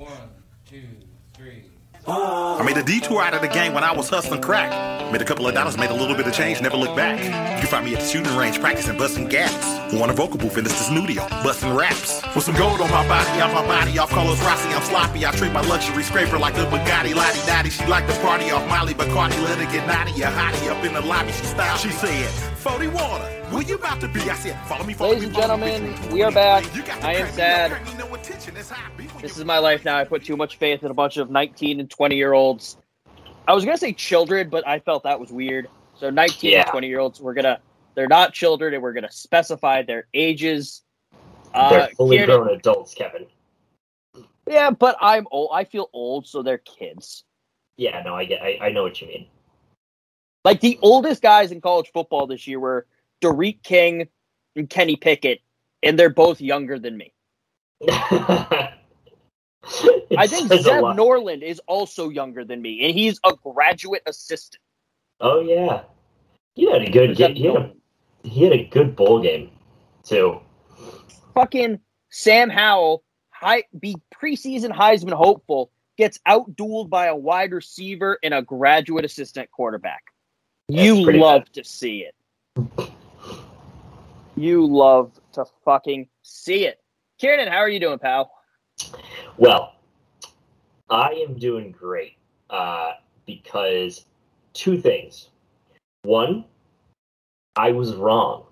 One. 0.00 0.39
I 2.12 2.62
made 2.64 2.76
a 2.76 2.82
detour 2.82 3.22
out 3.22 3.34
of 3.34 3.40
the 3.40 3.48
game 3.48 3.72
when 3.72 3.84
I 3.84 3.92
was 3.92 4.08
hustling 4.08 4.42
crack. 4.42 4.70
Made 5.12 5.22
a 5.22 5.24
couple 5.24 5.46
of 5.46 5.54
dollars, 5.54 5.76
made 5.76 5.90
a 5.90 5.94
little 5.94 6.16
bit 6.16 6.26
of 6.26 6.32
change, 6.32 6.60
never 6.60 6.76
looked 6.76 6.96
back. 6.96 7.18
You 7.22 7.30
can 7.60 7.66
find 7.66 7.84
me 7.84 7.94
at 7.94 8.00
the 8.00 8.06
shooting 8.06 8.36
range 8.36 8.60
practicing 8.60 8.96
busting 8.96 9.28
gaps. 9.28 9.66
On 9.94 10.08
a 10.08 10.12
vocal 10.12 10.38
booth 10.38 10.56
in 10.56 10.64
the 10.64 10.70
studio, 10.70 11.26
busting 11.42 11.74
raps. 11.74 12.22
With 12.34 12.44
some 12.44 12.54
gold 12.56 12.80
on 12.80 12.90
my 12.90 13.06
body, 13.08 13.40
off 13.40 13.52
my 13.52 13.66
body, 13.66 13.98
off 13.98 14.10
Carlos 14.10 14.40
Rossi, 14.42 14.68
I'm 14.68 14.82
sloppy. 14.82 15.26
I 15.26 15.32
treat 15.32 15.52
my 15.52 15.62
luxury 15.62 16.02
scraper 16.02 16.38
like 16.38 16.54
a 16.54 16.66
Bugatti, 16.66 17.14
Lottie 17.14 17.44
Dottie. 17.46 17.70
She 17.70 17.86
like 17.86 18.06
the 18.06 18.14
party 18.22 18.50
off 18.50 18.66
Molly 18.68 18.94
Bacardi, 18.94 19.42
let 19.44 19.58
her 19.58 19.72
get 19.72 19.86
naughty, 19.86 20.22
a 20.22 20.26
hottie 20.26 20.70
up 20.70 20.84
in 20.84 20.94
the 20.94 21.00
lobby. 21.00 21.32
She 21.32 21.44
style. 21.44 21.76
She 21.76 21.90
said, 21.90 22.28
40 22.58 22.86
water, 22.88 23.24
where 23.50 23.62
you 23.62 23.74
about 23.74 24.00
to 24.00 24.08
be? 24.08 24.20
I 24.20 24.34
said, 24.34 24.56
follow 24.66 24.84
me, 24.84 24.94
follow 24.94 25.10
Ladies 25.10 25.30
me, 25.30 25.34
and 25.34 25.36
gentlemen, 25.36 26.10
we 26.12 26.22
are 26.22 26.30
back. 26.30 26.64
I 27.02 27.14
am 27.16 27.32
sad. 27.32 27.70
you 27.70 27.76
got 27.76 27.84
crack, 27.84 27.98
no 27.98 28.14
attention, 28.14 28.56
it's 28.56 28.70
hot, 28.70 28.96
beef 28.96 29.12
when 29.12 29.22
This 29.22 29.36
is 29.36 29.44
my 29.44 29.58
life 29.58 29.84
now. 29.84 29.98
I 29.98 30.04
put 30.04 30.24
too 30.24 30.36
much 30.36 30.56
faith 30.56 30.84
in 30.84 30.90
a 30.90 30.94
bunch 30.94 31.16
of 31.16 31.30
19 31.30 31.80
and 31.80 31.90
20 31.90 31.99
year 32.08 32.32
olds. 32.32 32.76
I 33.46 33.52
was 33.54 33.64
gonna 33.64 33.76
say 33.76 33.92
children, 33.92 34.48
but 34.48 34.66
I 34.66 34.78
felt 34.78 35.02
that 35.04 35.18
was 35.20 35.30
weird. 35.30 35.68
So 35.98 36.08
19 36.10 36.50
and 36.54 36.64
Yeah. 36.66 36.70
20 36.70 36.86
year 36.88 37.00
olds, 37.00 37.20
we're 37.20 37.34
gonna 37.34 37.60
they're 37.94 38.08
not 38.08 38.32
children, 38.32 38.72
and 38.74 38.82
we're 38.82 38.92
gonna 38.92 39.10
specify 39.12 39.82
their 39.82 40.06
ages. 40.14 40.82
Uh, 41.52 41.70
They're 41.70 41.88
fully 41.88 42.16
Kieran- 42.18 42.42
grown 42.44 42.56
adults, 42.56 42.94
Kevin. 42.94 43.26
Yeah, 44.48 44.70
but 44.70 44.96
I'm 45.00 45.26
old. 45.30 45.50
I 45.52 45.64
feel 45.64 45.90
old, 45.92 46.26
so 46.26 46.42
they're 46.42 46.58
kids. 46.58 47.24
Yeah, 47.76 48.02
no, 48.02 48.14
I 48.14 48.24
get, 48.24 48.42
I, 48.42 48.58
I 48.62 48.70
know 48.70 48.82
what 48.82 49.00
you 49.00 49.08
mean. 49.08 49.26
Like 50.44 50.60
the 50.60 50.78
oldest 50.82 51.22
guys 51.22 51.50
in 51.52 51.60
college 51.60 51.90
football 51.92 52.26
this 52.26 52.46
year 52.46 52.58
were 52.60 52.86
D'Eriq 53.20 53.62
King 53.62 54.08
and 54.56 54.68
Kenny 54.70 54.96
Pickett, 54.96 55.40
and 55.82 55.98
they're 55.98 56.08
both 56.10 56.40
younger 56.40 56.78
than 56.78 56.96
me. 56.96 57.12
I 60.18 60.26
think 60.26 60.52
Zeb. 60.52 60.96
Noland 60.96 61.42
is 61.42 61.60
also 61.66 62.08
younger 62.08 62.44
than 62.44 62.60
me, 62.60 62.84
and 62.84 62.94
he's 62.94 63.20
a 63.24 63.32
graduate 63.42 64.02
assistant. 64.06 64.62
Oh 65.20 65.40
yeah, 65.40 65.82
he 66.54 66.70
had 66.70 66.82
a 66.82 66.90
good 66.90 67.16
Zeb 67.16 67.34
game. 67.34 67.36
He 67.36 67.46
had 67.46 67.56
a, 67.56 67.72
he 68.24 68.44
had 68.44 68.52
a 68.52 68.64
good 68.64 68.96
bowl 68.96 69.20
game 69.20 69.50
too. 70.02 70.40
Fucking 71.34 71.78
Sam 72.10 72.50
Howell, 72.50 73.04
high, 73.30 73.64
be 73.78 73.96
preseason 74.14 74.72
Heisman 74.72 75.12
hopeful, 75.12 75.70
gets 75.96 76.18
outdueled 76.26 76.90
by 76.90 77.06
a 77.06 77.16
wide 77.16 77.52
receiver 77.52 78.18
and 78.22 78.34
a 78.34 78.42
graduate 78.42 79.04
assistant 79.04 79.50
quarterback. 79.50 80.02
You 80.68 81.12
love 81.12 81.50
to 81.52 81.64
see 81.64 82.06
it. 82.06 82.14
You 84.36 84.66
love 84.66 85.12
to 85.32 85.44
fucking 85.64 86.08
see 86.22 86.66
it. 86.66 86.80
Kieran, 87.18 87.48
how 87.48 87.58
are 87.58 87.68
you 87.68 87.80
doing, 87.80 87.98
pal? 87.98 88.32
Well, 89.36 89.74
I 90.88 91.24
am 91.26 91.38
doing 91.38 91.72
great 91.72 92.16
uh, 92.50 92.92
because 93.26 94.06
two 94.52 94.80
things. 94.80 95.28
One, 96.02 96.44
I 97.56 97.72
was 97.72 97.94
wrong. 97.94 98.46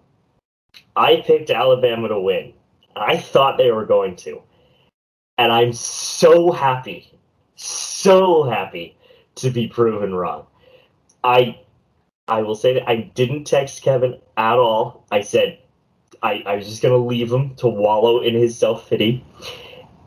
I 0.97 1.23
picked 1.27 1.51
Alabama 1.51 2.09
to 2.09 2.21
win. 2.21 2.53
I 2.97 3.17
thought 3.17 3.59
they 3.59 3.71
were 3.71 3.87
going 3.87 4.17
to. 4.17 4.43
And 5.39 5.53
I'm 5.53 5.73
so 5.73 6.51
happy, 6.51 7.13
so 7.55 8.43
happy 8.43 8.97
to 9.37 9.51
be 9.51 9.69
proven 9.69 10.15
wrong. 10.15 10.47
I 11.23 11.61
I 12.27 12.43
will 12.43 12.57
say 12.57 12.75
that 12.75 12.89
I 12.89 12.97
didn't 12.97 13.45
text 13.45 13.83
Kevin 13.83 14.19
at 14.37 14.59
all. 14.59 15.07
I 15.11 15.21
said 15.23 15.59
I, 16.23 16.43
I 16.45 16.57
was 16.57 16.69
just 16.69 16.83
gonna 16.83 16.97
leave 16.97 17.33
him 17.33 17.55
to 17.57 17.69
wallow 17.69 18.21
in 18.21 18.35
his 18.35 18.59
self 18.59 18.89
pity. 18.89 19.25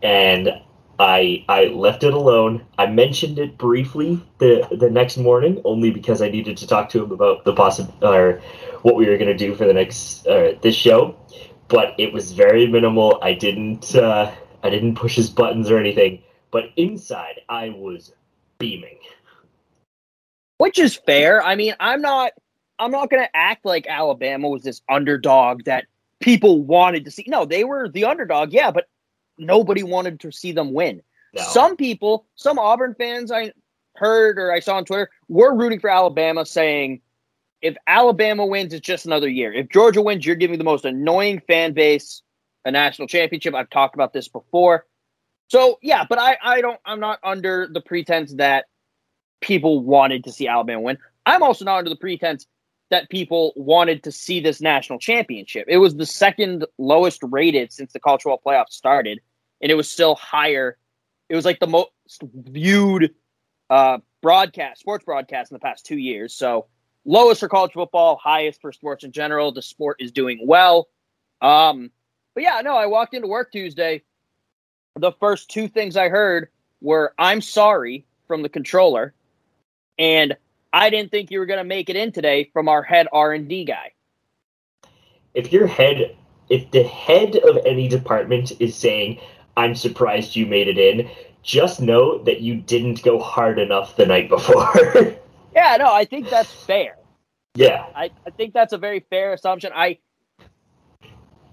And 0.03 0.49
I 0.99 1.43
I 1.49 1.65
left 1.65 2.03
it 2.03 2.13
alone. 2.13 2.65
I 2.77 2.85
mentioned 2.85 3.39
it 3.39 3.57
briefly 3.57 4.21
the 4.37 4.67
the 4.71 4.89
next 4.89 5.17
morning, 5.17 5.61
only 5.65 5.91
because 5.91 6.21
I 6.21 6.29
needed 6.29 6.57
to 6.57 6.67
talk 6.67 6.89
to 6.89 7.03
him 7.03 7.11
about 7.11 7.43
the 7.43 7.53
possible 7.53 7.93
or 8.01 8.41
what 8.83 8.95
we 8.95 9.07
were 9.07 9.17
going 9.17 9.35
to 9.35 9.37
do 9.37 9.55
for 9.55 9.65
the 9.65 9.73
next 9.73 10.27
uh, 10.27 10.53
this 10.61 10.75
show. 10.75 11.15
But 11.67 11.95
it 11.97 12.13
was 12.13 12.33
very 12.33 12.67
minimal. 12.67 13.19
I 13.21 13.33
didn't 13.33 13.95
uh, 13.95 14.31
I 14.63 14.69
didn't 14.69 14.95
push 14.95 15.15
his 15.15 15.29
buttons 15.29 15.71
or 15.71 15.79
anything. 15.79 16.21
But 16.51 16.65
inside, 16.75 17.41
I 17.49 17.69
was 17.69 18.13
beaming. 18.59 18.97
Which 20.57 20.77
is 20.77 20.95
fair. 20.95 21.41
I 21.41 21.55
mean, 21.55 21.73
I'm 21.79 22.01
not 22.01 22.33
I'm 22.77 22.91
not 22.91 23.09
gonna 23.09 23.29
act 23.33 23.65
like 23.65 23.87
Alabama 23.87 24.49
was 24.49 24.61
this 24.61 24.81
underdog 24.87 25.63
that 25.63 25.85
people 26.19 26.63
wanted 26.63 27.05
to 27.05 27.11
see. 27.11 27.25
No, 27.27 27.45
they 27.45 27.63
were 27.63 27.89
the 27.89 28.05
underdog, 28.05 28.53
yeah, 28.53 28.69
but 28.69 28.87
nobody 29.41 29.83
wanted 29.83 30.19
to 30.21 30.31
see 30.31 30.51
them 30.51 30.73
win. 30.73 31.01
No. 31.33 31.43
Some 31.43 31.75
people, 31.75 32.25
some 32.35 32.59
Auburn 32.59 32.95
fans 32.97 33.31
I 33.31 33.51
heard 33.95 34.39
or 34.39 34.51
I 34.51 34.59
saw 34.59 34.77
on 34.77 34.85
Twitter 34.85 35.09
were 35.27 35.55
rooting 35.55 35.79
for 35.79 35.89
Alabama 35.89 36.45
saying 36.45 37.01
if 37.61 37.75
Alabama 37.87 38.45
wins, 38.45 38.73
it's 38.73 38.85
just 38.85 39.05
another 39.05 39.29
year. 39.29 39.53
If 39.53 39.69
Georgia 39.69 40.01
wins, 40.01 40.25
you're 40.25 40.35
giving 40.35 40.57
the 40.57 40.63
most 40.63 40.85
annoying 40.85 41.41
fan 41.47 41.73
base 41.73 42.21
a 42.65 42.71
national 42.71 43.07
championship. 43.07 43.53
I've 43.53 43.69
talked 43.69 43.95
about 43.95 44.13
this 44.13 44.27
before. 44.27 44.85
So 45.47 45.79
yeah, 45.81 46.05
but 46.07 46.19
I, 46.19 46.37
I 46.41 46.61
don't 46.61 46.79
I'm 46.85 46.99
not 46.99 47.19
under 47.23 47.67
the 47.71 47.81
pretense 47.81 48.33
that 48.35 48.65
people 49.41 49.83
wanted 49.83 50.23
to 50.23 50.31
see 50.31 50.47
Alabama 50.47 50.81
win. 50.81 50.97
I'm 51.25 51.43
also 51.43 51.65
not 51.65 51.79
under 51.79 51.89
the 51.89 51.95
pretense 51.95 52.47
that 52.89 53.09
people 53.09 53.53
wanted 53.55 54.03
to 54.03 54.11
see 54.11 54.39
this 54.39 54.61
national 54.61 54.99
championship. 54.99 55.65
It 55.67 55.77
was 55.77 55.95
the 55.95 56.05
second 56.05 56.65
lowest 56.77 57.21
rated 57.23 57.71
since 57.71 57.93
the 57.93 57.99
college 57.99 58.23
football 58.23 58.41
playoff 58.45 58.67
started, 58.69 59.19
and 59.61 59.71
it 59.71 59.75
was 59.75 59.89
still 59.89 60.15
higher. 60.15 60.77
It 61.29 61.35
was 61.35 61.45
like 61.45 61.59
the 61.59 61.67
most 61.67 61.91
viewed 62.23 63.13
uh, 63.69 63.99
broadcast, 64.21 64.81
sports 64.81 65.05
broadcast 65.05 65.51
in 65.51 65.55
the 65.55 65.59
past 65.59 65.85
two 65.85 65.97
years. 65.97 66.33
So 66.33 66.67
lowest 67.05 67.39
for 67.39 67.49
college 67.49 67.73
football, 67.73 68.19
highest 68.21 68.61
for 68.61 68.71
sports 68.71 69.03
in 69.03 69.11
general. 69.11 69.51
The 69.51 69.61
sport 69.61 69.97
is 69.99 70.11
doing 70.11 70.39
well. 70.45 70.89
Um, 71.41 71.91
but 72.33 72.43
yeah, 72.43 72.61
no, 72.61 72.75
I 72.75 72.85
walked 72.87 73.13
into 73.13 73.27
work 73.27 73.51
Tuesday. 73.51 74.03
The 74.97 75.11
first 75.13 75.49
two 75.49 75.67
things 75.67 75.95
I 75.97 76.09
heard 76.09 76.49
were 76.81 77.13
"I'm 77.17 77.41
sorry" 77.41 78.05
from 78.27 78.41
the 78.43 78.49
controller, 78.49 79.13
and 79.97 80.35
I 80.73 80.89
didn't 80.89 81.11
think 81.11 81.31
you 81.31 81.39
were 81.39 81.45
going 81.45 81.59
to 81.59 81.63
make 81.63 81.89
it 81.89 81.95
in 81.95 82.11
today 82.11 82.49
from 82.53 82.67
our 82.67 82.83
head 82.83 83.07
R 83.11 83.33
and 83.33 83.47
D 83.47 83.65
guy. 83.65 83.93
if 85.33 85.51
your 85.51 85.67
head 85.67 86.15
if 86.49 86.69
the 86.71 86.83
head 86.83 87.35
of 87.37 87.57
any 87.65 87.87
department 87.87 88.51
is 88.59 88.75
saying 88.75 89.19
I'm 89.57 89.75
surprised 89.75 90.35
you 90.35 90.45
made 90.45 90.67
it 90.67 90.77
in. 90.77 91.09
Just 91.43 91.81
know 91.81 92.19
that 92.23 92.41
you 92.41 92.55
didn't 92.55 93.03
go 93.03 93.19
hard 93.19 93.59
enough 93.59 93.95
the 93.95 94.05
night 94.05 94.29
before. 94.29 95.15
Yeah, 95.53 95.75
no, 95.77 95.93
I 95.93 96.05
think 96.05 96.29
that's 96.29 96.49
fair. 96.49 96.95
yeah. 97.55 97.85
I, 97.93 98.09
I 98.25 98.29
think 98.29 98.53
that's 98.53 98.71
a 98.71 98.77
very 98.77 99.01
fair 99.09 99.33
assumption. 99.33 99.73
I 99.75 99.97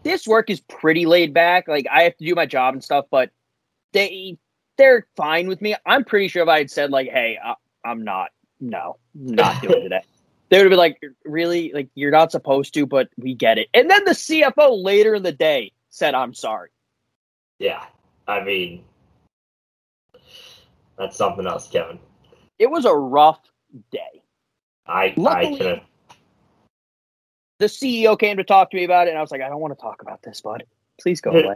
this 0.04 0.24
work 0.26 0.50
is 0.50 0.60
pretty 0.60 1.04
laid 1.04 1.34
back. 1.34 1.66
Like 1.66 1.86
I 1.92 2.04
have 2.04 2.16
to 2.18 2.24
do 2.24 2.34
my 2.36 2.46
job 2.46 2.74
and 2.74 2.84
stuff, 2.84 3.06
but 3.10 3.30
they 3.92 4.38
they're 4.76 5.06
fine 5.16 5.48
with 5.48 5.60
me. 5.60 5.74
I'm 5.84 6.04
pretty 6.04 6.28
sure 6.28 6.44
if 6.44 6.48
I 6.48 6.58
had 6.58 6.70
said 6.70 6.90
like, 6.92 7.08
"Hey, 7.08 7.38
I, 7.44 7.54
I'm 7.84 8.04
not, 8.04 8.30
no, 8.60 8.98
not 9.14 9.60
doing 9.62 9.82
today," 9.82 10.02
they 10.48 10.58
would 10.58 10.66
have 10.66 10.70
been 10.70 10.78
like, 10.78 11.00
"Really? 11.24 11.72
Like 11.74 11.88
you're 11.96 12.12
not 12.12 12.30
supposed 12.30 12.74
to?" 12.74 12.86
But 12.86 13.08
we 13.16 13.34
get 13.34 13.58
it. 13.58 13.68
And 13.74 13.90
then 13.90 14.04
the 14.04 14.12
CFO 14.12 14.80
later 14.82 15.16
in 15.16 15.24
the 15.24 15.32
day 15.32 15.72
said, 15.88 16.14
"I'm 16.14 16.34
sorry." 16.34 16.70
Yeah. 17.58 17.84
I 18.26 18.42
mean, 18.44 18.84
that's 20.98 21.16
something 21.16 21.46
else, 21.46 21.68
Kevin. 21.68 21.98
It 22.58 22.70
was 22.70 22.84
a 22.84 22.94
rough 22.94 23.40
day. 23.90 24.22
I 24.86 25.04
I 25.06 25.14
Luckily- 25.16 25.58
can 25.58 25.80
The 27.58 27.66
CEO 27.66 28.18
came 28.18 28.36
to 28.36 28.44
talk 28.44 28.70
to 28.70 28.76
me 28.76 28.84
about 28.84 29.06
it, 29.06 29.10
and 29.10 29.18
I 29.18 29.20
was 29.20 29.30
like, 29.30 29.40
"I 29.40 29.48
don't 29.48 29.60
want 29.60 29.76
to 29.76 29.80
talk 29.82 30.02
about 30.02 30.22
this, 30.22 30.40
bud. 30.40 30.64
Please 31.00 31.20
go 31.20 31.30
away." 31.32 31.54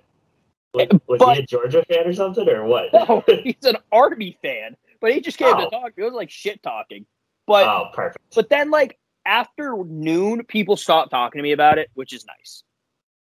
was, 0.74 0.88
was 1.06 1.18
But- 1.18 1.36
he 1.36 1.42
a 1.42 1.46
Georgia 1.46 1.84
fan 1.88 2.06
or 2.06 2.12
something 2.12 2.48
or 2.48 2.64
what? 2.64 2.92
No, 3.08 3.22
he's 3.26 3.64
an 3.64 3.76
Army 3.92 4.36
fan, 4.42 4.76
but 5.00 5.12
he 5.12 5.20
just 5.20 5.38
came 5.38 5.54
Oh. 5.54 5.64
to 5.64 5.70
talk. 5.70 5.92
It 5.96 6.02
was 6.02 6.12
like 6.14 6.30
shit 6.30 6.62
talking. 6.62 7.06
But 7.46 7.66
oh, 7.66 7.90
perfect. 7.92 8.24
but 8.34 8.48
then 8.48 8.70
like 8.70 8.98
after 9.26 9.76
noon, 9.84 10.44
people 10.44 10.76
stopped 10.76 11.10
talking 11.10 11.38
to 11.38 11.42
me 11.42 11.52
about 11.52 11.78
it, 11.78 11.90
which 11.94 12.12
is 12.12 12.24
nice. 12.26 12.62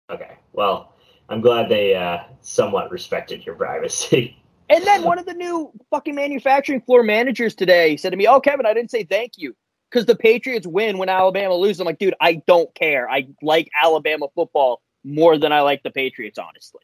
Okay. 0.09 0.37
Well, 0.53 0.93
I'm 1.29 1.41
glad 1.41 1.69
they 1.69 1.95
uh, 1.95 2.23
somewhat 2.41 2.91
respected 2.91 3.45
your 3.45 3.55
privacy. 3.55 4.35
And 4.71 4.85
then 4.85 5.03
one 5.03 5.17
of 5.17 5.25
the 5.25 5.33
new 5.33 5.71
fucking 5.89 6.13
manufacturing 6.13 6.81
floor 6.81 7.01
managers 7.01 7.55
today 7.55 7.97
said 7.97 8.11
to 8.11 8.17
me, 8.17 8.27
"Oh, 8.27 8.39
Kevin, 8.39 8.67
I 8.67 8.73
didn't 8.75 8.91
say 8.91 9.03
thank 9.03 9.31
you 9.35 9.55
because 9.89 10.05
the 10.05 10.15
Patriots 10.15 10.67
win 10.67 10.99
when 10.99 11.09
Alabama 11.09 11.55
loses." 11.55 11.79
I'm 11.79 11.87
like, 11.87 11.97
dude, 11.97 12.13
I 12.21 12.43
don't 12.45 12.71
care. 12.75 13.09
I 13.09 13.29
like 13.41 13.67
Alabama 13.81 14.27
football 14.35 14.83
more 15.03 15.39
than 15.39 15.51
I 15.51 15.61
like 15.61 15.81
the 15.81 15.89
Patriots, 15.89 16.37
honestly. 16.37 16.81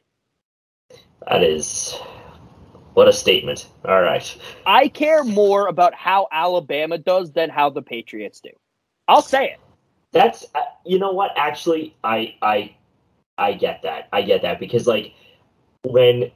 That 1.28 1.44
is 1.44 1.96
what 2.94 3.06
a 3.06 3.12
statement. 3.12 3.68
All 3.84 4.02
right. 4.02 4.36
I 4.66 4.88
care 4.88 5.22
more 5.22 5.68
about 5.68 5.94
how 5.94 6.26
Alabama 6.32 6.98
does 6.98 7.30
than 7.30 7.50
how 7.50 7.70
the 7.70 7.82
Patriots 7.82 8.40
do. 8.40 8.50
I'll 9.06 9.22
say 9.22 9.50
it. 9.50 9.60
That's 10.10 10.44
uh, 10.54 10.62
you 10.84 10.98
know 10.98 11.12
what? 11.12 11.32
Actually, 11.36 11.94
I 12.02 12.34
I 12.42 12.74
I 13.38 13.52
get 13.52 13.82
that. 13.82 14.08
I 14.12 14.22
get 14.22 14.42
that 14.42 14.60
because 14.60 14.86
like 14.86 15.14
when 15.82 16.30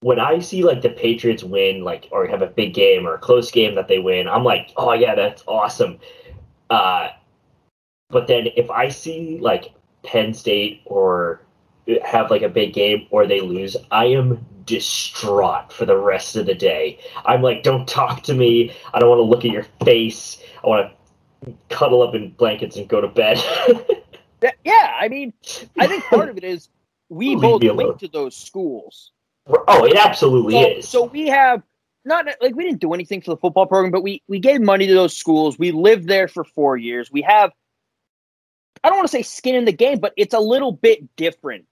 when 0.00 0.20
I 0.20 0.38
see 0.38 0.62
like 0.62 0.82
the 0.82 0.90
Patriots 0.90 1.42
win, 1.42 1.82
like 1.82 2.08
or 2.10 2.26
have 2.26 2.42
a 2.42 2.46
big 2.46 2.74
game 2.74 3.06
or 3.06 3.14
a 3.14 3.18
close 3.18 3.50
game 3.50 3.74
that 3.76 3.88
they 3.88 3.98
win, 3.98 4.28
I'm 4.28 4.44
like, 4.44 4.72
oh 4.76 4.92
yeah, 4.92 5.14
that's 5.14 5.42
awesome. 5.48 5.98
Uh, 6.68 7.08
but 8.10 8.26
then 8.26 8.48
if 8.56 8.70
I 8.70 8.88
see 8.90 9.38
like 9.40 9.72
Penn 10.02 10.34
State 10.34 10.82
or 10.84 11.40
have 12.04 12.30
like 12.30 12.42
a 12.42 12.48
big 12.48 12.74
game 12.74 13.06
or 13.10 13.26
they 13.26 13.40
lose, 13.40 13.76
I 13.90 14.06
am 14.06 14.44
distraught 14.66 15.72
for 15.72 15.86
the 15.86 15.96
rest 15.96 16.36
of 16.36 16.46
the 16.46 16.54
day. 16.54 16.98
I'm 17.24 17.42
like, 17.42 17.62
don't 17.62 17.88
talk 17.88 18.22
to 18.24 18.34
me. 18.34 18.74
I 18.92 18.98
don't 18.98 19.08
want 19.08 19.20
to 19.20 19.24
look 19.24 19.44
at 19.44 19.50
your 19.50 19.66
face. 19.84 20.42
I 20.62 20.66
want 20.66 20.92
to 21.44 21.54
cuddle 21.68 22.02
up 22.02 22.14
in 22.14 22.30
blankets 22.32 22.76
and 22.76 22.88
go 22.88 23.00
to 23.00 23.08
bed. 23.08 23.42
Yeah, 24.44 24.50
Yeah, 24.64 24.92
I 25.00 25.08
mean, 25.08 25.32
I 25.78 25.86
think 25.86 26.04
part 26.04 26.28
of 26.28 26.36
it 26.36 26.44
is 26.44 26.68
we 27.08 27.34
both 27.36 27.62
went 27.64 27.98
to 28.00 28.08
those 28.08 28.36
schools. 28.36 29.12
oh, 29.48 29.84
it 29.84 29.96
absolutely 29.96 30.52
So, 30.54 30.68
is. 30.68 30.88
so 30.88 31.04
we 31.04 31.28
have 31.28 31.62
not 32.04 32.26
like 32.40 32.54
we 32.54 32.64
didn't 32.64 32.80
do 32.80 32.92
anything 32.92 33.22
for 33.22 33.30
the 33.30 33.36
football 33.38 33.66
program, 33.66 33.90
but 33.90 34.02
we 34.02 34.22
we 34.28 34.38
gave 34.38 34.60
money 34.60 34.86
to 34.86 34.94
those 34.94 35.16
schools. 35.16 35.58
We 35.58 35.72
lived 35.72 36.06
there 36.06 36.28
for 36.28 36.44
four 36.44 36.76
years. 36.76 37.10
We 37.10 37.22
have 37.22 37.52
I 38.82 38.88
don't 38.90 38.98
want 38.98 39.08
to 39.08 39.12
say 39.12 39.22
skin 39.22 39.54
in 39.54 39.64
the 39.64 39.72
game, 39.72 39.98
but 39.98 40.12
it's 40.16 40.34
a 40.34 40.40
little 40.40 40.72
bit 40.72 41.16
different. 41.16 41.64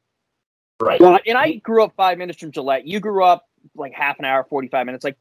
right. 0.81 1.01
And 1.27 1.37
I 1.37 1.55
grew 1.57 1.85
up 1.85 1.93
five 1.97 2.17
minutes 2.17 2.41
from 2.41 2.53
Gillette. 2.53 2.87
You 2.87 3.01
grew 3.01 3.25
up 3.25 3.47
like 3.77 3.93
half 3.93 4.19
an 4.19 4.25
hour, 4.25 4.45
forty 4.45 4.69
five 4.69 4.87
minutes. 4.87 5.05
Like 5.05 5.19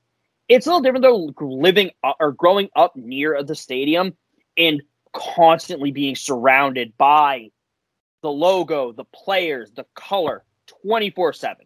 it's 0.47 0.65
a 0.65 0.69
little 0.69 0.81
different 0.81 1.03
though, 1.03 1.33
living 1.45 1.91
or 2.19 2.31
growing 2.31 2.69
up 2.75 2.95
near 2.95 3.43
the 3.43 3.55
stadium 3.55 4.15
and 4.57 4.81
constantly 5.13 5.91
being 5.91 6.15
surrounded 6.15 6.97
by 6.97 7.49
the 8.21 8.31
logo, 8.31 8.91
the 8.91 9.05
players, 9.05 9.71
the 9.71 9.85
color, 9.95 10.43
twenty 10.67 11.09
four 11.09 11.33
seven. 11.33 11.65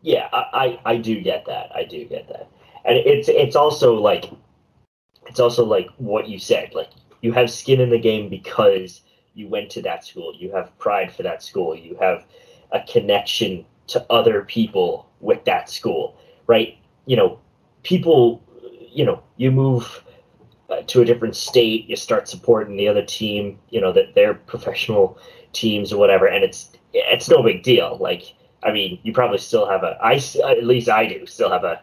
Yeah, 0.00 0.28
I, 0.32 0.78
I 0.84 0.92
I 0.92 0.96
do 0.96 1.20
get 1.20 1.46
that. 1.46 1.70
I 1.74 1.84
do 1.84 2.04
get 2.04 2.28
that. 2.28 2.48
And 2.84 2.96
it's 2.96 3.28
it's 3.28 3.56
also 3.56 3.94
like 3.94 4.30
it's 5.26 5.40
also 5.40 5.64
like 5.64 5.88
what 5.98 6.28
you 6.28 6.38
said. 6.38 6.74
Like 6.74 6.90
you 7.20 7.32
have 7.32 7.50
skin 7.50 7.80
in 7.80 7.90
the 7.90 7.98
game 7.98 8.28
because 8.28 9.02
you 9.34 9.48
went 9.48 9.70
to 9.70 9.82
that 9.82 10.04
school. 10.04 10.34
You 10.34 10.52
have 10.52 10.76
pride 10.78 11.12
for 11.12 11.22
that 11.22 11.42
school. 11.42 11.74
You 11.74 11.96
have 12.00 12.26
a 12.72 12.80
connection 12.80 13.64
to 13.88 14.04
other 14.10 14.42
people 14.42 15.08
with 15.20 15.44
that 15.44 15.70
school, 15.70 16.16
right? 16.46 16.76
You 17.06 17.16
know, 17.16 17.38
people, 17.82 18.42
you 18.90 19.04
know, 19.04 19.22
you 19.36 19.50
move 19.50 20.04
to 20.80 21.02
a 21.02 21.04
different 21.04 21.36
state, 21.36 21.88
you 21.88 21.96
start 21.96 22.28
supporting 22.28 22.76
the 22.76 22.88
other 22.88 23.02
team, 23.02 23.58
you 23.70 23.80
know, 23.80 23.92
that 23.92 24.14
they're 24.14 24.34
professional 24.34 25.18
teams 25.52 25.92
or 25.92 25.98
whatever, 25.98 26.26
and 26.26 26.44
it's 26.44 26.70
it's 26.92 27.28
no 27.28 27.42
big 27.42 27.62
deal. 27.62 27.96
Like, 28.00 28.34
I 28.62 28.72
mean, 28.72 28.98
you 29.02 29.12
probably 29.12 29.38
still 29.38 29.68
have 29.68 29.82
a, 29.82 29.98
I 30.02 30.20
at 30.48 30.64
least 30.64 30.88
I 30.88 31.06
do, 31.06 31.26
still 31.26 31.50
have 31.50 31.64
a, 31.64 31.80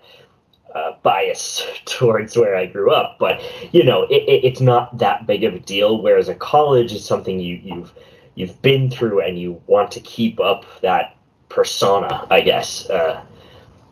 uh 0.76 0.94
bias 1.02 1.64
towards 1.86 2.38
where 2.38 2.56
I 2.56 2.68
grew 2.68 2.92
up, 2.92 3.18
but 3.20 3.42
you 3.74 3.84
know, 3.84 4.04
it, 4.04 4.24
it, 4.28 4.46
it's 4.46 4.62
not 4.62 4.98
that 5.00 5.26
big 5.26 5.44
of 5.44 5.54
a 5.56 5.60
deal. 5.60 6.02
Whereas 6.02 6.30
a 6.30 6.36
college 6.36 6.94
is 6.94 7.04
something 7.04 7.40
you 7.40 7.56
you've 7.64 7.94
you've 8.36 8.62
been 8.62 8.90
through 8.90 9.22
and 9.22 9.40
you 9.40 9.62
want 9.68 9.92
to 9.92 10.00
keep 10.00 10.40
up 10.40 10.66
that 10.82 11.16
persona, 11.50 12.28
I 12.30 12.42
guess. 12.42 12.90
Uh, 12.90 13.22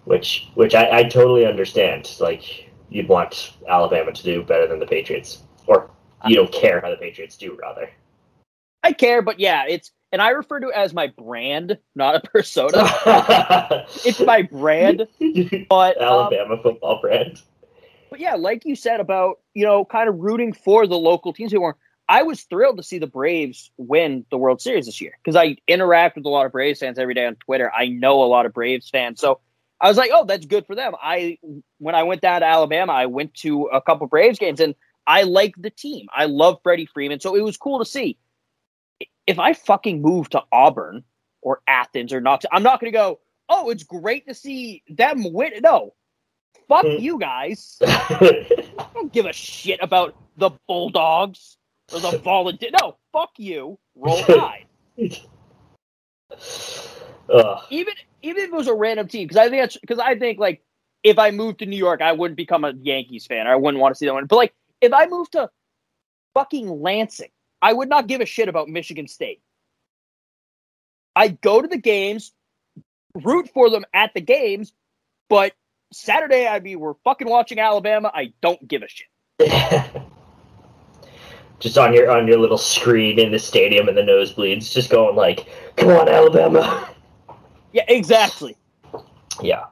which 0.08 0.48
which 0.56 0.74
I, 0.74 1.00
I 1.00 1.04
totally 1.04 1.46
understand. 1.46 2.16
Like 2.20 2.67
you'd 2.90 3.08
want 3.08 3.54
Alabama 3.68 4.12
to 4.12 4.24
do 4.24 4.44
better 4.44 4.68
than 4.68 4.80
the 4.80 4.86
Patriots, 4.86 5.44
or 5.66 5.90
you 6.26 6.36
don't 6.36 6.52
care 6.52 6.82
how 6.82 6.90
the 6.90 6.98
Patriots 6.98 7.38
do, 7.38 7.58
rather. 7.62 7.90
I 8.84 8.94
care, 8.94 9.22
but 9.22 9.40
yeah, 9.40 9.66
it's 9.68 9.92
and 10.12 10.22
I 10.22 10.30
refer 10.30 10.60
to 10.60 10.70
it 10.70 10.76
as 10.76 10.94
my 10.94 11.08
brand, 11.08 11.78
not 11.96 12.16
a 12.16 12.22
persona. 12.22 12.72
it's 14.06 14.20
my 14.22 14.44
brand, 14.44 15.08
but 15.70 16.02
um, 16.02 16.08
Alabama 16.08 16.62
football 16.62 17.02
brand. 17.02 17.42
but 18.10 18.20
yeah, 18.20 18.36
like 18.36 18.66
you 18.66 18.76
said 18.76 19.00
about 19.00 19.40
you 19.54 19.66
know 19.66 19.86
kind 19.86 20.08
of 20.08 20.18
rooting 20.20 20.54
for 20.54 20.88
the 20.88 20.98
local 20.98 21.34
teams 21.34 21.52
who 21.52 21.62
weren't. 21.62 21.78
I 22.10 22.24
was 22.24 22.44
thrilled 22.44 22.78
to 22.78 22.84
see 22.84 23.00
the 23.00 23.08
Braves 23.08 23.70
win 23.76 24.26
the 24.32 24.38
World 24.38 24.62
Series 24.62 24.86
this 24.86 25.02
year 25.02 25.12
because 25.22 25.36
I 25.36 25.58
interact 25.68 26.16
with 26.16 26.26
a 26.26 26.30
lot 26.30 26.46
of 26.46 26.54
Braves 26.54 26.80
fans 26.80 26.98
every 26.98 27.14
day 27.14 27.26
on 27.26 27.36
Twitter. 27.36 27.70
I 27.74 27.88
know 27.88 28.24
a 28.24 28.28
lot 28.28 28.46
of 28.46 28.54
Braves 28.54 28.90
fans, 28.90 29.20
so 29.20 29.42
I 29.80 29.88
was 29.88 29.98
like, 29.98 30.12
oh, 30.14 30.26
that's 30.26 30.46
good 30.46 30.66
for 30.66 30.76
them. 30.76 30.94
I 31.02 31.38
when 31.78 31.94
I 31.96 32.04
went 32.04 32.22
down 32.22 32.42
to 32.42 32.48
Alabama, 32.48 32.94
I 32.94 33.06
went 33.06 33.34
to 33.36 33.66
a 33.66 33.82
couple 33.82 34.08
Braves 34.08 34.40
games 34.40 34.60
and 34.60 34.74
I 35.06 35.24
like 35.24 35.54
the 35.58 35.70
team. 35.70 36.08
I 36.14 36.26
love 36.26 36.60
Freddie 36.64 36.86
Freeman, 36.88 37.20
so 37.20 37.36
it 37.36 37.42
was 37.42 37.58
cool 37.58 37.80
to 37.80 37.86
see. 37.86 38.18
If 39.28 39.40
I 39.40 39.54
fucking 39.54 40.02
move 40.02 40.30
to 40.32 40.42
Auburn 40.52 41.04
or 41.42 41.62
Athens 41.68 42.12
or 42.14 42.22
not, 42.22 42.44
I'm 42.52 42.64
not 42.64 42.80
going 42.80 42.92
to 42.92 42.98
go. 42.98 43.20
Oh, 43.50 43.70
it's 43.70 43.84
great 43.84 44.28
to 44.28 44.34
see 44.34 44.84
them 44.90 45.32
win. 45.32 45.52
No, 45.62 45.94
fuck 46.68 46.86
Mm. 46.86 47.00
you 47.00 47.20
guys. 47.20 47.78
I 47.86 48.86
don't 48.94 49.14
give 49.14 49.26
a 49.26 49.34
shit 49.34 49.80
about 49.82 50.16
the 50.38 50.50
Bulldogs 50.68 51.58
or 51.94 52.00
the 52.00 52.18
volunteer. 52.20 52.72
No, 52.82 52.98
fuck 53.14 53.32
you. 53.38 53.78
Roll 53.96 54.18
Tide. 54.24 54.66
Ugh. 57.30 57.64
even 57.70 57.94
even 58.22 58.44
if 58.44 58.50
it 58.50 58.56
was 58.56 58.68
a 58.68 58.74
random 58.74 59.08
team, 59.08 59.28
because 59.28 59.38
I 59.38 59.50
think 59.50 59.62
that's 59.62 59.78
because 59.78 60.00
I 60.00 60.18
think 60.18 60.40
like 60.40 60.64
if 61.04 61.20
I 61.20 61.32
moved 61.32 61.60
to 61.60 61.66
New 61.66 61.78
York, 61.78 62.02
I 62.02 62.12
wouldn't 62.12 62.38
become 62.38 62.64
a 62.64 62.74
Yankees 62.74 63.26
fan. 63.26 63.48
I 63.48 63.56
wouldn't 63.56 63.82
want 63.82 63.94
to 63.94 63.98
see 63.98 64.06
that 64.06 64.14
one. 64.14 64.26
But 64.26 64.38
like 64.38 64.54
if 64.82 64.94
I 64.94 65.08
moved 65.08 65.34
to 65.34 65.50
fucking 66.34 66.82
Lansing, 66.82 67.30
I 67.62 67.74
would 67.74 67.90
not 67.90 68.08
give 68.08 68.22
a 68.22 68.26
shit 68.26 68.50
about 68.50 68.70
Michigan 68.70 69.08
State. 69.08 69.42
I'd 71.16 71.42
go 71.42 71.62
to 71.62 71.68
the 71.68 71.78
games, 71.78 72.32
root 73.16 73.50
for 73.54 73.70
them 73.70 73.86
at 73.94 74.14
the 74.14 74.22
games, 74.22 74.74
but 75.30 75.54
Saturday 75.92 76.48
I'd 76.48 76.64
be 76.64 76.76
we're 76.76 76.94
fucking 77.04 77.28
watching 77.28 77.60
Alabama. 77.60 78.12
I 78.14 78.34
don't 78.42 78.68
give 78.68 78.84
a 78.84 78.88
shit. 78.88 79.08
just 81.60 81.78
on 81.78 81.94
your 81.94 82.12
on 82.12 82.28
your 82.28 82.38
little 82.38 82.58
screen 82.58 83.20
in 83.20 83.32
the 83.32 83.40
stadium 83.40 83.90
in 83.90 83.96
the 83.96 84.02
nosebleeds, 84.02 84.72
just 84.72 84.90
going 84.90 85.16
like, 85.16 85.48
"Come 85.76 85.90
on, 85.90 86.10
Alabama!" 86.10 86.90
Yeah, 87.74 87.86
exactly. 87.88 88.56
Yeah. 89.42 89.66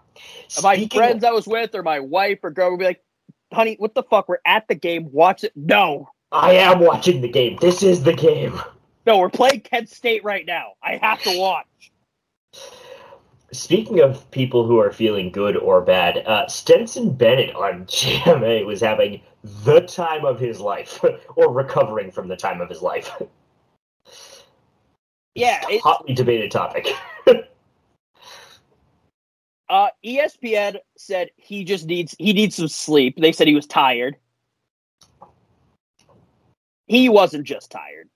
my 0.62 0.76
Speaking 0.76 0.98
friends 0.98 1.24
I 1.24 1.32
was 1.32 1.48
with 1.48 1.74
or 1.76 1.84
my 1.84 2.00
wife 2.00 2.40
or 2.44 2.52
girl 2.52 2.72
would 2.72 2.80
be 2.80 2.86
like, 2.86 3.04
honey, 3.52 3.76
what 3.80 3.96
the 3.96 4.04
fuck? 4.04 4.30
We're 4.30 4.38
at 4.46 4.68
the 4.68 4.76
game. 4.76 5.10
Watch 5.12 5.44
it. 5.44 5.54
No. 5.56 6.10
I 6.32 6.54
am 6.54 6.80
watching 6.80 7.22
the 7.22 7.30
game. 7.30 7.58
This 7.62 7.82
is 7.84 8.04
the 8.04 8.14
game. 8.14 8.60
No, 9.06 9.20
we're 9.20 9.30
playing 9.30 9.62
Kent 9.62 9.90
State 9.90 10.24
right 10.24 10.46
now. 10.46 10.74
I 10.84 10.98
have 10.98 11.22
to 11.24 11.38
watch. 11.38 11.92
speaking 13.52 14.02
of 14.02 14.30
people 14.32 14.66
who 14.66 14.80
are 14.80 14.92
feeling 14.92 15.32
good 15.32 15.56
or 15.56 15.82
bad, 15.82 16.18
uh, 16.26 16.48
Stetson 16.48 17.14
Bennett 17.14 17.56
on 17.56 17.86
GMA 17.86 18.66
was 18.66 18.82
having 18.82 19.22
the 19.64 19.82
time 19.82 20.26
of 20.26 20.40
his 20.40 20.60
life, 20.60 21.04
or 21.36 21.54
recovering 21.54 22.12
from 22.12 22.28
the 22.28 22.36
time 22.36 22.62
of 22.62 22.70
his 22.70 22.82
life. 22.82 23.12
Yeah, 25.36 25.62
it's, 25.70 25.84
hotly 25.84 26.14
debated 26.14 26.50
topic. 26.50 26.88
uh, 29.70 29.90
ESPN 30.06 30.78
said 30.98 31.30
he 31.38 31.64
just 31.64 31.86
needs 31.86 32.16
he 32.20 32.34
needs 32.34 32.56
some 32.56 32.68
sleep. 32.68 33.18
They 33.18 33.32
said 33.32 33.48
he 33.48 33.56
was 33.56 33.68
tired. 33.68 34.16
He 36.88 37.10
wasn't 37.10 37.46
just 37.46 37.72
tired. 37.72 38.10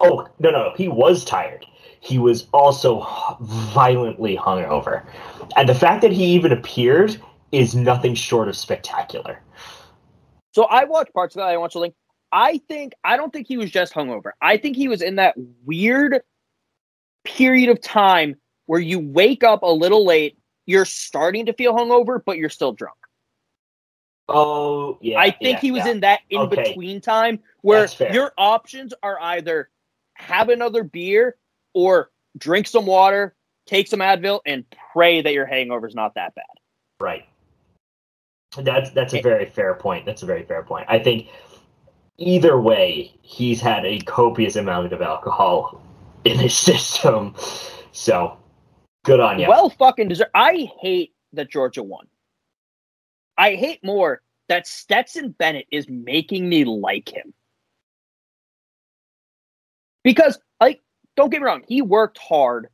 Oh 0.00 0.28
no, 0.38 0.50
no, 0.50 0.72
he 0.76 0.88
was 0.88 1.24
tired. 1.24 1.66
He 2.00 2.18
was 2.18 2.46
also 2.52 3.06
violently 3.40 4.36
hungover, 4.36 5.06
and 5.56 5.68
the 5.68 5.74
fact 5.74 6.02
that 6.02 6.12
he 6.12 6.24
even 6.24 6.52
appeared 6.52 7.20
is 7.52 7.74
nothing 7.74 8.14
short 8.14 8.48
of 8.48 8.56
spectacular. 8.56 9.40
So 10.52 10.64
I 10.64 10.84
watched 10.84 11.12
parts 11.12 11.34
of 11.36 11.40
that. 11.40 11.48
I 11.48 11.56
watched 11.56 11.74
the 11.74 11.80
link. 11.80 11.94
I 12.32 12.58
think 12.68 12.92
I 13.04 13.16
don't 13.16 13.32
think 13.32 13.46
he 13.46 13.56
was 13.56 13.70
just 13.70 13.92
hungover. 13.92 14.30
I 14.40 14.56
think 14.56 14.76
he 14.76 14.88
was 14.88 15.02
in 15.02 15.16
that 15.16 15.34
weird 15.64 16.22
period 17.24 17.68
of 17.68 17.80
time 17.80 18.36
where 18.66 18.80
you 18.80 18.98
wake 18.98 19.44
up 19.44 19.62
a 19.62 19.66
little 19.66 20.06
late, 20.06 20.38
you're 20.70 20.84
starting 20.84 21.46
to 21.46 21.52
feel 21.52 21.74
hungover, 21.74 22.20
but 22.24 22.38
you're 22.38 22.48
still 22.48 22.72
drunk. 22.72 22.96
Oh, 24.28 24.98
yeah. 25.02 25.18
I 25.18 25.32
think 25.32 25.56
yeah, 25.56 25.60
he 25.60 25.70
was 25.72 25.84
yeah. 25.84 25.90
in 25.90 26.00
that 26.00 26.20
in 26.30 26.40
Okay. 26.42 26.62
between 26.68 27.00
time 27.00 27.40
where 27.62 27.88
your 28.12 28.32
options 28.38 28.94
are 29.02 29.20
either 29.20 29.68
have 30.14 30.48
another 30.48 30.84
beer 30.84 31.36
or 31.74 32.12
drink 32.38 32.68
some 32.68 32.86
water, 32.86 33.34
take 33.66 33.88
some 33.88 33.98
Advil, 33.98 34.40
and 34.46 34.64
pray 34.92 35.20
that 35.22 35.32
your 35.32 35.46
hangover's 35.46 35.96
not 35.96 36.14
that 36.14 36.36
bad. 36.36 36.44
Right. 37.00 37.24
That's 38.56 38.90
that's 38.90 39.12
Eh. 39.14 39.18
a 39.18 39.22
very 39.22 39.46
fair 39.46 39.74
point. 39.74 40.06
That's 40.06 40.22
a 40.22 40.26
very 40.26 40.44
fair 40.44 40.62
point. 40.62 40.86
I 40.88 41.00
think 41.00 41.26
either 42.18 42.60
way, 42.60 43.12
he's 43.22 43.60
had 43.60 43.84
a 43.84 43.98
copious 44.02 44.54
amount 44.54 44.92
of 44.92 45.02
alcohol 45.02 45.82
in 46.24 46.38
his 46.38 46.56
system. 46.68 47.34
So 47.90 48.36
good 49.04 49.20
on 49.20 49.38
you. 49.38 49.48
Well, 49.48 49.70
fucking 49.70 50.08
deserve. 50.08 50.28
I 50.34 50.70
hate 50.80 51.14
that 51.32 51.50
Georgia 51.50 51.82
won. 51.82 52.06
I 53.38 53.54
hate 53.54 53.82
more 53.82 54.22
that 54.48 54.66
Stetson 54.66 55.30
Bennett 55.30 55.66
is 55.70 55.88
making 55.88 56.48
me 56.48 56.64
like 56.64 57.08
him. 57.08 57.32
Because, 60.02 60.38
like, 60.60 60.80
don't 61.16 61.30
get 61.30 61.40
me 61.40 61.46
wrong, 61.46 61.62
he 61.68 61.82
worked 61.82 62.18
hard 62.18 62.68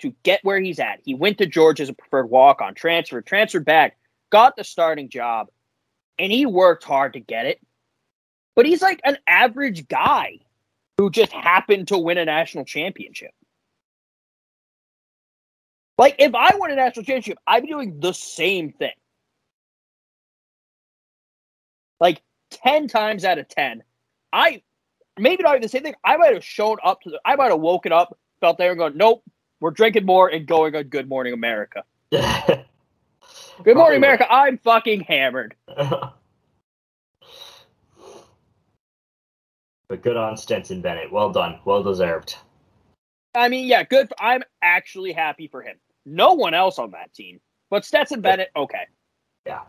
to 0.00 0.14
get 0.22 0.40
where 0.44 0.60
he's 0.60 0.78
at. 0.78 1.00
He 1.04 1.14
went 1.14 1.38
to 1.38 1.46
Georgia 1.46 1.82
as 1.82 1.88
a 1.88 1.94
preferred 1.94 2.30
walk 2.30 2.60
on 2.60 2.74
transfer, 2.74 3.20
transferred 3.20 3.64
back, 3.64 3.98
got 4.30 4.56
the 4.56 4.64
starting 4.64 5.08
job, 5.08 5.48
and 6.18 6.32
he 6.32 6.46
worked 6.46 6.84
hard 6.84 7.12
to 7.14 7.20
get 7.20 7.46
it. 7.46 7.60
But 8.56 8.66
he's 8.66 8.82
like 8.82 9.00
an 9.04 9.18
average 9.26 9.88
guy 9.88 10.38
who 10.96 11.10
just 11.10 11.32
happened 11.32 11.88
to 11.88 11.98
win 11.98 12.18
a 12.18 12.24
national 12.24 12.64
championship. 12.64 13.30
Like, 15.98 16.14
if 16.20 16.34
I 16.34 16.54
won 16.56 16.70
a 16.70 16.76
national 16.76 17.04
championship, 17.04 17.38
I'd 17.46 17.62
be 17.62 17.68
doing 17.68 17.98
the 17.98 18.14
same 18.14 18.72
thing. 18.72 18.92
Like, 22.00 22.22
10 22.50 22.86
times 22.86 23.24
out 23.24 23.38
of 23.38 23.48
10, 23.48 23.82
I 24.32 24.62
maybe 25.18 25.42
not 25.42 25.50
even 25.52 25.62
the 25.62 25.68
same 25.68 25.82
thing. 25.82 25.96
I 26.04 26.16
might 26.16 26.32
have 26.32 26.44
shown 26.44 26.76
up 26.84 27.00
to 27.02 27.10
the, 27.10 27.20
I 27.24 27.34
might 27.34 27.50
have 27.50 27.60
woken 27.60 27.92
up, 27.92 28.16
felt 28.40 28.58
there 28.58 28.70
and 28.70 28.78
going, 28.78 28.96
nope, 28.96 29.24
we're 29.60 29.72
drinking 29.72 30.06
more 30.06 30.28
and 30.28 30.46
going 30.46 30.76
on 30.76 30.84
Good 30.84 31.08
Morning 31.08 31.34
America. 31.34 31.82
Good 32.10 32.64
Probably 33.56 33.74
Morning 33.74 33.96
America, 33.98 34.32
I'm 34.32 34.58
fucking 34.58 35.00
hammered. 35.00 35.56
but 35.66 36.14
good 40.00 40.16
on 40.16 40.36
Stetson 40.36 40.80
Bennett. 40.80 41.10
Well 41.10 41.32
done. 41.32 41.58
Well 41.64 41.82
deserved. 41.82 42.36
I 43.34 43.48
mean, 43.48 43.66
yeah, 43.66 43.82
good. 43.82 44.12
I'm 44.20 44.44
actually 44.62 45.12
happy 45.12 45.48
for 45.48 45.60
him. 45.62 45.76
No 46.08 46.34
one 46.34 46.54
else 46.54 46.78
on 46.78 46.90
that 46.92 47.12
team, 47.14 47.40
but 47.70 47.84
Stetson 47.84 48.20
Bennett, 48.20 48.50
okay, 48.56 48.86
Yeah. 49.46 49.62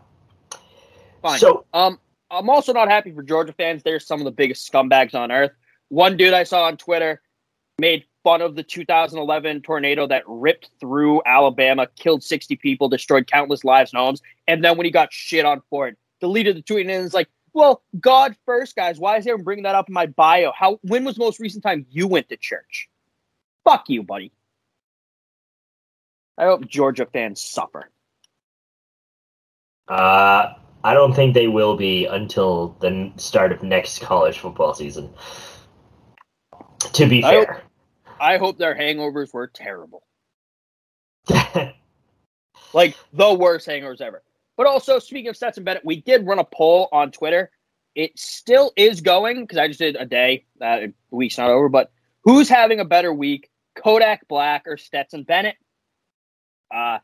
fine. 1.22 1.38
So 1.38 1.66
Um, 1.72 2.00
I'm 2.30 2.48
also 2.48 2.72
not 2.72 2.88
happy 2.88 3.12
for 3.12 3.22
Georgia 3.22 3.52
fans. 3.52 3.82
They're 3.82 4.00
some 4.00 4.20
of 4.20 4.24
the 4.24 4.30
biggest 4.30 4.70
scumbags 4.70 5.14
on 5.14 5.30
earth. 5.32 5.52
One 5.88 6.16
dude 6.16 6.32
I 6.32 6.44
saw 6.44 6.64
on 6.64 6.76
Twitter 6.76 7.20
made 7.78 8.04
fun 8.22 8.42
of 8.42 8.54
the 8.54 8.62
2011 8.62 9.62
tornado 9.62 10.06
that 10.06 10.22
ripped 10.26 10.70
through 10.78 11.22
Alabama, 11.24 11.88
killed 11.96 12.22
60 12.22 12.56
people, 12.56 12.88
destroyed 12.88 13.26
countless 13.26 13.64
lives 13.64 13.92
and 13.92 14.00
homes, 14.00 14.22
and 14.46 14.62
then 14.62 14.76
when 14.76 14.84
he 14.84 14.90
got 14.90 15.12
shit 15.12 15.44
on 15.44 15.62
for 15.70 15.88
it, 15.88 15.96
deleted 16.20 16.56
the 16.56 16.62
tweet 16.62 16.86
and 16.86 17.04
it's 17.04 17.14
like, 17.14 17.28
"Well, 17.52 17.82
God 17.98 18.36
first, 18.44 18.76
guys. 18.76 18.98
Why 18.98 19.16
is 19.16 19.26
everyone 19.26 19.44
bringing 19.44 19.64
that 19.64 19.74
up 19.74 19.88
in 19.88 19.94
my 19.94 20.06
bio? 20.06 20.52
How? 20.52 20.78
When 20.82 21.04
was 21.04 21.16
the 21.16 21.24
most 21.24 21.40
recent 21.40 21.64
time 21.64 21.86
you 21.90 22.06
went 22.06 22.28
to 22.28 22.36
church? 22.36 22.88
Fuck 23.64 23.88
you, 23.88 24.02
buddy. 24.02 24.32
I 26.40 26.44
hope 26.44 26.66
Georgia 26.66 27.04
fans 27.04 27.42
suffer. 27.42 27.90
uh, 29.88 30.54
I 30.82 30.94
don't 30.94 31.12
think 31.12 31.34
they 31.34 31.48
will 31.48 31.76
be 31.76 32.06
until 32.06 32.76
the 32.80 33.12
start 33.16 33.52
of 33.52 33.62
next 33.62 34.00
college 34.00 34.38
football 34.38 34.72
season. 34.72 35.10
To 36.94 37.06
be 37.06 37.22
I 37.22 37.34
hope- 37.34 37.46
fair. 37.46 37.62
I 38.18 38.38
hope 38.38 38.56
their 38.56 38.74
hangovers 38.74 39.34
were 39.34 39.48
terrible. 39.48 40.02
like 42.72 42.96
the 43.12 43.34
worst 43.34 43.68
hangovers 43.68 44.00
ever. 44.00 44.22
But 44.56 44.66
also, 44.66 44.98
speaking 44.98 45.28
of 45.28 45.36
Stetson 45.36 45.64
Bennett, 45.64 45.84
we 45.84 46.00
did 46.00 46.26
run 46.26 46.38
a 46.38 46.44
poll 46.44 46.88
on 46.92 47.12
Twitter. 47.12 47.50
It 47.94 48.18
still 48.18 48.72
is 48.76 49.02
going 49.02 49.42
because 49.42 49.58
I 49.58 49.68
just 49.68 49.80
did 49.80 49.96
a 49.96 50.06
day. 50.06 50.46
Uh, 50.58 50.86
week's 51.10 51.36
not 51.36 51.50
over, 51.50 51.68
but 51.68 51.92
who's 52.24 52.48
having 52.48 52.80
a 52.80 52.84
better 52.86 53.12
week, 53.12 53.50
Kodak 53.74 54.26
Black 54.28 54.62
or 54.66 54.78
Stetson 54.78 55.24
Bennett? 55.24 55.56
Uh, 56.70 56.98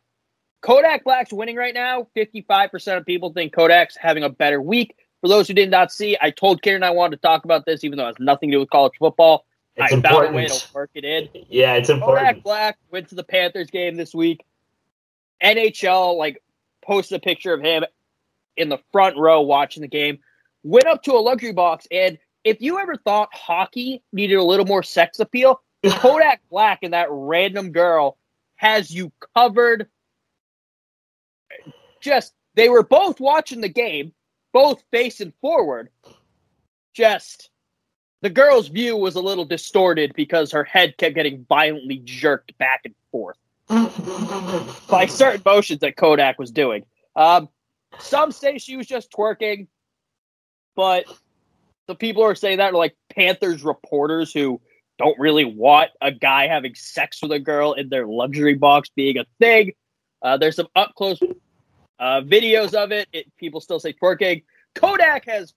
Kodak 0.62 1.04
Black's 1.04 1.32
winning 1.32 1.56
right 1.56 1.74
now. 1.74 2.08
Fifty-five 2.14 2.70
percent 2.70 2.98
of 2.98 3.06
people 3.06 3.32
think 3.32 3.52
Kodak's 3.54 3.96
having 3.96 4.22
a 4.24 4.28
better 4.28 4.60
week. 4.60 4.96
For 5.20 5.28
those 5.28 5.48
who 5.48 5.54
did 5.54 5.70
not 5.70 5.92
see, 5.92 6.16
I 6.20 6.30
told 6.30 6.62
Kieran 6.62 6.82
I 6.82 6.90
wanted 6.90 7.16
to 7.16 7.22
talk 7.22 7.44
about 7.44 7.66
this, 7.66 7.84
even 7.84 7.96
though 7.96 8.04
it 8.04 8.18
has 8.18 8.18
nothing 8.18 8.50
to 8.50 8.56
do 8.56 8.60
with 8.60 8.70
college 8.70 8.94
football. 8.98 9.44
It's 9.76 9.92
I 9.92 10.00
found 10.00 10.06
a 10.06 10.32
way 10.32 10.44
important. 10.44 10.50
to 10.52 10.74
work 10.74 10.90
it 10.94 11.04
in. 11.04 11.28
yeah, 11.48 11.74
it's 11.74 11.90
important. 11.90 12.26
Kodak. 12.26 12.42
Black 12.42 12.78
went 12.90 13.08
to 13.10 13.14
the 13.14 13.24
Panthers 13.24 13.70
game 13.70 13.96
this 13.96 14.14
week. 14.14 14.44
NHL 15.42 16.16
like 16.16 16.42
posted 16.82 17.16
a 17.16 17.20
picture 17.20 17.52
of 17.52 17.60
him 17.60 17.84
in 18.56 18.68
the 18.68 18.78
front 18.90 19.16
row 19.16 19.42
watching 19.42 19.82
the 19.82 19.88
game. 19.88 20.18
Went 20.62 20.86
up 20.86 21.02
to 21.04 21.12
a 21.12 21.20
luxury 21.20 21.52
box, 21.52 21.86
and 21.90 22.18
if 22.42 22.60
you 22.60 22.78
ever 22.78 22.96
thought 22.96 23.28
hockey 23.32 24.02
needed 24.12 24.36
a 24.36 24.42
little 24.42 24.66
more 24.66 24.82
sex 24.82 25.20
appeal, 25.20 25.60
Kodak 25.86 26.40
Black 26.50 26.80
and 26.82 26.92
that 26.94 27.08
random 27.10 27.70
girl 27.72 28.16
has 28.56 28.90
you 28.90 29.12
covered. 29.34 29.88
Just 32.00 32.34
they 32.54 32.68
were 32.68 32.82
both 32.82 33.20
watching 33.20 33.60
the 33.60 33.68
game, 33.68 34.12
both 34.52 34.82
facing 34.90 35.32
forward. 35.40 35.90
Just 36.94 37.50
the 38.22 38.30
girl's 38.30 38.68
view 38.68 38.96
was 38.96 39.14
a 39.14 39.20
little 39.20 39.44
distorted 39.44 40.12
because 40.14 40.50
her 40.52 40.64
head 40.64 40.96
kept 40.96 41.14
getting 41.14 41.44
violently 41.48 42.00
jerked 42.04 42.56
back 42.58 42.80
and 42.84 42.94
forth 43.12 43.36
by 44.88 45.06
certain 45.06 45.42
motions 45.44 45.80
that 45.80 45.96
Kodak 45.96 46.38
was 46.38 46.50
doing. 46.50 46.84
Um, 47.14 47.48
some 47.98 48.32
say 48.32 48.58
she 48.58 48.76
was 48.76 48.86
just 48.86 49.12
twerking, 49.12 49.68
but 50.74 51.04
the 51.86 51.94
people 51.94 52.22
who 52.22 52.28
are 52.28 52.34
saying 52.34 52.58
that 52.58 52.72
are 52.72 52.76
like 52.76 52.96
Panthers 53.14 53.62
reporters 53.62 54.32
who 54.32 54.60
don't 54.98 55.18
really 55.18 55.44
want 55.44 55.90
a 56.00 56.10
guy 56.10 56.46
having 56.46 56.74
sex 56.74 57.20
with 57.22 57.32
a 57.32 57.38
girl 57.38 57.72
in 57.74 57.88
their 57.88 58.06
luxury 58.06 58.54
box 58.54 58.90
being 58.94 59.18
a 59.18 59.24
thing. 59.38 59.72
Uh, 60.22 60.36
there's 60.36 60.56
some 60.56 60.68
up 60.74 60.94
close 60.94 61.20
uh, 61.98 62.20
videos 62.22 62.74
of 62.74 62.92
it. 62.92 63.08
it. 63.12 63.26
People 63.36 63.60
still 63.60 63.80
say 63.80 63.92
twerking. 63.92 64.44
Kodak 64.74 65.26
has 65.26 65.54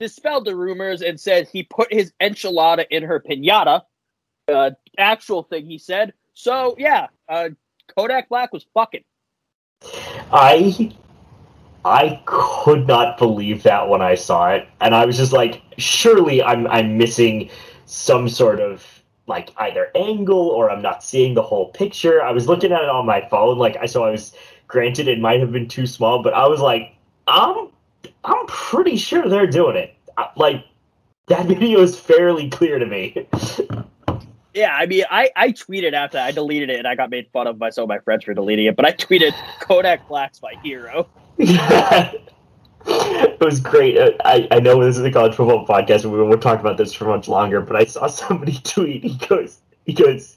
dispelled 0.00 0.44
the 0.44 0.54
rumors 0.54 1.02
and 1.02 1.18
said 1.18 1.48
he 1.48 1.62
put 1.62 1.92
his 1.92 2.12
enchilada 2.20 2.84
in 2.90 3.02
her 3.02 3.20
pinata. 3.20 3.82
Uh, 4.48 4.70
actual 4.98 5.42
thing 5.42 5.66
he 5.66 5.78
said. 5.78 6.12
So 6.34 6.76
yeah, 6.78 7.08
uh, 7.28 7.50
Kodak 7.96 8.28
Black 8.28 8.52
was 8.52 8.64
fucking. 8.74 9.04
I 10.32 10.94
I 11.84 12.20
could 12.26 12.86
not 12.86 13.18
believe 13.18 13.62
that 13.64 13.88
when 13.88 14.02
I 14.02 14.14
saw 14.14 14.50
it, 14.50 14.68
and 14.80 14.94
I 14.94 15.04
was 15.04 15.16
just 15.16 15.32
like, 15.32 15.62
surely 15.78 16.42
I'm 16.42 16.66
I'm 16.68 16.96
missing 16.98 17.50
some 17.86 18.28
sort 18.28 18.60
of 18.60 18.84
like 19.26 19.52
either 19.56 19.90
angle 19.96 20.48
or 20.48 20.70
I'm 20.70 20.82
not 20.82 21.02
seeing 21.02 21.34
the 21.34 21.42
whole 21.42 21.70
picture. 21.70 22.22
I 22.22 22.30
was 22.30 22.46
looking 22.46 22.72
at 22.72 22.82
it 22.82 22.88
on 22.88 23.06
my 23.06 23.26
phone, 23.28 23.58
like 23.58 23.76
I 23.76 23.86
so 23.86 24.04
I 24.04 24.10
was 24.10 24.34
granted 24.68 25.08
it 25.08 25.20
might 25.20 25.40
have 25.40 25.52
been 25.52 25.68
too 25.68 25.86
small, 25.86 26.22
but 26.22 26.34
I 26.34 26.46
was 26.46 26.60
like, 26.60 26.94
I'm 27.26 27.68
I'm 28.24 28.46
pretty 28.46 28.96
sure 28.96 29.28
they're 29.28 29.46
doing 29.46 29.76
it. 29.76 29.94
I- 30.16 30.30
Like 30.36 30.64
that 31.28 31.46
video 31.52 31.80
is 31.80 31.98
fairly 31.98 32.48
clear 32.50 32.78
to 32.78 32.86
me. 32.86 33.26
Yeah, 34.54 34.74
I 34.74 34.86
mean, 34.86 35.04
I, 35.10 35.30
I 35.36 35.52
tweeted 35.52 35.92
after 35.92 36.18
I 36.18 36.30
deleted 36.30 36.70
it 36.70 36.78
and 36.78 36.88
I 36.88 36.94
got 36.94 37.10
made 37.10 37.28
fun 37.30 37.46
of 37.46 37.58
by 37.58 37.68
some 37.68 37.82
of 37.82 37.88
my 37.88 37.98
friends 37.98 38.24
for 38.24 38.32
deleting 38.32 38.64
it, 38.66 38.74
but 38.74 38.86
I 38.86 38.92
tweeted 38.92 39.32
Kodak 39.60 40.08
Black's 40.08 40.40
my 40.40 40.54
hero. 40.62 41.08
it 42.88 43.40
was 43.40 43.60
great. 43.60 43.98
Uh, 43.98 44.12
I, 44.24 44.46
I 44.50 44.60
know 44.60 44.82
this 44.84 44.96
is 44.96 45.04
a 45.04 45.10
college 45.10 45.34
football 45.34 45.66
podcast 45.66 46.04
and 46.04 46.12
we 46.12 46.22
won't 46.22 46.42
talk 46.42 46.60
about 46.60 46.76
this 46.76 46.92
for 46.92 47.06
much 47.06 47.28
longer, 47.28 47.60
but 47.60 47.76
I 47.76 47.84
saw 47.84 48.06
somebody 48.06 48.58
tweet. 48.64 49.02
He 49.04 49.16
goes, 49.26 49.58
he 49.84 49.92
goes, 49.92 50.36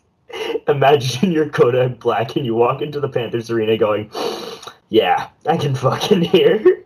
imagine 0.67 1.31
you're 1.31 1.49
Kodak 1.49 1.99
Black 1.99 2.35
and 2.35 2.45
you 2.45 2.55
walk 2.55 2.81
into 2.81 2.99
the 2.99 3.09
Panthers 3.09 3.49
arena 3.51 3.77
going, 3.77 4.09
yeah, 4.89 5.29
I 5.45 5.57
can 5.57 5.75
fucking 5.75 6.21
hear. 6.21 6.85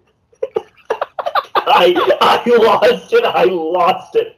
I, 1.56 1.96
I 2.20 2.44
lost 2.58 3.14
it. 3.14 3.24
I 3.24 3.46
lost 3.46 4.16
it. 4.16 4.38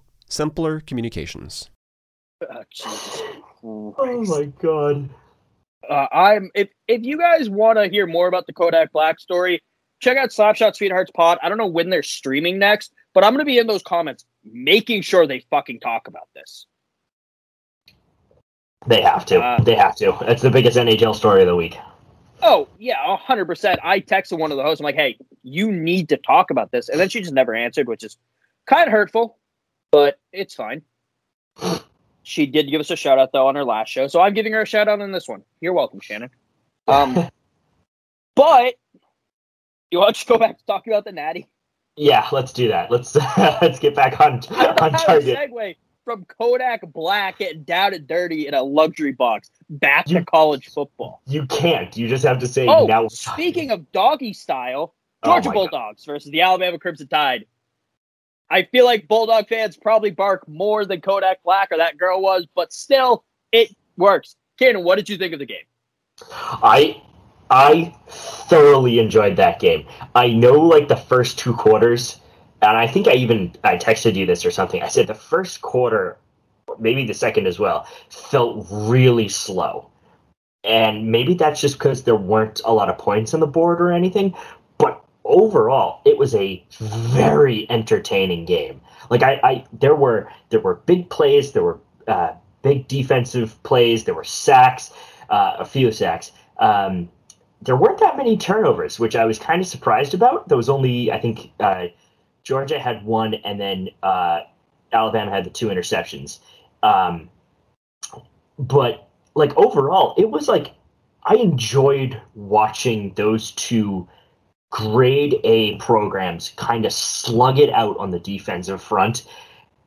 simpler 0.31 0.79
communications. 0.79 1.69
Oh, 2.41 2.63
Jesus 2.71 3.21
Oh 3.63 4.23
my 4.23 4.45
god. 4.59 5.09
Uh, 5.87 6.07
I'm 6.11 6.51
if 6.55 6.69
if 6.87 7.03
you 7.03 7.17
guys 7.17 7.49
want 7.49 7.77
to 7.77 7.89
hear 7.89 8.07
more 8.07 8.27
about 8.27 8.47
the 8.47 8.53
Kodak 8.53 8.91
Black 8.91 9.19
story, 9.19 9.61
check 9.99 10.17
out 10.17 10.29
Slapshot 10.29 10.75
Sweethearts 10.75 11.11
Pod. 11.11 11.37
I 11.41 11.49
don't 11.49 11.57
know 11.57 11.67
when 11.67 11.89
they're 11.89 12.03
streaming 12.03 12.59
next, 12.59 12.93
but 13.13 13.23
I'm 13.23 13.33
gonna 13.33 13.45
be 13.45 13.59
in 13.59 13.67
those 13.67 13.83
comments 13.83 14.25
making 14.43 15.01
sure 15.03 15.27
they 15.27 15.45
fucking 15.49 15.79
talk 15.79 16.07
about 16.07 16.29
this. 16.33 16.65
They 18.87 19.01
have 19.01 19.25
to. 19.27 19.39
Uh, 19.39 19.61
they 19.61 19.75
have 19.75 19.95
to. 19.97 20.17
It's 20.21 20.41
the 20.41 20.49
biggest 20.49 20.77
NHL 20.77 21.15
story 21.15 21.41
of 21.41 21.47
the 21.47 21.55
week. 21.55 21.77
Oh 22.41 22.67
yeah, 22.79 22.95
hundred 23.17 23.45
percent. 23.45 23.79
I 23.83 23.99
texted 23.99 24.39
one 24.39 24.51
of 24.51 24.57
the 24.57 24.63
hosts. 24.63 24.81
I'm 24.81 24.85
like, 24.85 24.95
"Hey, 24.95 25.17
you 25.43 25.71
need 25.71 26.09
to 26.09 26.17
talk 26.17 26.49
about 26.49 26.71
this," 26.71 26.89
and 26.89 26.99
then 26.99 27.09
she 27.09 27.21
just 27.21 27.33
never 27.33 27.53
answered, 27.53 27.87
which 27.87 28.03
is 28.03 28.17
kind 28.65 28.87
of 28.87 28.91
hurtful, 28.91 29.37
but 29.91 30.19
it's 30.31 30.55
fine. 30.55 30.81
She 32.23 32.45
did 32.45 32.69
give 32.69 32.79
us 32.79 32.89
a 32.91 32.95
shout 32.95 33.19
out 33.19 33.31
though 33.33 33.47
on 33.47 33.55
her 33.55 33.65
last 33.65 33.89
show, 33.89 34.07
so 34.07 34.21
I'm 34.21 34.33
giving 34.33 34.53
her 34.53 34.61
a 34.61 34.65
shout 34.65 34.87
out 34.87 35.01
on 35.01 35.11
this 35.11 35.27
one. 35.27 35.43
You're 35.59 35.73
welcome, 35.73 35.99
Shannon. 35.99 36.29
Um, 36.87 37.13
but 38.35 38.75
you 39.89 39.99
want 39.99 40.15
to 40.15 40.25
go 40.25 40.37
back 40.37 40.57
to 40.57 40.65
talking 40.65 40.93
about 40.93 41.05
the 41.05 41.11
Natty? 41.11 41.47
Yeah, 41.97 42.27
let's 42.31 42.53
do 42.53 42.69
that. 42.69 42.89
Let's 42.89 43.15
let's 43.37 43.79
get 43.79 43.95
back 43.95 44.19
on 44.21 44.35
on 44.79 44.91
target. 44.93 45.37
segue 45.37 45.75
from 46.05 46.25
Kodak 46.25 46.81
Black 46.93 47.39
getting 47.39 47.63
down 47.63 47.93
and 47.93 48.07
dirty 48.07 48.47
in 48.47 48.53
a 48.53 48.63
luxury 48.63 49.11
box 49.11 49.51
back 49.69 50.05
to 50.05 50.23
college 50.25 50.69
football. 50.69 51.21
You 51.27 51.45
can't. 51.47 51.95
You 51.97 52.07
just 52.07 52.23
have 52.23 52.39
to 52.39 52.47
say 52.47 52.65
Oh, 52.67 52.85
now. 52.85 53.07
speaking 53.09 53.71
of 53.71 53.91
doggy 53.91 54.33
style, 54.33 54.95
Oh 55.23 55.27
Georgia 55.33 55.49
God. 55.49 55.53
Bulldogs 55.53 56.05
versus 56.05 56.31
the 56.31 56.41
Alabama 56.41 56.79
Crimson 56.79 57.07
Tide. 57.07 57.45
I 58.51 58.63
feel 58.63 58.83
like 58.83 59.07
Bulldog 59.07 59.47
fans 59.47 59.77
probably 59.77 60.11
bark 60.11 60.45
more 60.45 60.85
than 60.85 60.99
Kodak 60.99 61.41
Black 61.41 61.71
or 61.71 61.77
that 61.77 61.97
girl 61.97 62.21
was, 62.21 62.45
but 62.53 62.73
still, 62.73 63.23
it 63.53 63.73
works. 63.95 64.35
Cannon, 64.59 64.83
what 64.83 64.97
did 64.97 65.07
you 65.07 65.17
think 65.17 65.31
of 65.31 65.39
the 65.39 65.45
game? 65.45 65.63
I 66.61 67.01
I 67.49 67.95
thoroughly 68.09 68.99
enjoyed 68.99 69.37
that 69.37 69.59
game. 69.59 69.87
I 70.15 70.27
know 70.27 70.53
like 70.53 70.89
the 70.89 70.97
first 70.97 71.39
two 71.39 71.53
quarters, 71.53 72.19
and 72.61 72.77
I 72.77 72.87
think 72.87 73.07
I 73.07 73.13
even 73.13 73.53
I 73.63 73.77
texted 73.77 74.15
you 74.15 74.25
this 74.25 74.45
or 74.45 74.51
something. 74.51 74.83
I 74.83 74.89
said 74.89 75.07
the 75.07 75.15
first 75.15 75.61
quarter, 75.61 76.17
maybe 76.77 77.05
the 77.05 77.13
second 77.13 77.47
as 77.47 77.57
well, 77.57 77.87
felt 78.09 78.67
really 78.69 79.29
slow. 79.29 79.89
And 80.65 81.11
maybe 81.11 81.33
that's 81.33 81.59
just 81.59 81.79
because 81.79 82.03
there 82.03 82.15
weren't 82.15 82.61
a 82.65 82.73
lot 82.73 82.89
of 82.89 82.97
points 82.97 83.33
on 83.33 83.39
the 83.39 83.47
board 83.47 83.81
or 83.81 83.93
anything. 83.93 84.35
Overall, 85.31 86.01
it 86.05 86.17
was 86.17 86.35
a 86.35 86.63
very 86.79 87.65
entertaining 87.69 88.45
game. 88.45 88.81
Like 89.09 89.23
I, 89.23 89.39
I 89.43 89.65
there 89.71 89.95
were 89.95 90.29
there 90.49 90.59
were 90.59 90.75
big 90.85 91.09
plays, 91.09 91.53
there 91.53 91.63
were 91.63 91.79
uh, 92.07 92.33
big 92.61 92.87
defensive 92.87 93.61
plays, 93.63 94.03
there 94.03 94.13
were 94.13 94.25
sacks, 94.25 94.91
uh, 95.29 95.55
a 95.57 95.65
few 95.65 95.91
sacks. 95.91 96.31
Um, 96.59 97.09
there 97.61 97.75
weren't 97.75 97.99
that 97.99 98.17
many 98.17 98.37
turnovers, 98.37 98.99
which 98.99 99.15
I 99.15 99.25
was 99.25 99.39
kind 99.39 99.61
of 99.61 99.67
surprised 99.67 100.13
about. 100.13 100.47
There 100.47 100.57
was 100.57 100.69
only, 100.69 101.11
I 101.11 101.19
think, 101.19 101.51
uh, 101.59 101.87
Georgia 102.43 102.79
had 102.79 103.05
one, 103.05 103.35
and 103.35 103.59
then 103.59 103.89
uh, 104.03 104.41
Alabama 104.91 105.31
had 105.31 105.45
the 105.45 105.49
two 105.49 105.67
interceptions. 105.67 106.39
Um, 106.83 107.29
but 108.57 109.09
like 109.35 109.55
overall, 109.57 110.15
it 110.17 110.29
was 110.29 110.47
like 110.47 110.73
I 111.23 111.35
enjoyed 111.35 112.19
watching 112.35 113.13
those 113.15 113.51
two 113.51 114.07
grade 114.71 115.39
A 115.43 115.75
programs 115.75 116.53
kind 116.55 116.85
of 116.85 116.91
slug 116.91 117.59
it 117.59 117.69
out 117.71 117.97
on 117.97 118.09
the 118.09 118.19
defensive 118.19 118.81
front, 118.81 119.27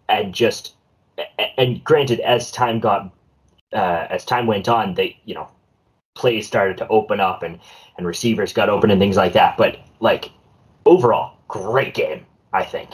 and 0.08 0.32
just 0.32 0.74
and 1.58 1.82
granted, 1.82 2.20
as 2.20 2.52
time 2.52 2.78
got 2.78 3.12
uh, 3.72 4.06
as 4.10 4.24
time 4.24 4.46
went 4.46 4.68
on, 4.68 4.94
they 4.94 5.18
you 5.24 5.34
know 5.34 5.48
plays 6.14 6.46
started 6.46 6.78
to 6.78 6.86
open 6.88 7.18
up 7.18 7.42
and 7.42 7.58
and 7.98 8.06
receivers 8.06 8.52
got 8.52 8.68
open 8.68 8.90
and 8.90 9.00
things 9.00 9.16
like 9.16 9.32
that. 9.32 9.56
But 9.56 9.78
like 10.00 10.30
overall, 10.86 11.36
great 11.48 11.94
game, 11.94 12.24
I 12.52 12.64
think. 12.64 12.90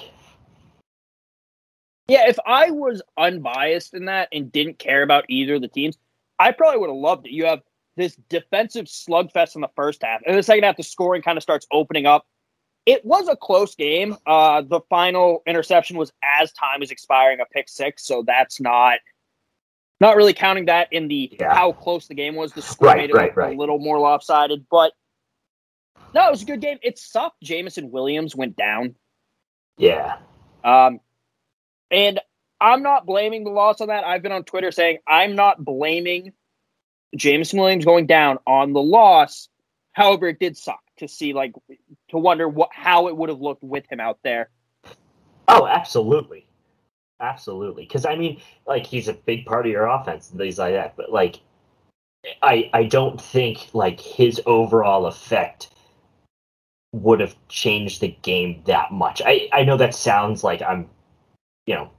Yeah, 2.09 2.29
if 2.29 2.38
I 2.44 2.70
was 2.70 3.03
unbiased 3.16 3.94
in 3.94 4.07
that 4.07 4.29
and 4.33 4.50
didn't 4.50 4.79
care 4.79 5.03
about 5.03 5.26
either 5.29 5.55
of 5.55 5.61
the 5.61 5.68
teams, 5.68 5.96
I 6.40 6.50
probably 6.50 6.81
would 6.81 6.90
have 6.90 6.96
loved 6.96 7.26
it. 7.26 7.33
You 7.33 7.46
have 7.46 7.62
this 7.96 8.16
defensive 8.29 8.87
slugfest 8.87 9.55
in 9.55 9.61
the 9.61 9.70
first 9.76 10.03
half, 10.03 10.20
and 10.26 10.37
the 10.37 10.42
second 10.42 10.64
half, 10.64 10.76
the 10.76 10.83
scoring 10.83 11.22
kind 11.22 11.37
of 11.37 11.42
starts 11.42 11.66
opening 11.72 12.07
up. 12.07 12.26
It 12.87 13.05
was 13.05 13.29
a 13.29 13.37
close 13.37 13.74
game. 13.74 14.16
Uh, 14.26 14.62
the 14.62 14.81
final 14.88 15.42
interception 15.46 15.96
was 15.98 16.12
as 16.24 16.53
time 16.53 16.83
is 16.83 16.90
expiring, 16.90 17.40
a 17.40 17.44
pick 17.46 17.68
six, 17.68 18.07
so 18.07 18.22
that's 18.26 18.61
not 18.61 18.98
not 20.00 20.16
really 20.16 20.33
counting 20.33 20.64
that 20.64 20.88
in 20.92 21.09
the 21.09 21.37
Yeah. 21.38 21.53
how 21.55 21.72
close 21.72 22.09
the 22.09 22.14
game 22.14 22.35
was. 22.35 22.55
The 22.55 22.62
score 22.62 22.88
Right, 22.88 22.96
made 22.96 23.11
it 23.11 23.14
right, 23.14 23.37
right. 23.37 23.55
a 23.55 23.59
little 23.59 23.79
more 23.79 23.98
lopsided, 23.98 24.64
but 24.70 24.94
no, 26.14 26.26
it 26.26 26.31
was 26.31 26.40
a 26.42 26.46
good 26.46 26.62
game. 26.62 26.79
It 26.83 26.98
sucked. 26.98 27.42
Jameson 27.42 27.90
Williams 27.90 28.35
went 28.35 28.57
down. 28.57 28.94
Yeah, 29.76 30.16
Um, 30.64 31.00
and 31.90 32.18
I'm 32.61 32.83
not 32.83 33.05
blaming 33.07 33.44
the 33.44 33.50
loss 33.50 33.81
on 33.83 33.88
that. 33.88 34.05
I've 34.05 34.22
been 34.22 34.33
on 34.33 34.44
Twitter 34.44 34.70
saying 34.72 34.98
I'm 35.07 35.37
not 35.37 35.62
blaming 35.64 36.33
Jameson 37.16 37.59
Williams 37.59 37.85
going 37.85 38.07
down 38.07 38.38
on 38.46 38.73
the 38.73 38.83
loss. 38.83 39.49
However, 39.92 40.29
it 40.29 40.38
did 40.38 40.57
suck 40.57 40.81
to 40.99 41.09
see, 41.09 41.33
like, 41.33 41.53
to 42.11 42.18
wonder 42.18 42.49
what 42.49 42.70
how 42.73 43.09
it 43.09 43.16
would 43.16 43.29
have 43.29 43.40
looked 43.40 43.62
with 43.62 43.85
him 43.90 44.01
out 44.01 44.18
there. 44.23 44.51
Oh, 45.49 45.66
absolutely, 45.66 46.46
absolutely. 47.20 47.85
Because 47.85 48.07
I 48.07 48.14
mean, 48.14 48.40
like 48.66 48.87
he's 48.87 49.09
a 49.09 49.14
big 49.14 49.46
part 49.46 49.66
of 49.66 49.73
your 49.73 49.87
offense 49.87 50.31
and 50.31 50.38
things 50.38 50.59
like 50.59 50.75
that. 50.75 50.96
But 50.96 51.11
like, 51.11 51.40
I 52.42 52.70
I 52.73 52.85
don't 52.85 53.20
think 53.20 53.68
like 53.73 54.01
his 54.01 54.40
overall 54.46 55.07
effect 55.07 55.70
would 56.92 57.20
have 57.20 57.37
changed 57.49 58.01
the 58.01 58.16
game 58.23 58.62
that 58.66 58.92
much. 58.92 59.20
I 59.25 59.49
I 59.53 59.64
know 59.64 59.77
that 59.77 59.94
sounds 59.94 60.44
like 60.44 60.62
I'm, 60.62 60.88
you 61.66 61.75
know, 61.75 61.90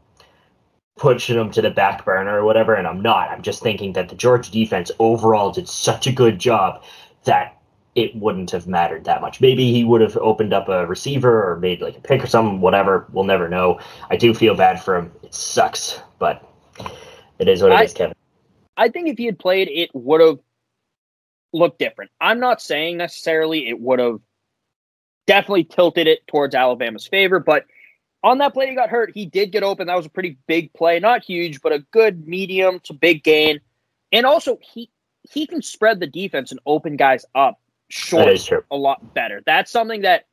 pushing 0.98 1.38
him 1.38 1.52
to 1.52 1.62
the 1.62 1.70
back 1.70 2.06
burner 2.06 2.40
or 2.40 2.46
whatever, 2.46 2.76
and 2.76 2.88
I'm 2.88 3.02
not. 3.02 3.30
I'm 3.30 3.42
just 3.42 3.62
thinking 3.62 3.94
that 3.94 4.10
the 4.10 4.16
Georgia 4.16 4.52
defense 4.52 4.92
overall 5.00 5.52
did 5.52 5.68
such 5.68 6.08
a 6.08 6.12
good 6.12 6.40
job 6.40 6.84
that 7.24 7.58
it 7.96 8.16
wouldn't 8.16 8.52
have 8.52 8.68
mattered 8.68 9.04
that 9.04 9.22
much. 9.22 9.42
Maybe 9.42 9.72
he 9.72 9.84
would 9.84 10.02
have 10.02 10.16
opened 10.18 10.54
up 10.54 10.70
a 10.70 10.86
receiver 10.86 11.52
or 11.52 11.58
made 11.60 11.82
like 11.82 11.98
a 11.98 12.02
pick 12.02 12.24
or 12.24 12.28
something, 12.28 12.62
whatever. 12.62 13.08
We'll 13.12 13.26
never 13.26 13.50
know. 13.50 13.80
I 14.10 14.16
do 14.16 14.34
feel 14.34 14.56
bad 14.56 14.82
for 14.82 14.96
him. 14.96 15.12
It 15.24 15.34
sucks, 15.34 16.00
but 16.20 16.48
it 17.40 17.48
is 17.48 17.62
what 17.62 17.72
it 17.74 17.84
is, 17.84 17.94
I- 17.94 17.98
Kevin. 17.98 18.16
I 18.78 18.90
think 18.90 19.10
if 19.10 19.18
he 19.18 19.26
had 19.26 19.38
played, 19.38 19.68
it 19.68 19.90
would 19.94 20.22
have 20.22 20.40
looked 21.54 21.78
different. 21.78 22.10
I'm 22.22 22.40
not 22.40 22.62
saying 22.62 22.98
necessarily 22.98 23.68
it 23.68 23.80
would 23.80 24.00
have 24.00 24.20
definitely 25.28 25.66
tilted 25.66 26.08
it 26.08 26.26
towards 26.28 26.56
Alabama's 26.56 27.06
favor, 27.06 27.40
but 27.40 27.66
on 28.24 28.38
that 28.40 28.54
play 28.54 28.70
he 28.70 28.76
got 28.76 28.90
hurt, 28.90 29.12
he 29.14 29.26
did 29.26 29.52
get 29.52 29.64
open. 29.64 29.88
That 29.88 29.96
was 29.96 30.06
a 30.06 30.10
pretty 30.10 30.38
big 30.48 30.74
play, 30.74 31.00
not 31.00 31.24
huge, 31.24 31.62
but 31.62 31.74
a 31.74 31.80
good 31.92 32.28
medium 32.28 32.80
to 32.82 32.94
big 32.94 33.24
gain. 33.24 33.60
And 34.12 34.26
also 34.26 34.60
he 34.62 34.90
he 35.30 35.46
can 35.48 35.62
spread 35.62 36.00
the 36.00 36.08
defense 36.08 36.52
and 36.52 36.60
open 36.66 36.98
guys 36.98 37.26
up 37.36 37.60
short 37.90 38.28
a 38.72 38.76
lot 38.76 39.14
better. 39.14 39.42
That's 39.46 39.72
something 39.72 40.02
that 40.02 40.26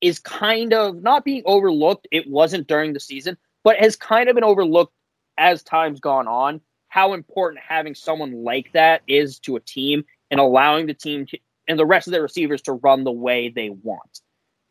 is 0.00 0.18
kind 0.18 0.74
of 0.74 1.02
not 1.02 1.24
being 1.24 1.42
overlooked. 1.44 2.08
It 2.10 2.28
wasn't 2.28 2.66
during 2.66 2.92
the 2.92 3.00
season, 3.00 3.36
but 3.62 3.76
has 3.78 3.96
kind 3.96 4.28
of 4.28 4.34
been 4.34 4.44
overlooked 4.44 4.92
as 5.38 5.62
time's 5.62 6.00
gone 6.00 6.26
on. 6.26 6.60
How 6.88 7.14
important 7.14 7.62
having 7.66 7.94
someone 7.94 8.44
like 8.44 8.72
that 8.72 9.02
is 9.06 9.38
to 9.40 9.56
a 9.56 9.60
team 9.60 10.04
and 10.30 10.40
allowing 10.40 10.86
the 10.86 10.94
team 10.94 11.26
to, 11.26 11.38
and 11.68 11.78
the 11.78 11.86
rest 11.86 12.06
of 12.06 12.12
their 12.12 12.22
receivers 12.22 12.62
to 12.62 12.72
run 12.72 13.04
the 13.04 13.12
way 13.12 13.48
they 13.48 13.70
want. 13.70 14.20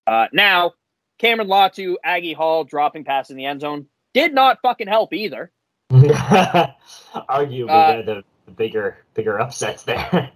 Uh, 0.05 0.27
now, 0.33 0.73
Cameron 1.21 1.49
Latu, 1.49 1.97
Aggie 2.03 2.33
Hall 2.33 2.63
dropping 2.63 3.03
pass 3.03 3.29
in 3.29 3.37
the 3.37 3.45
end 3.45 3.61
zone 3.61 3.85
did 4.11 4.33
not 4.33 4.57
fucking 4.63 4.87
help 4.87 5.13
either. 5.13 5.51
Arguably, 5.91 7.69
uh, 7.69 8.01
the, 8.01 8.23
the 8.47 8.51
bigger 8.51 8.97
bigger 9.13 9.39
upsets 9.39 9.83
there. 9.83 10.31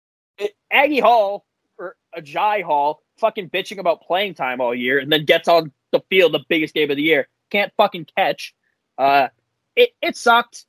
Aggie 0.72 1.00
Hall 1.00 1.44
or 1.76 1.96
Agiye 2.16 2.62
Hall 2.62 3.02
fucking 3.18 3.50
bitching 3.50 3.78
about 3.78 4.00
playing 4.00 4.32
time 4.32 4.62
all 4.62 4.74
year 4.74 4.98
and 4.98 5.12
then 5.12 5.26
gets 5.26 5.46
on 5.46 5.72
the 5.92 6.00
field 6.08 6.32
the 6.32 6.44
biggest 6.48 6.72
game 6.72 6.90
of 6.90 6.96
the 6.96 7.02
year. 7.02 7.28
Can't 7.50 7.72
fucking 7.76 8.06
catch. 8.16 8.54
Uh, 8.96 9.28
it, 9.76 9.90
it 10.00 10.16
sucked. 10.16 10.64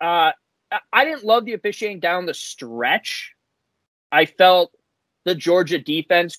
Uh, 0.00 0.30
I 0.92 1.04
didn't 1.04 1.24
love 1.24 1.46
the 1.46 1.54
officiating 1.54 1.98
down 1.98 2.26
the 2.26 2.34
stretch. 2.34 3.34
I 4.12 4.26
felt 4.26 4.72
the 5.24 5.34
Georgia 5.34 5.80
defense 5.80 6.38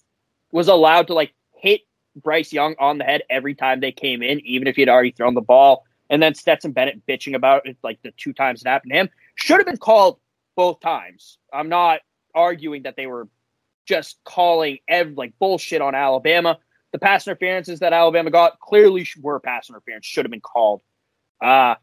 was 0.53 0.69
allowed 0.69 1.07
to 1.07 1.13
like 1.13 1.33
hit 1.57 1.81
Bryce 2.15 2.53
Young 2.53 2.75
on 2.79 2.97
the 2.97 3.03
head 3.03 3.23
every 3.29 3.55
time 3.55 3.79
they 3.79 3.91
came 3.91 4.23
in, 4.23 4.39
even 4.41 4.67
if 4.67 4.75
he 4.75 4.81
had 4.81 4.89
already 4.89 5.11
thrown 5.11 5.33
the 5.33 5.41
ball. 5.41 5.85
And 6.09 6.21
then 6.21 6.35
Stetson 6.35 6.71
Bennett 6.71 7.05
bitching 7.07 7.35
about 7.35 7.65
it 7.65 7.77
like 7.83 8.01
the 8.03 8.11
two 8.11 8.33
times 8.33 8.61
it 8.61 8.67
happened 8.67 8.91
to 8.91 8.97
him 8.97 9.09
should 9.35 9.57
have 9.57 9.65
been 9.65 9.77
called 9.77 10.19
both 10.55 10.79
times. 10.79 11.37
I'm 11.51 11.69
not 11.69 12.01
arguing 12.33 12.83
that 12.83 12.95
they 12.95 13.07
were 13.07 13.27
just 13.85 14.17
calling 14.23 14.79
ev- 14.87 15.17
like 15.17 15.33
bullshit 15.39 15.81
on 15.81 15.95
Alabama. 15.95 16.59
The 16.91 16.99
pass 16.99 17.27
interferences 17.27 17.79
that 17.79 17.93
Alabama 17.93 18.31
got 18.31 18.59
clearly 18.59 19.07
were 19.21 19.39
pass 19.39 19.69
interference, 19.69 20.05
should 20.05 20.25
have 20.25 20.31
been 20.31 20.41
called. 20.41 20.81
Uh, 21.41 21.75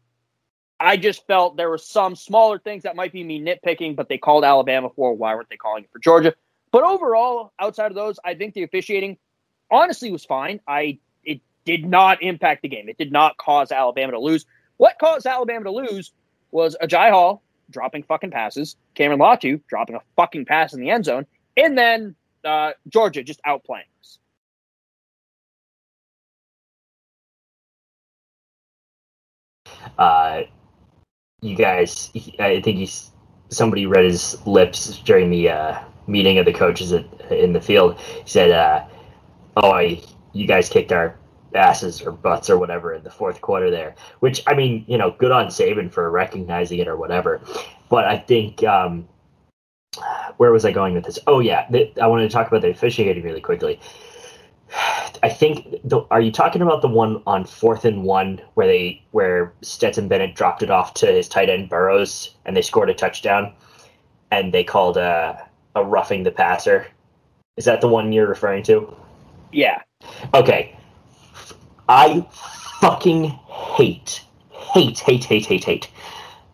I 0.79 0.97
just 0.97 1.25
felt 1.27 1.55
there 1.55 1.69
were 1.69 1.77
some 1.77 2.15
smaller 2.15 2.59
things 2.59 2.83
that 2.83 2.95
might 2.95 3.13
be 3.13 3.23
me 3.23 3.41
nitpicking, 3.41 3.95
but 3.95 4.09
they 4.09 4.17
called 4.17 4.43
Alabama 4.43 4.89
for. 4.95 5.13
Why 5.13 5.35
weren't 5.35 5.49
they 5.49 5.55
calling 5.55 5.83
it 5.83 5.91
for 5.91 5.99
Georgia? 5.99 6.33
But 6.71 6.83
overall, 6.83 7.53
outside 7.59 7.91
of 7.91 7.95
those, 7.95 8.19
I 8.25 8.33
think 8.33 8.53
the 8.53 8.63
officiating 8.63 9.17
honestly 9.71 10.11
was 10.11 10.25
fine. 10.25 10.59
I 10.67 10.99
it 11.23 11.41
did 11.65 11.85
not 11.85 12.21
impact 12.21 12.61
the 12.61 12.69
game. 12.69 12.89
It 12.89 12.97
did 12.97 13.11
not 13.11 13.37
cause 13.37 13.71
Alabama 13.71 14.13
to 14.13 14.19
lose. 14.19 14.45
What 14.77 14.97
caused 14.99 15.25
Alabama 15.25 15.65
to 15.65 15.71
lose 15.71 16.11
was 16.51 16.75
Agiye 16.81 17.11
Hall 17.11 17.43
dropping 17.69 18.03
fucking 18.03 18.31
passes, 18.31 18.75
Cameron 18.95 19.19
Latu 19.19 19.61
dropping 19.67 19.95
a 19.95 20.01
fucking 20.15 20.45
pass 20.45 20.73
in 20.73 20.81
the 20.81 20.89
end 20.89 21.05
zone, 21.05 21.25
and 21.57 21.77
then 21.77 22.15
uh, 22.43 22.71
Georgia 22.89 23.23
just 23.23 23.41
outplaying 23.43 23.83
us. 24.01 24.19
Uh, 29.97 30.41
you 31.41 31.55
guys, 31.55 32.11
I 32.39 32.61
think 32.61 32.77
he's 32.77 33.11
somebody 33.49 33.85
read 33.85 34.05
his 34.05 34.45
lips 34.45 34.97
during 34.99 35.29
the 35.29 35.49
uh, 35.49 35.79
meeting 36.07 36.37
of 36.37 36.45
the 36.45 36.53
coaches 36.53 36.91
at, 36.93 37.05
in 37.31 37.53
the 37.53 37.61
field. 37.61 37.99
He 37.99 38.29
said, 38.29 38.51
uh, 38.51 38.85
"Oh, 39.57 39.79
you 40.33 40.47
guys 40.47 40.69
kicked 40.69 40.91
our 40.91 41.17
asses 41.55 42.01
or 42.01 42.11
butts 42.11 42.49
or 42.49 42.57
whatever 42.57 42.93
in 42.93 43.03
the 43.03 43.11
fourth 43.11 43.41
quarter 43.41 43.69
there." 43.69 43.95
Which 44.19 44.43
I 44.47 44.53
mean, 44.53 44.85
you 44.87 44.97
know, 44.97 45.11
good 45.11 45.31
on 45.31 45.47
Saban 45.47 45.91
for 45.91 46.09
recognizing 46.09 46.79
it 46.79 46.87
or 46.87 46.97
whatever. 46.97 47.41
But 47.89 48.05
I 48.05 48.17
think 48.17 48.63
um, 48.63 49.07
where 50.37 50.51
was 50.51 50.65
I 50.65 50.71
going 50.71 50.93
with 50.93 51.05
this? 51.05 51.19
Oh 51.27 51.39
yeah, 51.39 51.67
I 52.01 52.07
wanted 52.07 52.23
to 52.23 52.33
talk 52.33 52.47
about 52.47 52.61
the 52.61 52.69
officiating 52.69 53.23
really 53.23 53.41
quickly. 53.41 53.79
I 55.21 55.29
think 55.29 55.77
the, 55.83 56.01
are 56.09 56.19
you 56.19 56.31
talking 56.31 56.61
about 56.61 56.81
the 56.81 56.87
one 56.87 57.21
on 57.27 57.45
fourth 57.45 57.85
and 57.85 58.03
one 58.03 58.41
where 58.55 58.67
they 58.67 59.03
where 59.11 59.53
Stetson 59.61 60.07
Bennett 60.07 60.35
dropped 60.35 60.63
it 60.63 60.71
off 60.71 60.93
to 60.95 61.07
his 61.07 61.29
tight 61.29 61.49
end 61.49 61.69
Bowers 61.69 62.35
and 62.45 62.57
they 62.57 62.61
scored 62.61 62.89
a 62.89 62.93
touchdown 62.93 63.53
and 64.31 64.53
they 64.53 64.63
called 64.63 64.97
a, 64.97 65.47
a 65.75 65.83
roughing 65.85 66.23
the 66.23 66.31
passer. 66.31 66.87
Is 67.55 67.65
that 67.65 67.81
the 67.81 67.87
one 67.87 68.11
you're 68.11 68.27
referring 68.27 68.63
to? 68.63 68.95
Yeah. 69.53 69.81
Okay. 70.33 70.75
I 71.87 72.25
fucking 72.79 73.25
hate 73.25 74.23
hate 74.49 74.99
hate 74.99 75.23
hate 75.23 75.45
hate 75.45 75.63
hate 75.63 75.89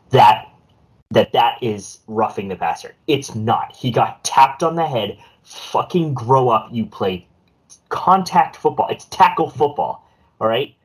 that 0.09 0.47
that 1.11 1.31
that 1.33 1.57
is 1.61 1.99
roughing 2.07 2.47
the 2.47 2.55
passer. 2.55 2.93
It's 3.07 3.33
not. 3.33 3.75
He 3.75 3.91
got 3.91 4.23
tapped 4.23 4.63
on 4.63 4.75
the 4.75 4.85
head. 4.85 5.17
Fucking 5.43 6.13
grow 6.13 6.49
up. 6.49 6.69
You 6.71 6.85
play 6.85 7.27
contact 7.89 8.55
football. 8.55 8.87
It's 8.89 9.05
tackle 9.05 9.49
football. 9.49 10.07
All 10.39 10.47
right. 10.47 10.75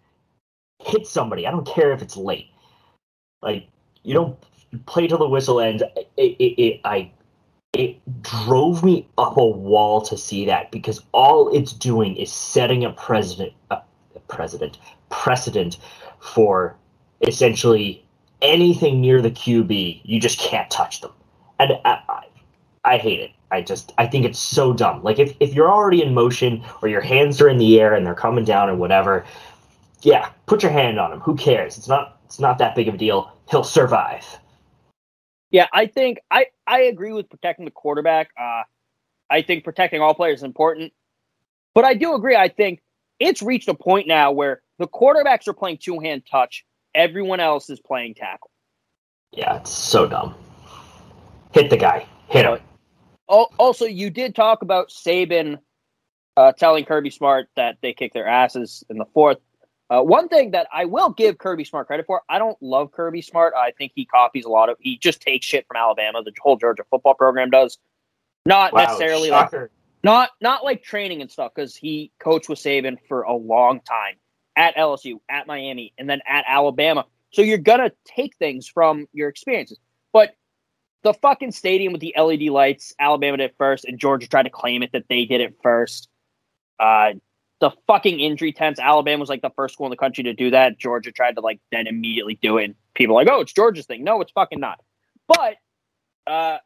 Hit 0.83 1.07
somebody. 1.07 1.47
I 1.47 1.51
don't 1.51 1.67
care 1.67 1.93
if 1.93 2.01
it's 2.01 2.17
late. 2.17 2.49
Like 3.43 3.69
you 4.03 4.15
don't 4.15 4.39
play 4.87 5.07
till 5.07 5.19
the 5.19 5.29
whistle 5.29 5.61
ends. 5.61 5.83
It, 6.17 6.37
it, 6.39 6.63
it 6.63 6.81
I 6.85 7.11
it 7.75 8.23
drove 8.23 8.85
me 8.85 9.07
up 9.19 9.37
a 9.37 9.47
wall 9.47 10.01
to 10.03 10.17
see 10.17 10.47
that 10.47 10.71
because 10.71 11.01
all 11.13 11.55
it's 11.55 11.73
doing 11.73 12.17
is 12.17 12.33
setting 12.33 12.85
a 12.85 12.93
precedent 12.93 13.53
a, 13.71 13.77
a 14.15 14.21
precedent 14.29 15.79
for 16.21 16.77
essentially 17.21 18.05
anything 18.43 19.01
near 19.01 19.21
the 19.21 19.31
QB, 19.31 20.01
you 20.05 20.21
just 20.21 20.39
can't 20.39 20.71
touch 20.71 21.01
them. 21.01 21.13
And 21.59 21.73
I, 21.85 22.01
I, 22.09 22.25
I, 22.85 22.99
hate 22.99 23.21
it. 23.21 23.31
I 23.51 23.63
just 23.63 23.93
I 23.99 24.07
think 24.07 24.25
it's 24.25 24.39
so 24.39 24.73
dumb. 24.73 25.03
Like 25.03 25.19
if, 25.19 25.35
if 25.41 25.55
you're 25.55 25.71
already 25.71 26.03
in 26.03 26.15
motion 26.15 26.63
or 26.83 26.89
your 26.89 27.01
hands 27.01 27.41
are 27.41 27.49
in 27.49 27.59
the 27.59 27.81
air 27.81 27.95
and 27.95 28.07
they're 28.07 28.15
coming 28.15 28.45
down 28.45 28.69
or 28.69 28.77
whatever, 28.77 29.25
yeah, 30.03 30.31
put 30.47 30.63
your 30.63 30.73
hand 30.73 30.99
on 30.99 31.13
him. 31.13 31.21
Who 31.21 31.37
cares? 31.37 31.79
It's 31.79 31.89
not 31.89 32.21
it's 32.27 32.41
not 32.41 32.59
that 32.59 32.75
big 32.75 32.89
of 32.89 32.95
a 32.95 32.99
deal. 32.99 33.33
He'll 33.51 33.65
survive. 33.65 34.25
Yeah, 35.55 35.69
I 35.73 35.87
think 35.87 36.19
I 36.33 36.47
I 36.67 36.81
agree 36.81 37.13
with 37.13 37.31
protecting 37.31 37.65
the 37.65 37.71
quarterback. 37.71 38.31
Uh, 38.37 38.65
I 39.31 39.43
think 39.43 39.63
protecting 39.63 40.01
all 40.01 40.13
players 40.13 40.41
is 40.41 40.43
important, 40.43 40.93
but 41.75 41.85
I 41.85 41.95
do 41.95 42.15
agree. 42.15 42.35
I 42.35 42.49
think 42.49 42.83
it's 43.21 43.41
reached 43.41 43.69
a 43.69 43.75
point 43.75 44.09
now 44.09 44.33
where 44.33 44.63
the 44.81 44.89
quarterbacks 44.89 45.47
are 45.47 45.53
playing 45.53 45.79
two 45.79 46.01
hand 46.01 46.25
touch 46.29 46.65
Everyone 46.95 47.41
else 47.41 47.71
is 47.71 47.81
playing 47.81 48.15
tackle. 48.15 48.51
Yeah, 49.33 49.57
it's 49.57 49.71
so 49.71 50.07
dumb. 50.07 50.35
Hit 51.53 51.71
the 51.71 51.77
guy. 51.77 52.07
Hit 52.29 52.47
him. 52.47 52.59
Also, 53.27 53.85
you 53.85 54.11
did 54.11 54.35
talk 54.35 54.63
about 54.63 54.91
Saban 54.91 55.59
uh, 56.37 56.53
telling 56.53 56.85
Kirby 56.85 57.11
Smart 57.11 57.49
that 57.57 57.79
they 57.81 57.93
kick 57.93 58.13
their 58.13 58.27
asses 58.27 58.85
in 58.89 58.99
the 58.99 59.07
fourth. 59.07 59.39
Uh, 59.91 60.01
one 60.01 60.29
thing 60.29 60.53
that 60.53 60.67
I 60.73 60.87
will 60.87 61.11
give 61.11 61.39
Kirby 61.39 61.65
Smart 61.65 61.87
credit 61.87 62.07
for, 62.07 62.23
I 62.29 62.39
don't 62.39 62.61
love 62.63 62.93
Kirby 62.93 63.21
Smart. 63.21 63.53
I 63.57 63.73
think 63.73 63.93
he 63.95 64.07
copies 64.07 64.45
a 64.45 64.49
lot 64.49 64.71
of. 64.71 64.77
He 64.81 64.97
just 64.97 65.21
takes 65.21 65.45
shit 65.45 65.67
from 65.67 65.77
Alabama. 65.77 66.23
The 66.23 66.33
whole 66.41 66.57
Georgia 66.57 66.85
football 66.91 67.15
program 67.15 67.51
does. 67.51 67.79
Not 68.47 68.73
wow, 68.73 68.85
necessarily 68.85 69.29
shocker. 69.29 69.61
like 69.63 69.71
not 70.03 70.31
not 70.41 70.65
like 70.65 70.83
training 70.83 71.23
and 71.23 71.31
stuff 71.31 71.53
because 71.55 71.75
he 71.75 72.13
coached 72.19 72.49
with 72.49 72.59
Saban 72.59 72.99
for 73.09 73.23
a 73.23 73.35
long 73.35 73.81
time 73.81 74.17
at 74.57 74.77
LSU, 74.77 75.21
at 75.29 75.47
Miami, 75.47 75.93
and 75.99 76.09
then 76.09 76.21
at 76.27 76.45
Alabama. 76.47 77.07
So 77.33 77.43
you're 77.43 77.59
gonna 77.59 77.91
take 78.05 78.37
things 78.37 78.69
from 78.69 79.07
your 79.13 79.29
experiences. 79.29 79.79
But 80.13 80.37
the 81.03 81.15
fucking 81.15 81.53
stadium 81.53 81.93
with 81.93 82.01
the 82.01 82.15
LED 82.17 82.43
lights, 82.43 82.95
Alabama 82.99 83.39
did 83.39 83.53
first, 83.59 83.85
and 83.85 83.99
Georgia 83.99 84.29
tried 84.29 84.45
to 84.45 84.51
claim 84.51 84.83
it 84.83 84.93
that 84.93 85.05
they 85.09 85.25
did 85.25 85.41
it 85.41 85.57
first. 85.63 86.09
Uh, 86.79 87.13
the 87.65 87.71
fucking 87.87 88.21
injury 88.21 88.53
tents, 88.53 88.79
Alabama 88.79 89.21
was 89.21 89.31
like 89.31 89.41
the 89.41 89.49
first 89.57 89.73
school 89.73 89.87
in 89.87 89.91
the 89.91 89.97
country 89.97 90.23
to 90.25 90.35
do 90.35 90.51
that. 90.51 90.79
Georgia 90.79 91.11
tried 91.11 91.37
to 91.37 91.41
like 91.41 91.61
then 91.73 91.87
immediately 91.87 92.39
do 92.43 92.59
it. 92.59 92.65
And 92.65 92.75
people 92.93 93.15
like, 93.15 93.27
oh, 93.27 93.41
it's 93.41 93.55
Georgia's 93.55 93.87
thing. 93.87 94.05
No, 94.05 94.21
it's 94.21 94.33
fucking 94.33 94.61
not. 94.61 94.81
But 95.27 95.55
uh, 96.27 96.59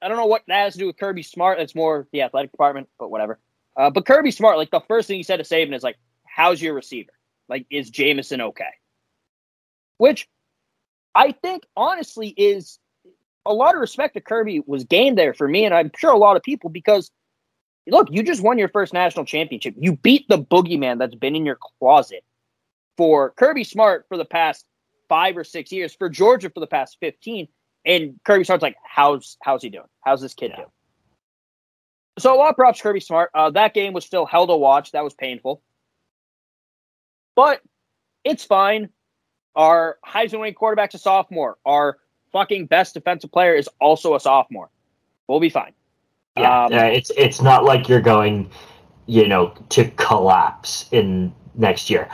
I 0.00 0.08
don't 0.08 0.16
know 0.16 0.26
what 0.26 0.42
that 0.46 0.62
has 0.62 0.74
to 0.74 0.78
do 0.78 0.86
with 0.86 0.96
Kirby 0.96 1.24
Smart. 1.24 1.58
That's 1.58 1.74
more 1.74 2.06
the 2.12 2.22
athletic 2.22 2.52
department, 2.52 2.88
but 3.00 3.10
whatever. 3.10 3.40
Uh, 3.76 3.90
but 3.90 4.06
Kirby 4.06 4.30
Smart, 4.30 4.56
like 4.56 4.70
the 4.70 4.82
first 4.86 5.08
thing 5.08 5.16
he 5.16 5.24
said 5.24 5.38
to 5.38 5.42
Saban 5.42 5.74
is 5.74 5.82
like, 5.82 5.98
"How's 6.24 6.62
your 6.62 6.74
receiver?" 6.74 7.10
Like, 7.48 7.66
is 7.68 7.90
Jameson 7.90 8.40
okay? 8.40 8.70
Which 9.98 10.28
I 11.16 11.32
think 11.32 11.64
honestly 11.76 12.28
is 12.28 12.78
a 13.44 13.52
lot 13.52 13.74
of 13.74 13.80
respect 13.80 14.14
to 14.14 14.20
Kirby 14.20 14.62
was 14.64 14.84
gained 14.84 15.18
there 15.18 15.34
for 15.34 15.48
me, 15.48 15.64
and 15.64 15.74
I'm 15.74 15.90
sure 15.96 16.12
a 16.12 16.16
lot 16.16 16.36
of 16.36 16.44
people 16.44 16.70
because 16.70 17.10
look, 17.86 18.08
you 18.10 18.22
just 18.22 18.42
won 18.42 18.58
your 18.58 18.68
first 18.68 18.92
national 18.92 19.24
championship. 19.24 19.74
You 19.78 19.96
beat 19.96 20.28
the 20.28 20.38
boogeyman 20.38 20.98
that's 20.98 21.14
been 21.14 21.36
in 21.36 21.44
your 21.44 21.58
closet 21.78 22.24
for 22.96 23.30
Kirby 23.30 23.64
Smart 23.64 24.06
for 24.08 24.16
the 24.16 24.24
past 24.24 24.64
five 25.08 25.36
or 25.36 25.44
six 25.44 25.70
years, 25.70 25.94
for 25.94 26.08
Georgia 26.08 26.50
for 26.50 26.60
the 26.60 26.66
past 26.66 26.96
15. 27.00 27.48
And 27.84 28.18
Kirby 28.24 28.44
Smart's 28.44 28.62
like, 28.62 28.76
how's 28.82 29.36
how's 29.42 29.62
he 29.62 29.68
doing? 29.68 29.86
How's 30.00 30.20
this 30.20 30.34
kid 30.34 30.52
doing? 30.56 30.68
So 32.18 32.34
a 32.34 32.36
lot 32.36 32.50
of 32.50 32.56
props 32.56 32.80
Kirby 32.80 33.00
Smart. 33.00 33.30
Uh, 33.34 33.50
that 33.50 33.74
game 33.74 33.92
was 33.92 34.04
still 34.04 34.24
hell 34.24 34.46
to 34.46 34.56
watch. 34.56 34.92
That 34.92 35.04
was 35.04 35.14
painful, 35.14 35.62
but 37.34 37.60
it's 38.22 38.44
fine. 38.44 38.88
Our 39.54 39.98
Heisman 40.04 40.40
winning 40.40 40.54
quarterback's 40.54 40.94
a 40.94 40.98
sophomore. 40.98 41.58
Our 41.64 41.98
fucking 42.32 42.66
best 42.66 42.94
defensive 42.94 43.30
player 43.30 43.54
is 43.54 43.68
also 43.80 44.14
a 44.14 44.20
sophomore. 44.20 44.70
We'll 45.28 45.40
be 45.40 45.50
fine. 45.50 45.72
Yeah, 46.36 46.64
Um, 46.64 46.72
uh, 46.72 46.84
it's 46.86 47.10
it's 47.16 47.40
not 47.40 47.64
like 47.64 47.88
you're 47.88 48.00
going, 48.00 48.50
you 49.06 49.28
know, 49.28 49.54
to 49.70 49.88
collapse 49.90 50.86
in 50.90 51.32
next 51.54 51.88
year. 51.90 52.08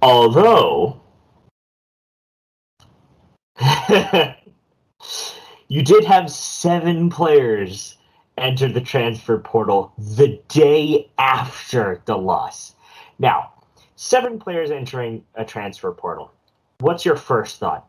Although 0.00 1.00
you 5.68 5.82
did 5.82 6.04
have 6.04 6.30
seven 6.30 7.10
players 7.10 7.98
enter 8.38 8.68
the 8.68 8.80
transfer 8.80 9.38
portal 9.38 9.92
the 9.98 10.40
day 10.48 11.10
after 11.18 12.02
the 12.06 12.16
loss. 12.16 12.74
Now, 13.18 13.52
seven 13.96 14.38
players 14.38 14.70
entering 14.70 15.24
a 15.34 15.44
transfer 15.44 15.92
portal. 15.92 16.32
What's 16.80 17.04
your 17.04 17.16
first 17.16 17.58
thought? 17.58 17.88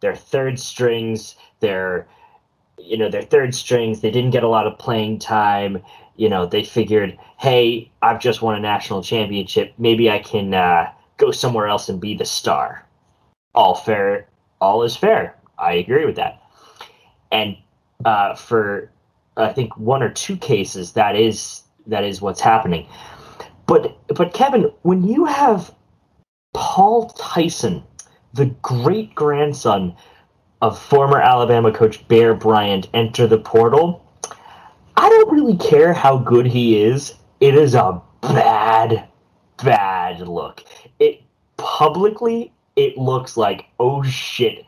They're 0.00 0.16
third 0.16 0.58
strings. 0.58 1.36
They're 1.60 2.06
you 2.78 2.96
know, 2.96 3.08
they're 3.08 3.22
third 3.22 3.54
strings. 3.54 4.00
They 4.00 4.10
didn't 4.10 4.30
get 4.30 4.44
a 4.44 4.48
lot 4.48 4.66
of 4.66 4.78
playing 4.78 5.18
time. 5.18 5.82
You 6.16 6.28
know, 6.28 6.46
they 6.46 6.64
figured, 6.64 7.18
hey, 7.38 7.90
I've 8.02 8.20
just 8.20 8.42
won 8.42 8.54
a 8.54 8.60
national 8.60 9.02
championship. 9.02 9.72
Maybe 9.78 10.10
I 10.10 10.18
can 10.18 10.54
uh, 10.54 10.90
go 11.16 11.30
somewhere 11.30 11.66
else 11.66 11.88
and 11.88 12.00
be 12.00 12.14
the 12.14 12.24
star. 12.24 12.86
All 13.54 13.74
fair, 13.74 14.28
all 14.60 14.82
is 14.82 14.96
fair. 14.96 15.36
I 15.58 15.74
agree 15.74 16.04
with 16.04 16.16
that. 16.16 16.40
And 17.30 17.56
uh, 18.04 18.34
for 18.34 18.90
I 19.36 19.52
think 19.52 19.76
one 19.76 20.02
or 20.02 20.10
two 20.10 20.36
cases, 20.36 20.92
that 20.92 21.16
is 21.16 21.62
that 21.86 22.04
is 22.04 22.20
what's 22.20 22.40
happening. 22.40 22.86
But 23.66 23.96
but 24.08 24.34
Kevin, 24.34 24.70
when 24.82 25.04
you 25.04 25.24
have 25.24 25.74
Paul 26.52 27.10
Tyson, 27.10 27.82
the 28.32 28.46
great 28.46 29.14
grandson 29.14 29.96
of 30.64 30.78
former 30.78 31.20
Alabama 31.20 31.70
coach 31.70 32.08
Bear 32.08 32.32
Bryant 32.32 32.88
enter 32.94 33.26
the 33.26 33.36
portal, 33.36 34.02
I 34.96 35.10
don't 35.10 35.30
really 35.30 35.58
care 35.58 35.92
how 35.92 36.16
good 36.16 36.46
he 36.46 36.82
is. 36.82 37.12
It 37.40 37.54
is 37.54 37.74
a 37.74 38.00
bad, 38.22 39.06
bad 39.62 40.20
look. 40.26 40.64
It 40.98 41.20
publicly, 41.58 42.50
it 42.76 42.96
looks 42.96 43.36
like 43.36 43.66
oh 43.78 44.02
shit, 44.04 44.64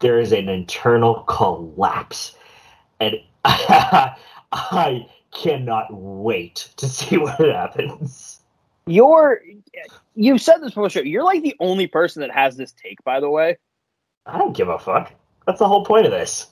there 0.00 0.18
is 0.18 0.32
an 0.32 0.48
internal 0.48 1.20
collapse, 1.28 2.34
and 2.98 3.14
I 3.44 5.06
cannot 5.32 5.86
wait 5.92 6.68
to 6.78 6.88
see 6.88 7.16
what 7.16 7.38
happens. 7.38 8.40
You're 8.88 9.40
you've 10.16 10.42
said 10.42 10.62
this 10.62 10.74
before. 10.74 10.88
You're 11.04 11.22
like 11.22 11.44
the 11.44 11.54
only 11.60 11.86
person 11.86 12.22
that 12.22 12.32
has 12.32 12.56
this 12.56 12.72
take, 12.72 13.04
by 13.04 13.20
the 13.20 13.30
way. 13.30 13.56
I 14.26 14.36
don't 14.36 14.56
give 14.56 14.68
a 14.68 14.80
fuck. 14.80 15.12
That's 15.48 15.60
the 15.60 15.66
whole 15.66 15.82
point 15.82 16.04
of 16.04 16.12
this. 16.12 16.46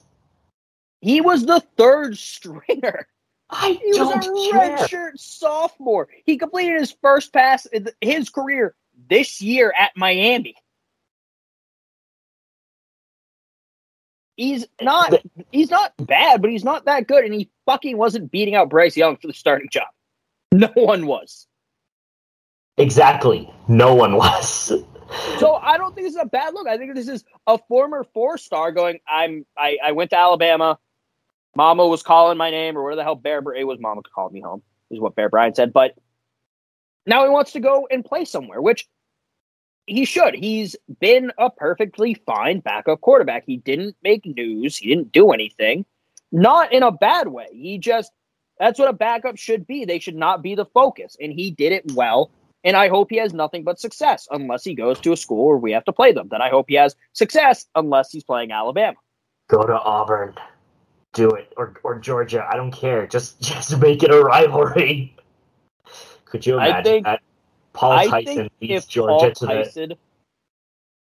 He 1.01 1.21
was 1.21 1.45
the 1.45 1.59
third 1.77 2.17
stringer. 2.17 3.07
I 3.51 3.79
He 3.79 3.89
was 3.89 3.97
don't 3.97 4.25
a 4.25 4.51
care. 4.51 4.75
redshirt 4.77 5.19
sophomore. 5.19 6.07
He 6.25 6.35
completed 6.35 6.79
his 6.79 6.95
first 6.99 7.31
pass 7.31 7.67
in 7.67 7.87
his 8.01 8.31
career 8.31 8.73
this 9.07 9.39
year 9.39 9.71
at 9.79 9.91
Miami. 9.95 10.55
He's 14.35 14.65
not 14.81 15.13
he's 15.51 15.69
not 15.69 15.93
bad, 15.99 16.41
but 16.41 16.49
he's 16.49 16.63
not 16.63 16.85
that 16.85 17.05
good, 17.07 17.23
and 17.23 17.35
he 17.35 17.51
fucking 17.67 17.97
wasn't 17.97 18.31
beating 18.31 18.55
out 18.55 18.69
Bryce 18.71 18.97
Young 18.97 19.17
for 19.17 19.27
the 19.27 19.33
starting 19.33 19.69
job. 19.71 19.87
No 20.51 20.71
one 20.73 21.05
was. 21.05 21.45
Exactly. 22.77 23.53
No 23.67 23.93
one 23.93 24.15
was. 24.15 24.71
So 25.39 25.55
I 25.55 25.77
don't 25.77 25.93
think 25.95 26.07
this 26.07 26.15
is 26.15 26.21
a 26.21 26.25
bad 26.25 26.53
look. 26.53 26.67
I 26.67 26.77
think 26.77 26.95
this 26.95 27.07
is 27.07 27.23
a 27.45 27.57
former 27.67 28.05
four 28.13 28.37
star 28.37 28.71
going, 28.71 28.99
I'm 29.07 29.45
I, 29.57 29.77
I 29.83 29.91
went 29.93 30.09
to 30.11 30.17
Alabama. 30.17 30.79
Mama 31.55 31.87
was 31.87 32.03
calling 32.03 32.37
my 32.37 32.51
name, 32.51 32.77
or 32.77 32.83
where 32.83 32.95
the 32.95 33.03
hell 33.03 33.15
Bear 33.15 33.41
Br- 33.41 33.55
it 33.55 33.65
was 33.65 33.79
Mama 33.79 34.01
called 34.13 34.31
me 34.31 34.41
home, 34.41 34.61
is 34.91 34.99
what 34.99 35.15
Bear 35.15 35.29
Bryant 35.29 35.55
said. 35.55 35.73
But 35.73 35.95
now 37.05 37.23
he 37.23 37.29
wants 37.29 37.53
to 37.53 37.59
go 37.59 37.87
and 37.89 38.05
play 38.05 38.25
somewhere, 38.25 38.61
which 38.61 38.87
he 39.87 40.05
should. 40.05 40.35
He's 40.35 40.75
been 40.99 41.31
a 41.37 41.49
perfectly 41.49 42.13
fine 42.25 42.59
backup 42.59 43.01
quarterback. 43.01 43.43
He 43.47 43.57
didn't 43.57 43.95
make 44.03 44.25
news, 44.25 44.77
he 44.77 44.87
didn't 44.87 45.11
do 45.11 45.31
anything. 45.31 45.85
Not 46.31 46.73
in 46.73 46.83
a 46.83 46.91
bad 46.91 47.29
way. 47.29 47.47
He 47.53 47.77
just 47.77 48.11
that's 48.59 48.79
what 48.79 48.89
a 48.89 48.93
backup 48.93 49.37
should 49.37 49.67
be. 49.67 49.85
They 49.85 49.99
should 49.99 50.15
not 50.15 50.41
be 50.41 50.55
the 50.55 50.65
focus. 50.65 51.15
And 51.19 51.31
he 51.31 51.51
did 51.51 51.71
it 51.71 51.91
well. 51.93 52.31
And 52.63 52.75
I 52.75 52.89
hope 52.89 53.09
he 53.09 53.17
has 53.17 53.33
nothing 53.33 53.63
but 53.63 53.79
success 53.79 54.27
unless 54.31 54.63
he 54.63 54.73
goes 54.73 54.99
to 55.01 55.13
a 55.13 55.17
school 55.17 55.47
where 55.47 55.57
we 55.57 55.71
have 55.71 55.85
to 55.85 55.93
play 55.93 56.11
them. 56.11 56.27
Then 56.29 56.41
I 56.41 56.49
hope 56.49 56.65
he 56.67 56.75
has 56.75 56.95
success 57.13 57.65
unless 57.75 58.11
he's 58.11 58.23
playing 58.23 58.51
Alabama. 58.51 58.97
Go 59.47 59.63
to 59.63 59.79
Auburn. 59.79 60.35
Do 61.13 61.29
it. 61.31 61.53
Or 61.55 61.73
or 61.83 61.99
Georgia. 61.99 62.45
I 62.49 62.57
don't 62.57 62.71
care. 62.71 63.07
Just 63.07 63.41
just 63.41 63.77
make 63.79 64.03
it 64.03 64.11
a 64.11 64.19
rivalry. 64.19 65.15
Could 66.25 66.45
you 66.45 66.57
I 66.57 66.67
imagine 66.67 66.83
think- 66.83 67.05
that? 67.05 67.21
Paul 67.73 67.91
I 67.91 68.07
Tyson 68.07 68.49
beats 68.59 68.87
Georgia 68.87 69.11
Paul 69.11 69.31
to 69.31 69.45
the 69.45 69.97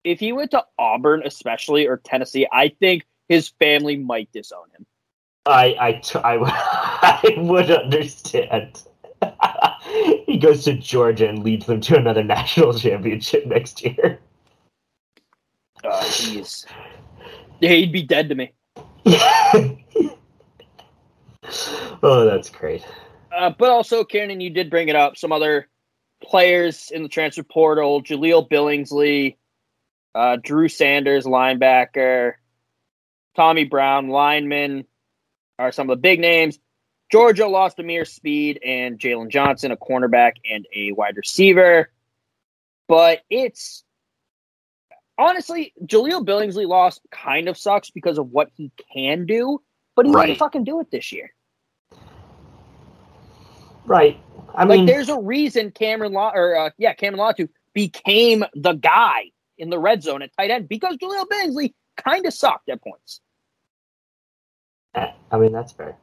if 0.05 0.20
he 0.20 0.33
went 0.33 0.51
to 0.53 0.64
Auburn, 0.79 1.22
especially 1.24 1.87
or 1.87 1.98
Tennessee, 1.98 2.46
I 2.51 2.68
think 2.68 3.07
his 3.29 3.48
family 3.48 3.96
might 3.96 4.31
disown 4.33 4.64
him. 4.77 4.87
I 5.46 5.77
I 5.79 5.92
t- 5.92 6.18
I, 6.18 6.37
I 7.24 7.35
would 7.38 7.70
understand. 7.70 8.83
he 10.26 10.38
goes 10.38 10.64
to 10.64 10.74
Georgia 10.74 11.28
and 11.28 11.44
leads 11.44 11.66
them 11.66 11.81
to 11.83 11.96
another 11.96 12.22
national 12.22 12.74
championship 12.74 13.46
next 13.46 13.85
year. 13.85 14.20
Uh, 15.85 16.02
jeez, 16.02 16.66
yeah, 17.61 17.70
he'd 17.70 17.92
be 17.92 18.02
dead 18.02 18.28
to 18.28 18.35
me. 18.35 18.52
oh, 22.02 22.24
that's 22.24 22.50
great. 22.50 22.85
Uh, 23.33 23.50
but 23.50 23.70
also, 23.70 24.04
Kieran, 24.04 24.40
you 24.40 24.50
did 24.50 24.70
bring 24.70 24.88
it 24.88 24.96
up. 24.96 25.16
Some 25.16 25.33
other 25.33 25.68
players 26.22 26.90
in 26.90 27.02
the 27.02 27.09
transfer 27.09 27.44
portal: 27.44 28.02
Jaleel 28.02 28.48
Billingsley, 28.48 29.37
uh, 30.14 30.37
Drew 30.42 30.68
Sanders, 30.68 31.24
linebacker, 31.24 32.35
Tommy 33.37 33.64
Brown, 33.64 34.09
lineman, 34.09 34.85
are 35.59 35.70
some 35.70 35.88
of 35.88 35.96
the 35.96 36.00
big 36.00 36.18
names. 36.20 36.59
Georgia 37.10 37.46
lost 37.46 37.78
Ameer 37.78 38.04
Speed 38.04 38.60
and 38.64 38.98
Jalen 38.98 39.28
Johnson, 39.28 39.70
a 39.70 39.76
cornerback 39.76 40.32
and 40.50 40.66
a 40.74 40.92
wide 40.92 41.16
receiver. 41.16 41.90
But 42.86 43.20
it's 43.30 43.84
honestly, 45.16 45.72
Jaleel 45.84 46.24
Billingsley 46.24 46.66
lost 46.66 47.00
kind 47.10 47.48
of 47.48 47.56
sucks 47.56 47.90
because 47.90 48.18
of 48.18 48.30
what 48.30 48.50
he 48.54 48.70
can 48.92 49.26
do, 49.26 49.60
but 49.94 50.06
he 50.06 50.12
Right. 50.12 50.26
didn't 50.26 50.38
fucking 50.38 50.64
do 50.64 50.80
it 50.80 50.90
this 50.90 51.12
year. 51.12 51.32
Right. 53.86 54.20
I 54.54 54.64
like 54.64 54.78
mean, 54.78 54.86
there's 54.86 55.08
a 55.08 55.18
reason 55.18 55.70
Cameron 55.70 56.12
Law 56.12 56.30
or 56.34 56.56
uh, 56.56 56.70
yeah, 56.78 56.92
Cameron 56.92 57.20
Latu 57.20 57.48
became 57.72 58.44
the 58.54 58.74
guy 58.74 59.30
in 59.56 59.70
the 59.70 59.78
red 59.78 60.02
zone 60.02 60.20
at 60.22 60.30
tight 60.36 60.50
end 60.50 60.68
because 60.68 60.96
Jaleel 60.98 61.26
Billingsley 61.26 61.74
kind 61.96 62.26
of 62.26 62.34
sucked 62.34 62.68
at 62.68 62.82
points. 62.82 63.20
I 64.94 65.36
mean 65.38 65.52
that's 65.52 65.72
fair. 65.72 65.96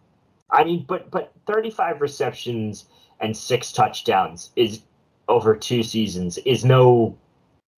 I 0.56 0.64
mean, 0.64 0.86
but 0.88 1.12
but 1.12 1.34
35 1.48 2.02
receptions 2.02 2.86
and 3.20 3.36
six 3.36 3.72
touchdowns 3.72 4.52
is 4.56 4.82
over 5.28 5.56
two 5.56 5.84
seasons 5.84 6.38
is 6.40 6.64
no, 6.64 7.18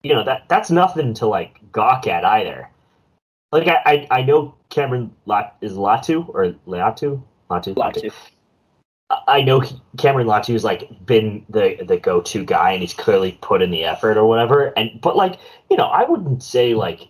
you 0.02 0.14
know 0.14 0.24
that 0.24 0.48
that's 0.48 0.70
nothing 0.70 1.14
to 1.14 1.26
like 1.26 1.60
gawk 1.72 2.06
at 2.06 2.24
either. 2.24 2.70
Like 3.52 3.68
I 3.68 3.82
I, 3.84 4.06
I 4.10 4.22
know 4.22 4.54
Cameron 4.70 5.14
Lat 5.26 5.56
is 5.60 5.72
Latu 5.72 6.28
or 6.28 6.54
Latu 6.66 7.22
Latu 7.50 7.74
Latu. 7.74 8.12
I 9.26 9.40
know 9.40 9.62
Cameron 9.96 10.26
Latu's 10.26 10.64
like 10.64 10.88
been 11.06 11.44
the 11.48 11.82
the 11.86 11.96
go 11.96 12.20
to 12.20 12.44
guy, 12.44 12.72
and 12.72 12.82
he's 12.82 12.94
clearly 12.94 13.38
put 13.40 13.62
in 13.62 13.70
the 13.70 13.84
effort 13.84 14.16
or 14.18 14.26
whatever. 14.26 14.72
And 14.76 15.00
but 15.00 15.16
like 15.16 15.40
you 15.70 15.76
know, 15.76 15.86
I 15.86 16.04
wouldn't 16.04 16.42
say 16.42 16.74
like 16.74 17.08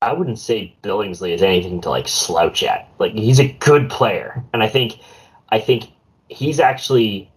I 0.00 0.12
wouldn't 0.12 0.38
say 0.38 0.76
Billingsley 0.82 1.34
is 1.34 1.42
anything 1.42 1.80
to 1.80 1.90
like 1.90 2.06
slouch 2.06 2.62
at. 2.62 2.88
Like 2.98 3.12
he's 3.12 3.40
a 3.40 3.52
good 3.54 3.90
player, 3.90 4.44
and 4.52 4.62
I 4.62 4.68
think 4.68 5.00
I 5.48 5.58
think 5.58 5.84
he's 6.28 6.60
actually 6.60 7.30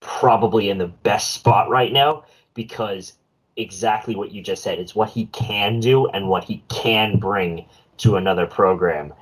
probably 0.00 0.68
in 0.70 0.78
the 0.78 0.86
best 0.88 1.32
spot 1.32 1.68
right 1.70 1.92
now 1.92 2.24
because 2.54 3.14
exactly 3.56 4.14
what 4.14 4.32
you 4.32 4.42
just 4.42 4.62
said. 4.62 4.78
It's 4.78 4.94
what 4.94 5.10
he 5.10 5.26
can 5.26 5.80
do 5.80 6.06
and 6.08 6.28
what 6.28 6.44
he 6.44 6.62
can 6.68 7.18
bring 7.18 7.66
to 7.98 8.16
another 8.16 8.46
program. 8.46 9.12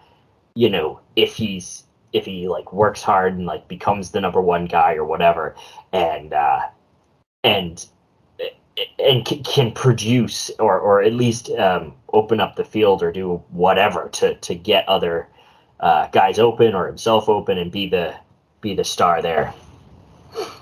You 0.55 0.70
know, 0.70 1.00
if 1.14 1.37
he's 1.37 1.85
if 2.12 2.24
he 2.24 2.48
like 2.48 2.72
works 2.72 3.02
hard 3.02 3.35
and 3.35 3.46
like 3.46 3.68
becomes 3.68 4.11
the 4.11 4.20
number 4.20 4.40
one 4.40 4.66
guy 4.66 4.94
or 4.94 5.05
whatever, 5.05 5.55
and 5.92 6.33
uh, 6.33 6.62
and 7.44 7.87
and 8.99 9.25
can 9.25 9.73
produce 9.73 10.51
or 10.59 10.79
or 10.79 11.03
at 11.03 11.12
least 11.12 11.51
um, 11.51 11.95
open 12.12 12.41
up 12.41 12.57
the 12.57 12.65
field 12.65 13.03
or 13.03 13.12
do 13.12 13.43
whatever 13.51 14.09
to 14.11 14.35
to 14.37 14.55
get 14.55 14.89
other 14.89 15.29
uh, 15.81 16.09
guys 16.09 16.39
open 16.39 16.75
or 16.75 16.87
himself 16.87 17.29
open 17.29 17.59
and 17.59 17.71
be 17.71 17.89
the 17.89 18.15
be 18.61 18.75
the 18.75 18.85
star 18.85 19.23
there. 19.23 19.53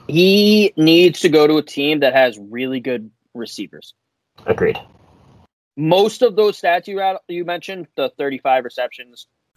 He 0.06 0.72
needs 0.76 1.20
to 1.20 1.28
go 1.28 1.46
to 1.46 1.56
a 1.56 1.62
team 1.62 2.00
that 2.00 2.14
has 2.14 2.38
really 2.38 2.80
good 2.80 3.10
receivers. 3.34 3.94
Agreed. 4.46 4.78
Most 5.76 6.22
of 6.22 6.36
those 6.36 6.60
stats 6.60 6.86
you 6.86 7.00
you 7.28 7.44
mentioned, 7.44 7.88
the 7.96 8.10
35 8.16 8.64
receptions, 8.64 9.26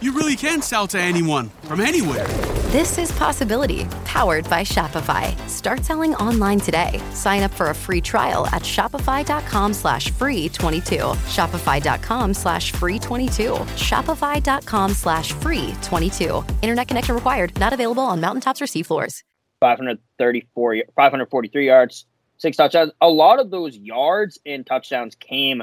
you 0.00 0.12
really 0.12 0.36
can 0.36 0.62
sell 0.62 0.86
to 0.88 0.98
anyone 0.98 1.50
from 1.62 1.80
anywhere. 1.80 2.26
This 2.74 2.98
is 2.98 3.12
Possibility, 3.12 3.84
powered 4.04 4.50
by 4.50 4.62
Shopify. 4.62 5.36
Start 5.48 5.84
selling 5.84 6.14
online 6.16 6.58
today. 6.58 7.00
Sign 7.12 7.42
up 7.42 7.52
for 7.52 7.70
a 7.70 7.74
free 7.74 8.00
trial 8.00 8.46
at 8.48 8.62
shopify.com 8.62 9.72
slash 9.72 10.10
free 10.10 10.48
22. 10.48 10.96
Shopify.com 11.36 12.34
slash 12.34 12.72
free 12.72 12.98
22. 12.98 13.52
Shopify.com 13.52 14.90
slash 14.90 15.32
free 15.34 15.72
22. 15.82 16.44
Internet 16.62 16.88
connection 16.88 17.14
required. 17.14 17.58
Not 17.60 17.72
available 17.72 18.02
on 18.02 18.20
mountaintops 18.20 18.60
or 18.60 18.66
seafloors. 18.66 19.22
534, 19.60 20.82
543 20.94 21.66
yards, 21.66 22.06
six 22.38 22.56
touchdowns. 22.56 22.92
A 23.00 23.08
lot 23.08 23.40
of 23.40 23.50
those 23.50 23.76
yards 23.76 24.38
and 24.44 24.66
touchdowns 24.66 25.14
came 25.14 25.62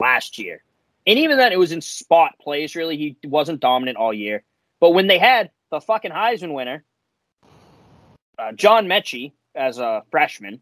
last 0.00 0.38
year. 0.38 0.64
And 1.06 1.18
even 1.18 1.38
then, 1.38 1.52
it 1.52 1.58
was 1.58 1.72
in 1.72 1.80
spot 1.80 2.34
plays, 2.40 2.76
really. 2.76 2.96
He 2.96 3.16
wasn't 3.24 3.60
dominant 3.60 3.96
all 3.96 4.12
year. 4.12 4.42
But 4.80 4.90
when 4.90 5.06
they 5.06 5.18
had 5.18 5.50
the 5.70 5.80
fucking 5.80 6.10
Heisman 6.10 6.54
winner, 6.54 6.84
uh, 8.38 8.52
John 8.52 8.86
Metchie, 8.86 9.32
as 9.54 9.78
a 9.78 10.02
freshman, 10.10 10.60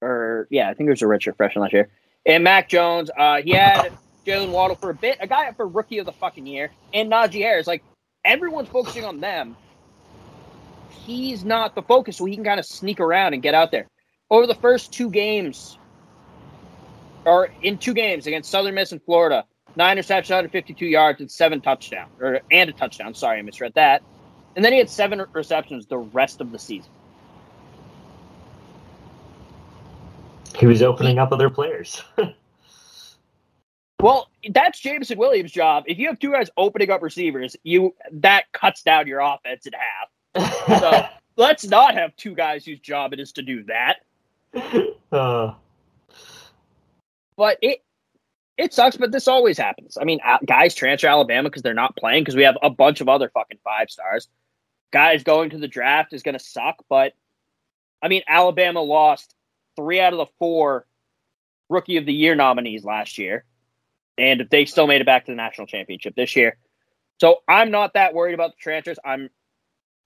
or 0.00 0.48
yeah, 0.50 0.68
I 0.68 0.74
think 0.74 0.88
it 0.88 0.90
was 0.90 1.02
a 1.02 1.06
redshirt 1.06 1.36
freshman 1.36 1.62
last 1.62 1.72
year, 1.72 1.88
and 2.26 2.44
Mac 2.44 2.68
Jones, 2.68 3.10
uh, 3.16 3.40
he 3.42 3.52
had 3.52 3.92
Jaylen 4.26 4.50
Waddle 4.50 4.76
for 4.76 4.90
a 4.90 4.94
bit, 4.94 5.18
a 5.20 5.26
guy 5.26 5.50
for 5.52 5.66
rookie 5.66 5.98
of 5.98 6.06
the 6.06 6.12
fucking 6.12 6.46
year, 6.46 6.70
and 6.92 7.10
Najee 7.10 7.40
Harris. 7.40 7.66
Like, 7.66 7.82
everyone's 8.24 8.68
focusing 8.68 9.04
on 9.04 9.20
them. 9.20 9.56
He's 10.90 11.44
not 11.44 11.74
the 11.74 11.82
focus, 11.82 12.16
so 12.18 12.24
he 12.24 12.34
can 12.34 12.44
kind 12.44 12.60
of 12.60 12.66
sneak 12.66 13.00
around 13.00 13.34
and 13.34 13.42
get 13.42 13.54
out 13.54 13.70
there. 13.70 13.86
Over 14.30 14.46
the 14.46 14.54
first 14.54 14.92
two 14.92 15.10
games, 15.10 15.78
or 17.24 17.50
in 17.62 17.78
two 17.78 17.94
games 17.94 18.26
against 18.26 18.50
Southern 18.50 18.74
Miss 18.74 18.92
and 18.92 19.02
Florida, 19.02 19.44
nine 19.78 19.96
receptions, 19.96 20.30
152 20.30 20.84
yards, 20.84 21.20
and 21.20 21.30
seven 21.30 21.60
touchdowns, 21.62 22.10
or 22.20 22.40
and 22.50 22.68
a 22.68 22.72
touchdown. 22.72 23.14
Sorry, 23.14 23.38
I 23.38 23.42
misread 23.42 23.72
that. 23.74 24.02
And 24.56 24.64
then 24.64 24.72
he 24.72 24.78
had 24.78 24.90
seven 24.90 25.24
receptions 25.32 25.86
the 25.86 25.98
rest 25.98 26.40
of 26.40 26.52
the 26.52 26.58
season. 26.58 26.90
He 30.58 30.66
was 30.66 30.82
opening 30.82 31.18
up 31.18 31.32
other 31.32 31.48
players. 31.48 32.02
Well, 34.00 34.28
that's 34.50 34.78
Jameson 34.78 35.18
Williams' 35.18 35.50
job. 35.50 35.82
If 35.88 35.98
you 35.98 36.06
have 36.06 36.20
two 36.20 36.30
guys 36.30 36.48
opening 36.56 36.88
up 36.88 37.02
receivers, 37.02 37.56
you 37.64 37.96
that 38.12 38.44
cuts 38.52 38.84
down 38.84 39.08
your 39.08 39.18
offense 39.18 39.66
in 39.66 39.72
half. 39.72 40.80
So 40.80 41.06
let's 41.36 41.66
not 41.66 41.94
have 41.94 42.14
two 42.14 42.32
guys 42.32 42.64
whose 42.64 42.78
job 42.78 43.12
it 43.12 43.18
is 43.18 43.32
to 43.32 43.42
do 43.42 43.64
that. 43.64 43.96
uh, 45.12 45.54
But 47.36 47.58
it 47.60 47.82
it 48.58 48.74
sucks, 48.74 48.96
but 48.96 49.12
this 49.12 49.28
always 49.28 49.56
happens. 49.56 49.96
I 49.98 50.04
mean, 50.04 50.18
guys 50.44 50.74
transfer 50.74 51.06
Alabama 51.06 51.48
because 51.48 51.62
they're 51.62 51.74
not 51.74 51.96
playing 51.96 52.24
because 52.24 52.34
we 52.34 52.42
have 52.42 52.58
a 52.60 52.68
bunch 52.68 53.00
of 53.00 53.08
other 53.08 53.30
fucking 53.32 53.60
five 53.62 53.88
stars. 53.88 54.28
Guys 54.92 55.22
going 55.22 55.50
to 55.50 55.58
the 55.58 55.68
draft 55.68 56.12
is 56.12 56.24
going 56.24 56.36
to 56.36 56.44
suck, 56.44 56.84
but 56.88 57.12
I 58.02 58.08
mean, 58.08 58.22
Alabama 58.26 58.82
lost 58.82 59.34
three 59.76 60.00
out 60.00 60.12
of 60.12 60.18
the 60.18 60.26
four 60.38 60.86
rookie 61.68 61.98
of 61.98 62.06
the 62.06 62.12
year 62.12 62.34
nominees 62.34 62.84
last 62.84 63.16
year, 63.16 63.44
and 64.16 64.48
they 64.50 64.64
still 64.64 64.88
made 64.88 65.00
it 65.00 65.06
back 65.06 65.26
to 65.26 65.32
the 65.32 65.36
national 65.36 65.68
championship 65.68 66.16
this 66.16 66.34
year. 66.34 66.56
So 67.20 67.42
I'm 67.46 67.70
not 67.70 67.94
that 67.94 68.12
worried 68.12 68.34
about 68.34 68.52
the 68.52 68.60
transfers. 68.60 68.98
I'm, 69.04 69.30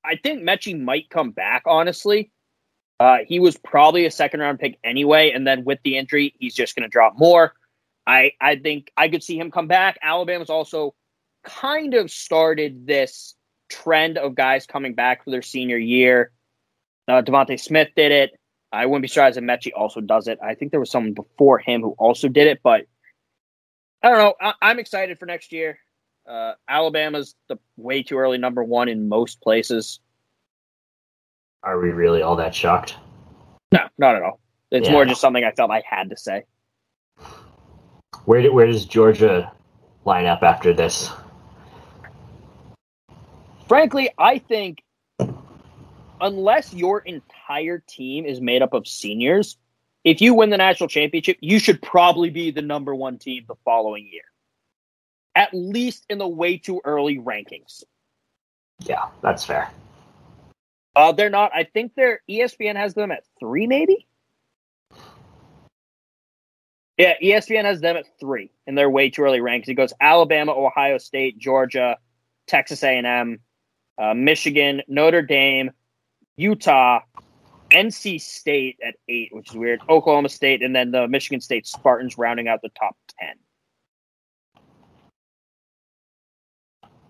I 0.05 0.17
think 0.17 0.43
Metchie 0.43 0.79
might 0.79 1.09
come 1.09 1.31
back. 1.31 1.63
Honestly, 1.67 2.31
uh, 3.01 3.19
he 3.27 3.41
was 3.41 3.57
probably 3.57 4.05
a 4.05 4.11
second 4.11 4.41
round 4.41 4.59
pick 4.59 4.79
anyway, 4.85 5.31
and 5.31 5.47
then 5.47 5.65
with 5.65 5.79
the 5.85 5.97
injury, 5.97 6.35
he's 6.39 6.55
just 6.55 6.77
going 6.77 6.83
to 6.83 6.89
drop 6.89 7.19
more. 7.19 7.55
I 8.07 8.33
I 8.41 8.57
think 8.57 8.91
I 8.97 9.09
could 9.09 9.23
see 9.23 9.39
him 9.39 9.51
come 9.51 9.69
back. 9.69 9.99
Alabama's 10.03 10.51
also 10.51 10.95
kind 11.45 11.95
of 11.95 12.11
started 12.11 12.87
this 12.87 13.35
trend 13.69 14.19
of 14.19 14.35
guys 14.35 14.67
coming 14.67 14.95
back 14.95 15.25
for 15.25 15.31
their 15.31 15.43
senior 15.43 15.79
year. 15.79 16.31
Uh, 17.09 17.23
DeVonta 17.23 17.59
Smith 17.59 17.89
did 17.97 18.13
it. 18.13 18.39
I 18.73 18.87
wouldn't 18.87 19.03
be 19.03 19.09
surprised 19.09 19.37
if 19.37 19.45
Metchie 19.45 19.73
also 19.77 20.01
does 20.01 20.29
it. 20.29 20.39
I 20.43 20.55
think 20.55 20.71
there 20.71 20.81
was 20.81 20.91
someone 20.91 21.13
before 21.15 21.59
him 21.59 21.83
who 21.83 21.95
also 21.99 22.29
did 22.29 22.47
it, 22.47 22.61
but 22.63 22.87
I 24.03 24.09
don't 24.09 24.19
know. 24.19 24.35
I, 24.41 24.55
I'm 24.63 24.79
excited 24.79 25.19
for 25.19 25.27
next 25.27 25.53
year. 25.53 25.79
Uh, 26.27 26.53
Alabama's 26.69 27.35
the 27.49 27.59
way 27.77 28.03
too 28.03 28.17
early 28.19 28.39
number 28.39 28.63
one 28.65 28.89
in 28.89 29.09
most 29.09 29.41
places. 29.41 30.01
are 31.65 31.79
we 31.79 31.91
really 31.91 32.23
all 32.23 32.37
that 32.37 32.55
shocked? 32.55 32.97
No, 33.73 33.89
not 33.99 34.17
at 34.17 34.23
all. 34.23 34.41
It's 34.71 34.87
Yeah. 34.87 34.93
more 34.93 35.05
just 35.05 35.21
something 35.21 35.45
I 35.45 35.53
felt 35.53 35.71
I 35.71 35.83
had 35.85 36.11
to 36.11 36.17
say. 36.17 36.45
Where 38.25 38.43
do, 38.43 38.53
where 38.53 38.67
does 38.67 38.85
Georgia 38.85 39.53
line 40.05 40.27
up 40.27 40.43
after 40.43 40.73
this? 40.73 41.11
Frankly, 43.69 44.11
I 44.19 44.39
think 44.39 44.83
unless 46.21 46.73
your 46.73 47.01
entire 47.01 47.83
team 47.87 48.25
is 48.27 48.41
made 48.41 48.63
up 48.63 48.75
of 48.75 48.87
seniors, 48.87 49.57
if 50.05 50.21
you 50.21 50.35
win 50.35 50.51
the 50.51 50.57
national 50.57 50.89
championship, 50.89 51.39
you 51.41 51.59
should 51.59 51.81
probably 51.83 52.31
be 52.31 52.51
the 52.51 52.63
number 52.63 52.95
one 52.95 53.19
team 53.19 53.45
the 53.47 53.55
following 53.65 54.09
year. 54.11 54.23
At 55.35 55.51
least 55.53 56.05
in 56.09 56.19
the 56.19 56.29
way 56.29 56.59
too 56.59 56.81
early 56.85 57.19
rankings. 57.19 57.85
Yeah, 58.81 59.07
that's 59.23 59.45
fair. 59.45 59.71
Uh, 60.95 61.13
they're 61.13 61.31
not. 61.31 61.53
I 61.55 61.65
think 61.65 61.95
their 61.95 62.21
ESPN 62.29 62.77
has 62.77 62.95
them 62.95 63.11
at 63.11 63.25
three, 63.41 63.67
maybe. 63.67 64.07
Yeah, 66.99 67.15
ESPN 67.23 67.65
has 67.65 67.81
them 67.81 67.97
at 67.97 68.07
three 68.21 68.51
in 68.67 68.75
their 68.75 68.91
way 68.91 69.11
too 69.11 69.23
early 69.23 69.41
rankings. 69.41 69.69
It 69.69 69.75
goes 69.75 69.93
Alabama, 70.01 70.53
Ohio 70.53 70.99
State, 70.99 71.39
Georgia, 71.39 71.97
Texas 72.47 72.83
A&M, 72.83 73.41
uh, 73.99 74.15
Michigan, 74.15 74.83
Notre 74.89 75.23
Dame, 75.23 75.71
Utah, 76.37 77.01
NC 77.71 78.21
State 78.21 78.79
at 78.87 78.97
eight, 79.09 79.31
which 79.33 79.51
is 79.51 79.57
weird. 79.57 79.81
Oklahoma 79.89 80.29
State, 80.29 80.63
and 80.63 80.77
then 80.77 80.91
the 80.91 81.09
Michigan 81.09 81.41
State 81.41 81.67
Spartans 81.67 82.19
rounding 82.19 82.47
out 82.49 82.61
the 82.63 82.69
top 82.79 82.97
ten. 83.19 83.35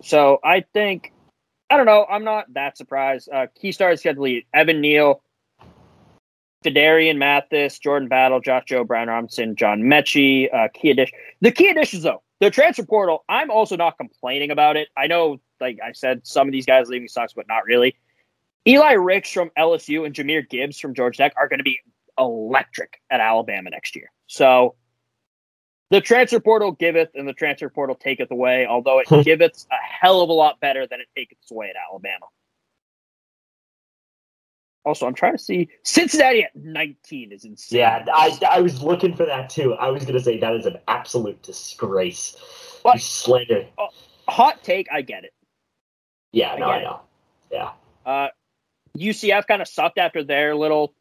So 0.03 0.39
I 0.45 0.65
think 0.73 1.13
I 1.71 1.77
don't 1.77 1.87
know. 1.87 2.07
I'm 2.09 2.25
not 2.25 2.53
that 2.55 2.77
surprised. 2.77 3.29
Uh, 3.33 3.47
key 3.61 3.73
stars 3.73 4.01
schedule 4.01 4.41
Evan 4.53 4.81
Neal, 4.81 5.23
Phidarian 6.63 7.17
Mathis, 7.17 7.79
Jordan 7.79 8.09
Battle, 8.09 8.41
Josh 8.41 8.65
Jobe, 8.67 8.87
Brian 8.87 9.09
Robinson, 9.09 9.57
John 9.57 9.83
Metchie, 9.83 10.53
uh, 10.55 10.69
key 10.73 10.91
addition. 10.91 11.19
The 11.41 11.51
key 11.51 11.69
additions, 11.69 12.03
though, 12.03 12.23
the 12.41 12.51
transfer 12.51 12.85
portal, 12.85 13.25
I'm 13.29 13.51
also 13.51 13.77
not 13.77 13.97
complaining 13.99 14.51
about 14.51 14.77
it. 14.77 14.89
I 14.97 15.07
know, 15.07 15.41
like 15.61 15.79
I 15.85 15.93
said, 15.93 16.27
some 16.27 16.49
of 16.49 16.53
these 16.53 16.67
guys 16.67 16.89
leaving 16.89 17.09
sucks, 17.09 17.33
but 17.33 17.47
not 17.49 17.65
really. 17.65 17.97
Eli 18.67 18.93
Ricks 18.93 19.33
from 19.33 19.51
LSU 19.59 20.07
and 20.07 20.15
Jahmyr 20.15 20.49
Gibbs 20.49 20.79
from 20.79 20.95
Georgia 20.95 21.19
Tech 21.19 21.33
are 21.37 21.49
going 21.49 21.59
to 21.59 21.65
be 21.65 21.81
electric 22.19 23.01
at 23.11 23.21
Alabama 23.21 23.71
next 23.71 23.97
year. 23.97 24.11
So 24.27 24.77
the 25.91 26.01
transfer 26.01 26.41
portal 26.41 26.73
giveth 26.73 27.11
and 27.15 27.29
the 27.29 27.33
transfer 27.33 27.69
portal 27.69 27.97
taketh 27.97 28.31
away, 28.31 28.67
although 28.67 29.01
it 29.01 29.09
giveth 29.25 29.67
a 29.71 29.75
hell 29.75 30.21
of 30.23 30.31
a 30.31 30.33
lot 30.33 30.61
better 30.61 30.87
than 30.87 31.01
it 31.01 31.09
taketh 31.17 31.39
away 31.51 31.71
at 31.71 31.77
Alabama. 31.91 32.27
Also, 34.85 35.07
I'm 35.07 35.15
trying 35.15 35.37
to 35.37 35.43
see 35.43 35.69
Cincinnati 35.85 36.43
at 36.43 36.57
19 36.57 37.31
is 37.31 37.45
insane. 37.45 37.79
Yeah, 37.79 38.05
I, 38.13 38.37
I 38.51 38.61
was 38.61 38.83
looking 38.83 39.15
for 39.15 39.25
that 39.25 39.49
too. 39.49 39.75
I 39.75 39.91
was 39.91 40.05
going 40.05 40.19
to 40.19 40.23
say 40.23 40.39
that 40.39 40.55
is 40.55 40.67
an 40.67 40.79
absolute 40.89 41.41
disgrace. 41.43 42.37
you 42.85 42.99
slander. 42.99 43.67
Uh, 43.79 43.87
hot 44.29 44.63
take, 44.65 44.89
I 44.93 45.03
get 45.03 45.25
it. 45.25 45.35
Yeah, 46.33 46.55
I 46.55 46.59
no, 46.59 46.67
I 46.67 46.77
it. 46.79 46.83
know. 46.83 47.01
Yeah. 47.53 47.71
Uh, 48.05 48.29
UCF 48.99 49.47
kind 49.47 49.63
of 49.63 49.69
sucked 49.69 49.99
after 49.99 50.25
their 50.25 50.57
little 50.57 50.95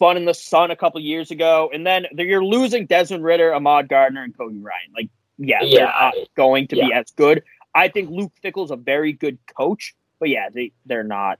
fun 0.00 0.16
in 0.16 0.24
the 0.24 0.34
sun 0.34 0.72
a 0.72 0.76
couple 0.76 1.00
years 1.00 1.30
ago, 1.30 1.70
and 1.72 1.86
then 1.86 2.06
you're 2.16 2.44
losing 2.44 2.86
Desmond 2.86 3.22
Ridder, 3.22 3.54
Ahmad 3.54 3.88
Gardner, 3.88 4.24
and 4.24 4.36
Cody 4.36 4.58
Ryan. 4.58 4.92
Like, 4.94 5.10
yeah, 5.38 5.60
they're 5.62 5.86
not 5.86 6.14
going 6.36 6.66
to 6.68 6.76
be 6.76 6.92
as 6.92 7.10
good. 7.12 7.44
I 7.74 7.88
think 7.88 8.10
Luke 8.10 8.32
Fickell's 8.42 8.72
a 8.72 8.76
very 8.76 9.12
good 9.12 9.38
coach, 9.56 9.94
but 10.18 10.28
yeah, 10.28 10.48
they 10.52 10.72
they're 10.86 11.04
not. 11.04 11.38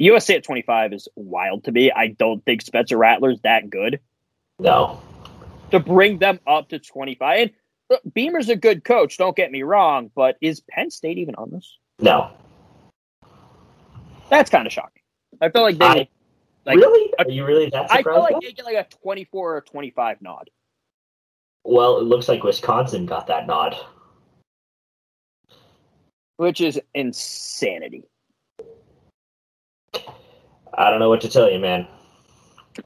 Yeah, 0.00 0.12
USA 0.12 0.36
at 0.36 0.44
25 0.44 0.92
is 0.94 1.08
wild 1.14 1.64
to 1.64 1.72
me. 1.72 1.92
I 1.92 2.08
don't 2.08 2.42
think 2.44 2.62
Spencer 2.62 2.96
Rattler's 2.96 3.40
that 3.42 3.68
good 3.68 4.00
No. 4.58 5.00
to 5.70 5.78
bring 5.78 6.18
them 6.18 6.40
up 6.46 6.70
to 6.70 6.78
25. 6.78 7.38
And 7.40 7.50
look, 7.90 8.00
Beamer's 8.14 8.48
a 8.48 8.56
good 8.56 8.82
coach. 8.84 9.18
Don't 9.18 9.36
get 9.36 9.52
me 9.52 9.62
wrong, 9.62 10.10
but 10.14 10.36
is 10.40 10.60
Penn 10.70 10.90
State 10.90 11.18
even 11.18 11.34
on 11.34 11.50
this? 11.50 11.76
No. 11.98 12.30
That's 14.30 14.48
kind 14.50 14.66
of 14.66 14.72
shocking. 14.72 15.02
I 15.40 15.50
feel 15.50 15.62
like 15.62 15.78
they 15.78 15.84
I- 15.84 16.08
like 16.66 16.76
really? 16.76 17.12
Are 17.18 17.28
you 17.28 17.44
really 17.46 17.68
that 17.70 17.90
I 17.90 17.98
surprised? 17.98 18.04
feel 18.04 18.20
like 18.22 18.32
though? 18.34 18.40
they 18.42 18.52
get 18.52 18.64
like 18.64 18.76
a 18.76 18.86
24 19.02 19.56
or 19.56 19.60
25 19.62 20.22
nod. 20.22 20.50
Well, 21.64 21.98
it 21.98 22.04
looks 22.04 22.28
like 22.28 22.42
Wisconsin 22.42 23.04
got 23.06 23.26
that 23.28 23.46
nod. 23.46 23.76
which 26.36 26.62
is 26.62 26.80
insanity. 26.94 28.04
I 30.74 30.90
don't 30.90 31.00
know 31.00 31.08
what 31.08 31.20
to 31.22 31.28
tell 31.28 31.50
you, 31.50 31.58
man. 31.58 31.86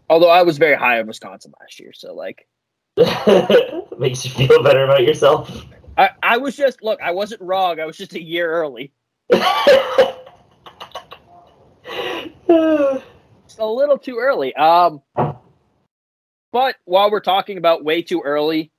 Although 0.09 0.31
I 0.31 0.43
was 0.43 0.59
very 0.59 0.77
high 0.77 0.99
on 0.99 1.07
Wisconsin 1.07 1.53
last 1.61 1.79
year, 1.79 1.93
so 1.93 2.15
like 2.15 2.47
Makes 3.99 4.25
you 4.25 4.31
feel 4.31 4.63
better 4.63 4.85
about 4.85 5.03
yourself. 5.03 5.65
I, 5.97 6.11
I 6.23 6.39
was 6.39 6.57
just 6.57 6.83
look, 6.83 7.01
I 7.03 7.11
wasn't 7.11 7.41
wrong. 7.41 7.81
I 7.81 7.85
was 7.85 7.97
just 7.97 8.15
a 8.15 8.23
year 8.23 8.51
early. 8.51 8.93
It's 12.47 13.61
a 13.61 13.67
little 13.67 13.99
too 13.99 14.19
early. 14.19 14.55
Um, 14.57 15.01
but 16.53 16.77
while 16.85 17.11
we're 17.11 17.21
talking 17.21 17.57
about 17.57 17.85
way 17.85 18.03
too 18.03 18.21
early 18.25 18.73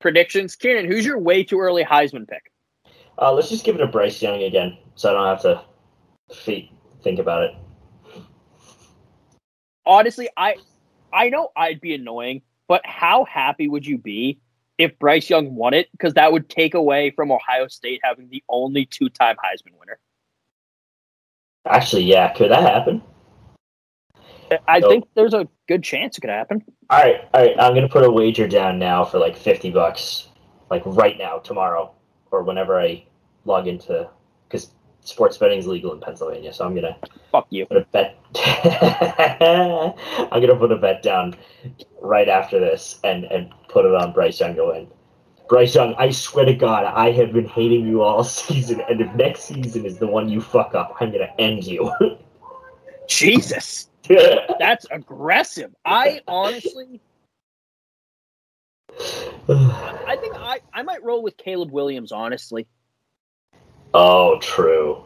predictions, 0.00 0.56
Kieran, 0.56 0.86
who's 0.86 1.04
your 1.04 1.18
way 1.18 1.44
too 1.44 1.60
early 1.60 1.84
Heisman 1.84 2.26
pick? 2.26 2.50
Uh, 3.18 3.32
let's 3.32 3.50
just 3.50 3.64
give 3.64 3.74
it 3.74 3.78
to 3.78 3.86
Bryce 3.86 4.22
Young 4.22 4.42
again, 4.42 4.78
so 4.94 5.10
I 5.10 5.12
don't 5.12 5.26
have 5.26 5.42
to 5.42 6.68
think 7.02 7.18
about 7.18 7.42
it. 7.42 7.54
Honestly, 9.90 10.28
I 10.36 10.54
I 11.12 11.30
know 11.30 11.48
I'd 11.56 11.80
be 11.80 11.94
annoying, 11.94 12.42
but 12.68 12.80
how 12.86 13.24
happy 13.24 13.66
would 13.66 13.84
you 13.84 13.98
be 13.98 14.38
if 14.78 14.96
Bryce 15.00 15.28
Young 15.28 15.56
won 15.56 15.74
it? 15.74 15.88
Because 15.90 16.14
that 16.14 16.30
would 16.30 16.48
take 16.48 16.74
away 16.74 17.10
from 17.10 17.32
Ohio 17.32 17.66
State 17.66 18.00
having 18.04 18.28
the 18.30 18.44
only 18.48 18.86
two-time 18.86 19.34
Heisman 19.34 19.76
winner. 19.80 19.98
Actually, 21.66 22.04
yeah, 22.04 22.32
could 22.32 22.52
that 22.52 22.62
happen? 22.62 23.02
I 24.68 24.78
Nope. 24.78 24.90
think 24.90 25.04
there's 25.14 25.34
a 25.34 25.48
good 25.66 25.82
chance 25.82 26.16
it 26.16 26.20
could 26.20 26.30
happen. 26.30 26.62
All 26.88 27.02
right, 27.02 27.28
all 27.34 27.42
right. 27.42 27.56
I'm 27.58 27.74
gonna 27.74 27.88
put 27.88 28.04
a 28.04 28.10
wager 28.10 28.46
down 28.46 28.78
now 28.78 29.04
for 29.04 29.18
like 29.18 29.36
fifty 29.36 29.70
bucks, 29.70 30.28
like 30.70 30.82
right 30.86 31.18
now, 31.18 31.38
tomorrow, 31.38 31.92
or 32.30 32.44
whenever 32.44 32.80
I 32.80 33.04
log 33.44 33.66
into, 33.66 34.08
because 34.48 34.70
sports 35.02 35.38
betting 35.38 35.58
is 35.58 35.66
legal 35.66 35.92
in 35.92 36.00
Pennsylvania. 36.00 36.52
So 36.52 36.64
I'm 36.64 36.74
gonna 36.74 36.96
Fuck 37.32 37.46
you. 37.50 37.66
put 37.66 37.76
a 37.76 37.86
bet. 37.92 38.16
I'm 40.32 40.40
gonna 40.40 40.56
put 40.56 40.72
a 40.72 40.76
bet 40.76 41.02
down 41.02 41.34
right 42.00 42.28
after 42.28 42.58
this 42.58 43.00
and 43.04 43.24
and 43.24 43.50
put 43.68 43.84
it 43.84 43.94
on 43.94 44.12
Bryce 44.12 44.40
Young 44.40 44.54
to 44.56 44.66
win. 44.66 44.88
Bryce 45.48 45.74
Young, 45.74 45.94
I 45.98 46.10
swear 46.10 46.44
to 46.44 46.54
God, 46.54 46.84
I 46.84 47.10
have 47.12 47.32
been 47.32 47.48
hating 47.48 47.86
you 47.86 48.02
all 48.02 48.22
season, 48.24 48.80
and 48.88 49.00
if 49.00 49.12
next 49.14 49.44
season 49.44 49.84
is 49.84 49.98
the 49.98 50.06
one 50.06 50.28
you 50.28 50.40
fuck 50.40 50.74
up, 50.74 50.96
I'm 51.00 51.10
gonna 51.12 51.32
end 51.38 51.64
you. 51.64 51.92
Jesus. 53.08 53.88
That's 54.58 54.86
aggressive. 54.90 55.74
I 55.84 56.20
honestly, 56.26 57.00
I 59.48 60.16
think 60.20 60.34
I, 60.36 60.60
I 60.72 60.82
might 60.82 61.02
roll 61.02 61.22
with 61.22 61.36
Caleb 61.36 61.70
Williams. 61.70 62.12
Honestly, 62.12 62.66
oh, 63.94 64.38
true. 64.40 65.04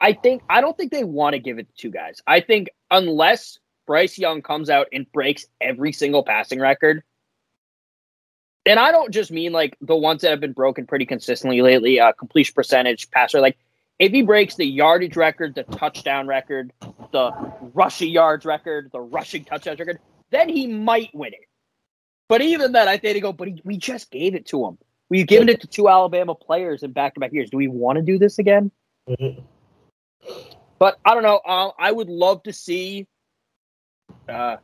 I 0.00 0.12
think 0.14 0.42
I 0.48 0.60
don't 0.60 0.76
think 0.76 0.92
they 0.92 1.04
want 1.04 1.34
to 1.34 1.38
give 1.38 1.58
it 1.58 1.68
to 1.68 1.74
two 1.74 1.90
guys. 1.90 2.22
I 2.26 2.40
think 2.40 2.70
unless 2.90 3.58
Bryce 3.86 4.18
Young 4.18 4.40
comes 4.40 4.70
out 4.70 4.88
and 4.92 5.10
breaks 5.12 5.46
every 5.60 5.92
single 5.92 6.22
passing 6.22 6.58
record, 6.58 7.02
and 8.64 8.78
I 8.78 8.92
don't 8.92 9.12
just 9.12 9.30
mean 9.30 9.52
like 9.52 9.76
the 9.80 9.96
ones 9.96 10.22
that 10.22 10.30
have 10.30 10.40
been 10.40 10.52
broken 10.52 10.86
pretty 10.86 11.06
consistently 11.06 11.60
lately, 11.60 12.00
uh, 12.00 12.12
completion 12.12 12.54
percentage, 12.54 13.10
passer. 13.10 13.40
Like 13.40 13.58
if 13.98 14.12
he 14.12 14.22
breaks 14.22 14.54
the 14.54 14.66
yardage 14.66 15.16
record, 15.16 15.54
the 15.54 15.64
touchdown 15.64 16.26
record, 16.26 16.72
the 17.12 17.32
rushing 17.74 18.10
yards 18.10 18.46
record, 18.46 18.90
the 18.92 19.00
rushing 19.00 19.44
touchdowns 19.44 19.78
record, 19.78 19.98
then 20.30 20.48
he 20.48 20.66
might 20.66 21.10
win 21.14 21.34
it. 21.34 21.46
But 22.28 22.42
even 22.42 22.72
then, 22.72 22.88
I 22.88 22.96
think 22.96 23.14
they 23.14 23.20
go. 23.20 23.32
But 23.32 23.48
he, 23.48 23.60
we 23.64 23.76
just 23.76 24.10
gave 24.10 24.34
it 24.34 24.46
to 24.46 24.64
him. 24.64 24.78
We've 25.10 25.26
given 25.26 25.48
it 25.48 25.60
to 25.62 25.66
two 25.66 25.88
Alabama 25.88 26.34
players 26.34 26.82
in 26.82 26.92
back-to-back 26.92 27.32
years. 27.32 27.50
Do 27.50 27.56
we 27.56 27.66
want 27.68 27.96
to 27.96 28.02
do 28.02 28.18
this 28.18 28.38
again? 28.38 28.70
Mhm. 29.08 29.42
But 30.78 30.98
I 31.04 31.14
don't 31.14 31.22
know. 31.24 31.40
Uh, 31.44 31.72
I 31.78 31.90
would 31.90 32.08
love 32.08 32.44
to 32.44 32.52
see 32.52 33.06
uh, 34.28 34.56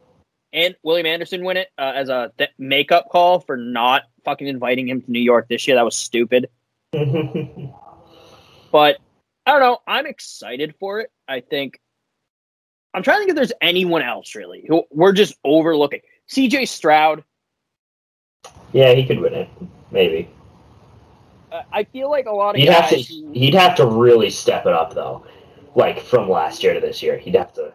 and 0.53 0.75
William 0.83 1.07
Anderson 1.07 1.45
win 1.45 1.57
it 1.57 1.69
uh, 1.77 1.93
as 1.95 2.09
a 2.09 2.33
th- 2.39 2.51
makeup 2.59 3.09
call 3.11 3.41
for 3.41 3.57
not 3.57 4.03
fucking 4.25 4.47
inviting 4.47 4.89
him 4.89 5.03
to 5.03 5.11
New 5.11 5.21
York 5.21 5.49
this 5.49 5.67
year. 5.67 5.77
That 5.77 5.85
was 5.85 5.97
stupid. 5.97 6.49
But 8.73 8.99
I 9.47 9.53
don't 9.53 9.61
know. 9.61 9.79
I'm 9.87 10.07
excited 10.07 10.75
for 10.79 11.01
it. 11.01 11.11
I 11.27 11.41
think 11.41 11.81
I'm 12.93 13.03
trying 13.03 13.17
to 13.17 13.21
think 13.21 13.31
if 13.31 13.37
there's 13.37 13.53
anyone 13.61 14.03
else 14.03 14.35
really 14.35 14.65
who 14.69 14.85
we're 14.91 15.13
just 15.13 15.35
overlooking. 15.45 16.01
CJ 16.31 16.69
Stroud. 16.69 17.23
yeah, 18.73 18.93
he 18.93 19.07
could 19.07 19.21
win 19.21 19.35
it, 19.35 19.49
maybe. 19.91 20.29
I 21.73 21.85
feel 21.85 22.11
like 22.11 22.27
a 22.27 22.33
lot 22.33 22.55
of 22.55 22.61
He'd 22.61 22.69
have 22.69 22.89
to. 22.91 23.01
who- 23.01 23.33
He'd 23.33 23.55
have 23.55 23.75
to 23.77 23.87
really 23.87 24.31
step 24.31 24.67
it 24.67 24.73
up 24.73 24.95
though, 24.95 25.25
like 25.75 26.01
from 26.01 26.29
last 26.29 26.63
year 26.63 26.75
to 26.75 26.81
this 26.81 27.03
year. 27.03 27.19
He'd 27.19 27.35
have 27.37 27.53
to. 27.55 27.73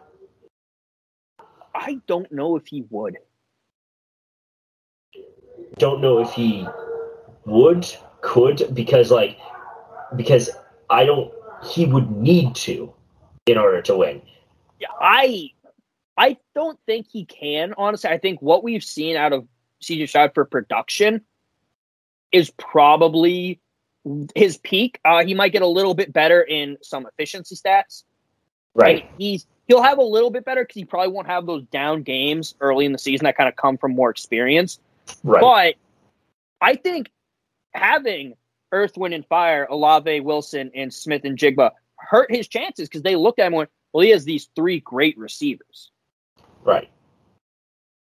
I 1.74 2.00
don't 2.06 2.30
know 2.30 2.56
if 2.56 2.66
he 2.66 2.84
would. 2.90 3.16
Don't 5.78 6.00
know 6.00 6.18
if 6.18 6.30
he 6.32 6.66
would, 7.46 7.86
could, 8.20 8.74
because 8.74 9.10
like, 9.10 9.38
because 10.16 10.50
I 10.90 11.04
don't. 11.04 11.32
He 11.64 11.86
would 11.86 12.10
need 12.10 12.54
to, 12.56 12.92
in 13.46 13.56
order 13.56 13.80
to 13.82 13.96
win. 13.96 14.20
Yeah, 14.80 14.88
I 15.00 15.50
I 16.16 16.36
don't 16.54 16.78
think 16.86 17.06
he 17.10 17.24
can, 17.24 17.72
honestly. 17.78 18.10
I 18.10 18.18
think 18.18 18.42
what 18.42 18.62
we've 18.64 18.84
seen 18.84 19.16
out 19.16 19.32
of 19.32 19.46
CJ 19.82 20.08
Stroud 20.08 20.34
for 20.34 20.44
production 20.44 21.22
is 22.32 22.50
probably 22.58 23.60
his 24.34 24.58
peak. 24.58 25.00
Uh, 25.04 25.24
he 25.24 25.34
might 25.34 25.52
get 25.52 25.62
a 25.62 25.66
little 25.66 25.94
bit 25.94 26.12
better 26.12 26.40
in 26.40 26.78
some 26.82 27.06
efficiency 27.06 27.56
stats. 27.56 28.04
Right. 28.74 29.02
And 29.02 29.10
he's 29.18 29.46
he'll 29.68 29.82
have 29.82 29.98
a 29.98 30.02
little 30.02 30.30
bit 30.30 30.44
better 30.44 30.64
because 30.64 30.74
he 30.74 30.84
probably 30.84 31.12
won't 31.12 31.26
have 31.26 31.46
those 31.46 31.62
down 31.64 32.02
games 32.02 32.54
early 32.60 32.84
in 32.84 32.92
the 32.92 32.98
season 32.98 33.24
that 33.24 33.36
kind 33.36 33.48
of 33.48 33.56
come 33.56 33.76
from 33.76 33.94
more 33.94 34.10
experience. 34.10 34.80
Right. 35.22 35.40
But 35.40 35.74
I 36.66 36.76
think 36.76 37.10
having 37.72 38.34
Earth, 38.70 38.96
Wind, 38.96 39.14
and 39.14 39.26
Fire, 39.26 39.66
Olave, 39.68 40.20
Wilson, 40.20 40.70
and 40.74 40.92
Smith-Njigba 40.92 41.72
hurt 41.96 42.30
his 42.30 42.48
chances 42.48 42.88
because 42.88 43.02
they 43.02 43.16
looked 43.16 43.38
at 43.38 43.46
him 43.46 43.52
and 43.52 43.58
went, 43.58 43.70
well, 43.92 44.02
he 44.02 44.10
has 44.10 44.24
these 44.24 44.48
three 44.56 44.80
great 44.80 45.18
receivers. 45.18 45.90
Right. 46.64 46.90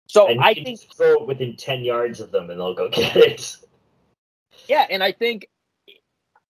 So 0.09 0.29
and 0.29 0.41
I 0.41 0.55
think, 0.55 0.81
throw 0.97 1.15
it 1.15 1.27
within 1.27 1.57
ten 1.57 1.83
yards 1.83 2.21
of 2.21 2.31
them, 2.31 2.51
and 2.51 2.61
they'll 2.61 2.75
go 2.75 2.89
get 2.89 3.17
it. 3.17 3.57
yeah, 4.69 4.87
and 4.89 5.03
I 5.03 5.13
think 5.13 5.49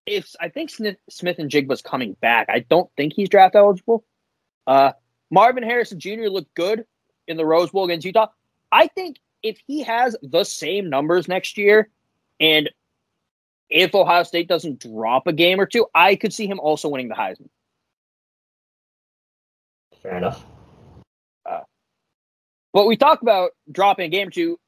if 0.05 0.35
I 0.39 0.49
think 0.49 0.69
Smith, 0.69 0.97
Smith-Njigba's 1.09 1.81
coming 1.81 2.13
back, 2.21 2.47
I 2.49 2.59
don't 2.59 2.89
think 2.95 3.13
he's 3.13 3.29
draft 3.29 3.55
eligible. 3.55 4.03
Uh, 4.67 4.91
Marvin 5.31 5.63
Harrison 5.63 5.99
Jr. 5.99 6.27
looked 6.29 6.53
good 6.53 6.85
in 7.27 7.37
the 7.37 7.45
Rose 7.45 7.71
Bowl 7.71 7.85
against 7.85 8.05
Utah. 8.05 8.27
I 8.71 8.87
think 8.87 9.17
if 9.41 9.57
he 9.65 9.83
has 9.83 10.15
the 10.21 10.43
same 10.43 10.89
numbers 10.89 11.27
next 11.27 11.57
year, 11.57 11.89
and 12.39 12.69
if 13.69 13.95
Ohio 13.95 14.23
State 14.23 14.47
doesn't 14.47 14.79
drop 14.79 15.27
a 15.27 15.33
game 15.33 15.59
or 15.59 15.65
two, 15.65 15.87
I 15.93 16.15
could 16.15 16.33
see 16.33 16.47
him 16.47 16.59
also 16.59 16.89
winning 16.89 17.09
the 17.09 17.15
Heisman. 17.15 17.49
Fair 20.01 20.17
enough. 20.17 20.43
Uh, 21.49 21.61
but 22.73 22.85
we 22.85 22.95
talked 22.95 23.23
about 23.23 23.51
dropping 23.71 24.05
a 24.05 24.09
game 24.09 24.27
or 24.27 24.31
two. 24.31 24.59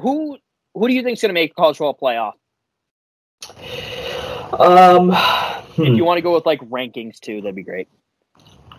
Who 0.00 0.38
who 0.74 0.88
do 0.88 0.94
you 0.94 1.02
think 1.02 1.18
is 1.18 1.22
going 1.22 1.30
to 1.30 1.34
make 1.34 1.54
college 1.54 1.76
football 1.76 1.98
playoff? 2.00 2.32
Um, 4.58 5.12
If 5.78 5.96
you 5.96 6.04
want 6.04 6.18
to 6.18 6.22
go 6.22 6.34
with 6.34 6.44
like 6.44 6.60
rankings 6.68 7.18
too, 7.18 7.40
that'd 7.40 7.54
be 7.54 7.62
great. 7.62 7.88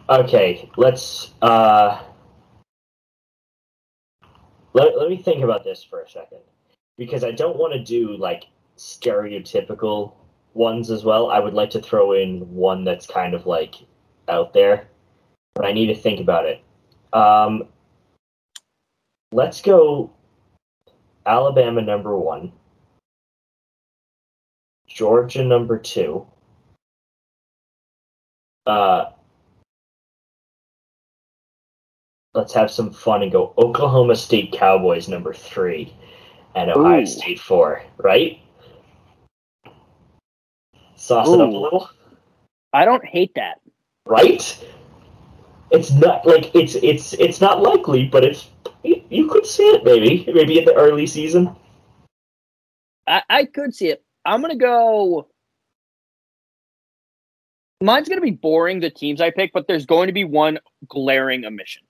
Okay, 0.10 0.70
let's 0.78 1.32
uh 1.42 2.02
let, 4.74 4.98
let 4.98 5.10
me 5.10 5.18
think 5.18 5.44
about 5.44 5.64
this 5.64 5.84
for 5.84 6.02
a 6.02 6.10
second. 6.10 6.40
Because 6.98 7.24
I 7.24 7.32
don't 7.32 7.58
want 7.58 7.74
to 7.74 7.80
do 7.80 8.16
like 8.18 8.46
stereotypical 8.78 10.14
ones 10.54 10.92
as 10.92 11.04
well. 11.04 11.32
I 11.32 11.40
would 11.40 11.54
like 11.54 11.72
to 11.72 11.82
throw 11.82 12.14
in 12.14 12.42
one 12.54 12.84
that's 12.84 13.08
kind 13.08 13.34
of 13.34 13.46
like 13.48 13.76
out 14.30 14.54
there. 14.54 14.88
But 15.56 15.66
I 15.66 15.72
need 15.72 15.88
to 15.88 15.96
think 15.96 16.20
about 16.20 16.46
it. 16.46 16.62
Um 17.12 17.64
let's 19.32 19.62
go 19.62 20.12
Alabama 21.26 21.82
number 21.82 22.18
one. 22.18 22.52
Georgia 24.94 25.44
number 25.44 25.78
two. 25.78 26.26
Uh 28.68 29.06
let's 32.34 32.54
have 32.54 32.72
some 32.72 32.92
fun 32.92 33.24
and 33.24 33.32
go 33.32 33.54
Oklahoma 33.58 34.16
State 34.16 34.52
Cowboys 34.54 35.08
number 35.08 35.34
three 35.34 35.94
and 36.56 36.72
Ohio 36.72 37.02
Ooh. 37.02 37.06
State 37.06 37.40
four, 37.40 37.84
right? 37.98 38.40
Sauce 40.96 41.28
it 41.28 41.42
up 41.42 41.50
a 41.50 41.52
little, 41.52 41.90
I 42.72 42.86
don't 42.86 43.04
hate 43.04 43.34
that. 43.36 43.60
right? 44.06 44.66
It's 45.72 45.92
not 45.92 46.26
like 46.26 46.54
it's 46.56 46.76
it's 46.76 47.14
it's 47.14 47.42
not 47.42 47.62
likely, 47.62 48.06
but 48.06 48.24
it's 48.24 48.48
you, 48.84 49.04
you 49.10 49.28
could 49.28 49.46
see 49.46 49.64
it 49.64 49.84
maybe 49.84 50.32
maybe 50.32 50.60
in 50.60 50.66
the 50.66 50.74
early 50.76 51.08
season. 51.08 51.56
I, 53.08 53.24
I 53.30 53.46
could 53.46 53.76
see 53.76 53.90
it. 53.90 54.04
I'm 54.26 54.42
gonna 54.42 54.56
go. 54.56 55.28
Mine's 57.82 58.08
gonna 58.08 58.22
be 58.22 58.32
boring. 58.32 58.80
The 58.80 58.90
teams 58.90 59.22
I 59.22 59.32
pick, 59.32 59.52
but 59.54 59.68
there's 59.68 59.86
going 59.86 60.08
to 60.08 60.14
be 60.14 60.24
one 60.24 60.60
glaring 60.88 61.46
omission. 61.46 61.84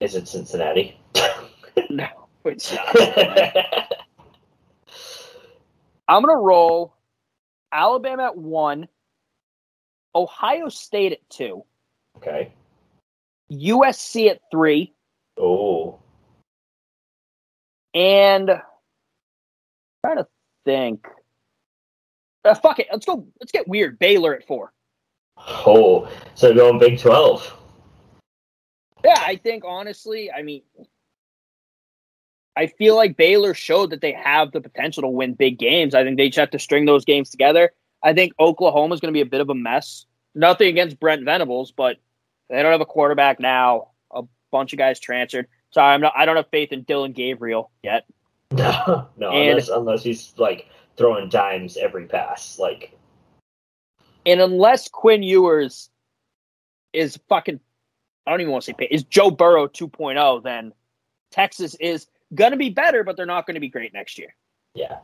Is 0.00 0.14
it 0.14 0.28
Cincinnati? 0.28 0.98
No, 1.90 2.08
it's 2.44 2.72
not. 2.72 2.96
I'm 6.08 6.22
gonna 6.22 6.36
roll 6.36 6.96
Alabama 7.70 8.24
at 8.24 8.36
one, 8.36 8.88
Ohio 10.14 10.68
State 10.68 11.12
at 11.12 11.30
two, 11.30 11.64
okay. 12.16 12.52
USC 13.52 14.28
at 14.28 14.40
three, 14.50 14.92
Oh, 15.38 16.00
and 17.94 18.50
trying 20.04 20.18
to 20.18 20.26
think. 20.64 21.06
Uh, 22.44 22.54
fuck 22.54 22.78
it. 22.78 22.86
Let's 22.90 23.06
go. 23.06 23.26
Let's 23.40 23.52
get 23.52 23.68
weird. 23.68 23.98
Baylor 23.98 24.34
at 24.34 24.46
four. 24.46 24.72
oh. 25.38 26.10
So 26.34 26.54
going 26.54 26.78
Big 26.78 26.98
Twelve. 26.98 27.54
Yeah, 29.04 29.22
I 29.24 29.36
think 29.36 29.64
honestly, 29.66 30.30
I 30.30 30.42
mean, 30.42 30.62
I 32.56 32.66
feel 32.66 32.96
like 32.96 33.16
Baylor 33.16 33.54
showed 33.54 33.90
that 33.90 34.00
they 34.00 34.12
have 34.12 34.50
the 34.50 34.60
potential 34.60 35.02
to 35.02 35.08
win 35.08 35.34
big 35.34 35.58
games. 35.58 35.94
I 35.94 36.02
think 36.02 36.16
they 36.16 36.28
just 36.28 36.38
have 36.38 36.50
to 36.50 36.58
string 36.58 36.86
those 36.86 37.04
games 37.04 37.30
together. 37.30 37.70
I 38.02 38.12
think 38.12 38.32
Oklahoma's 38.40 39.00
going 39.00 39.12
to 39.12 39.16
be 39.16 39.20
a 39.20 39.26
bit 39.26 39.40
of 39.40 39.50
a 39.50 39.54
mess. 39.54 40.06
Nothing 40.34 40.68
against 40.68 40.98
Brent 40.98 41.24
Venables, 41.24 41.72
but 41.72 41.98
they 42.50 42.60
don't 42.62 42.72
have 42.72 42.80
a 42.80 42.86
quarterback 42.86 43.38
now. 43.38 43.90
A 44.12 44.22
bunch 44.50 44.72
of 44.72 44.78
guys 44.78 44.98
transferred, 44.98 45.46
so 45.70 45.80
I'm 45.80 46.00
not. 46.00 46.12
I 46.16 46.26
don't 46.26 46.36
have 46.36 46.48
faith 46.50 46.72
in 46.72 46.82
Dillon 46.82 47.12
Gabriel 47.12 47.70
yet. 47.82 48.06
No, 48.52 49.08
no, 49.16 49.30
And- 49.30 49.50
unless 49.50 49.68
unless 49.68 50.02
he's 50.02 50.32
like 50.38 50.68
throwing 50.96 51.28
dimes 51.28 51.76
every 51.76 52.06
pass, 52.06 52.58
like 52.58 52.96
And 54.26 54.40
unless 54.40 54.88
Quinn 54.88 55.22
Ewers 55.22 55.90
is 56.92 57.18
fucking, 57.28 57.60
I 58.26 58.30
don't 58.30 58.40
even 58.40 58.50
want 58.52 58.64
to 58.64 58.70
say 58.70 58.74
pay, 58.74 58.88
is 58.90 59.04
Joe 59.04 59.30
Burrow 59.30 59.68
2.0, 59.68 60.42
then 60.42 60.72
Texas 61.30 61.76
is 61.78 62.06
going 62.34 62.50
to 62.52 62.56
be 62.56 62.70
better, 62.70 63.04
but 63.04 63.16
they're 63.16 63.26
not 63.26 63.46
going 63.46 63.54
to 63.54 63.60
be 63.60 63.68
great 63.68 63.92
next 63.92 64.18
year. 64.18 64.34
yeah. 64.74 64.98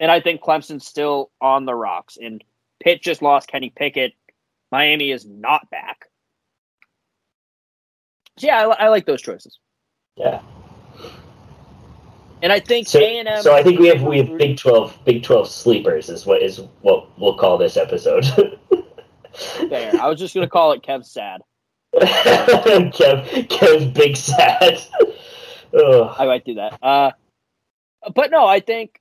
And 0.00 0.10
I 0.10 0.20
think 0.20 0.40
Clemson's 0.42 0.84
still 0.86 1.30
on 1.40 1.64
the 1.64 1.74
rocks. 1.74 2.18
And 2.20 2.42
Pitt 2.82 3.02
just 3.02 3.22
lost 3.22 3.46
Kenny 3.46 3.70
Pickett. 3.70 4.14
Miami 4.72 5.12
is 5.12 5.24
not 5.24 5.70
back. 5.70 6.06
So 8.38 8.48
yeah, 8.48 8.66
I, 8.66 8.86
I 8.86 8.88
like 8.88 9.06
those 9.06 9.22
choices. 9.22 9.60
Yeah. 10.16 10.40
And 12.42 12.52
I 12.52 12.58
think 12.58 12.88
So, 12.88 12.98
A 12.98 13.18
and 13.18 13.28
M. 13.28 13.42
so 13.42 13.54
I 13.54 13.62
think 13.62 13.78
we 13.78 13.86
have 13.86 14.02
we 14.02 14.18
have 14.18 14.36
Big 14.36 14.58
Twelve 14.58 14.98
Big 15.04 15.22
Twelve 15.22 15.48
sleepers 15.48 16.08
is 16.08 16.26
what 16.26 16.42
is 16.42 16.60
what 16.80 17.16
we'll 17.18 17.36
call 17.38 17.56
this 17.56 17.76
episode. 17.76 18.24
there. 19.68 19.92
I 20.00 20.08
was 20.08 20.18
just 20.18 20.34
going 20.34 20.46
to 20.46 20.50
call 20.50 20.72
it 20.72 20.82
Kev 20.82 21.04
Sad. 21.04 21.42
Kev 21.94 23.48
Kev's 23.48 23.86
big 23.92 24.16
sad. 24.16 24.78
I 26.18 26.26
might 26.26 26.44
do 26.44 26.54
that. 26.54 26.78
Uh, 26.82 27.12
but 28.14 28.30
no, 28.30 28.46
I 28.46 28.60
think 28.60 29.00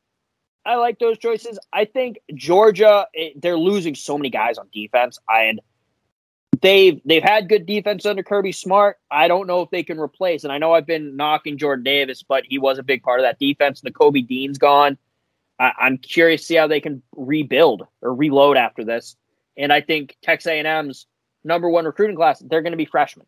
I 0.66 0.76
like 0.76 1.00
those 1.00 1.18
choices. 1.18 1.58
I 1.74 1.86
think 1.86 2.20
Georgia 2.36 3.08
it, 3.14 3.42
they're 3.42 3.58
losing 3.58 3.96
so 3.96 4.18
many 4.18 4.30
guys 4.30 4.58
on 4.58 4.68
defense, 4.72 5.20
I 5.28 5.44
and 5.44 5.62
they've 6.62 7.02
they've 7.06 7.24
had 7.24 7.50
good 7.50 7.66
defense 7.66 8.06
under 8.06 8.24
Kirby 8.24 8.52
Smart. 8.52 8.98
I 9.10 9.28
don't 9.28 9.48
know 9.48 9.62
if 9.62 9.70
they 9.70 9.84
can 9.84 10.00
replace. 10.00 10.44
And 10.44 10.54
I 10.54 10.58
know 10.58 10.74
I've 10.74 10.86
been 10.86 11.16
knocking 11.16 11.58
Jordan 11.58 11.84
Davis, 11.84 12.24
but 12.24 12.46
he 12.48 12.58
was 12.58 12.80
a 12.80 12.84
big 12.84 13.04
part 13.04 13.20
of 13.20 13.26
that 13.26 13.40
defense. 13.40 13.82
Nakobe 13.82 14.28
Dean's 14.28 14.58
gone. 14.58 14.98
I, 15.60 15.74
I'm 15.78 15.98
curious 15.98 16.42
to 16.42 16.48
see 16.48 16.56
how 16.56 16.68
they 16.68 16.80
can 16.80 17.02
rebuild 17.16 17.86
or 18.02 18.14
reload 18.14 18.58
after 18.58 18.84
this. 18.84 19.16
And 19.58 19.74
I 19.74 19.82
think 19.82 20.18
Texas 20.22 20.50
A&M's 20.50 21.08
number 21.44 21.70
one 21.70 21.86
recruiting 21.86 22.16
class, 22.16 22.40
they're 22.40 22.62
going 22.62 22.74
to 22.74 22.78
be 22.78 22.86
freshmen. 22.86 23.26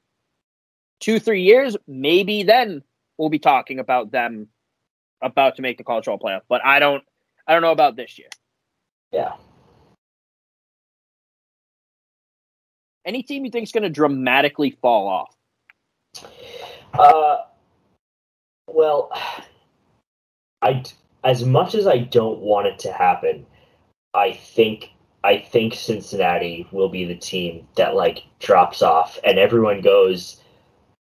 Two, 1.00 1.20
three 1.20 1.44
years, 1.44 1.76
maybe 1.88 2.44
then 2.44 2.82
we'll 3.18 3.30
be 3.30 3.40
talking 3.40 3.80
about 3.80 4.12
them 4.12 4.48
about 5.22 5.58
to 5.58 5.62
make 5.62 5.78
the 5.78 5.84
college 5.84 6.06
football 6.06 6.30
playoff. 6.30 6.42
But 6.48 6.66
I 6.66 6.80
don't, 6.80 7.04
I 7.48 7.54
don't 7.54 7.62
know 7.62 7.72
about 7.72 7.96
this 7.96 8.18
year. 8.18 8.30
Yeah. 9.12 9.34
Any 13.06 13.24
team 13.24 13.43
you 13.45 13.51
think 13.51 13.64
is 13.64 13.72
going 13.72 13.84
to 13.84 13.89
dramatically 13.89 14.78
fall 14.82 15.08
off? 15.08 15.36
Uh, 16.93 17.38
well, 18.68 19.12
I 20.62 20.84
as 21.24 21.45
much 21.45 21.76
as 21.76 21.88
I 21.88 21.99
don't 21.99 22.39
want 22.39 22.68
it 22.68 22.80
to 22.80 22.93
happen, 22.93 23.45
I 24.14 24.34
think 24.34 24.91
I 25.24 25.38
think 25.38 25.74
Cincinnati 25.74 26.68
will 26.72 26.89
be 26.89 27.06
the 27.06 27.16
team 27.16 27.68
that 27.76 27.95
like 27.95 28.24
drops 28.39 28.82
off, 28.82 29.18
and 29.24 29.39
everyone 29.39 29.82
goes, 29.82 30.41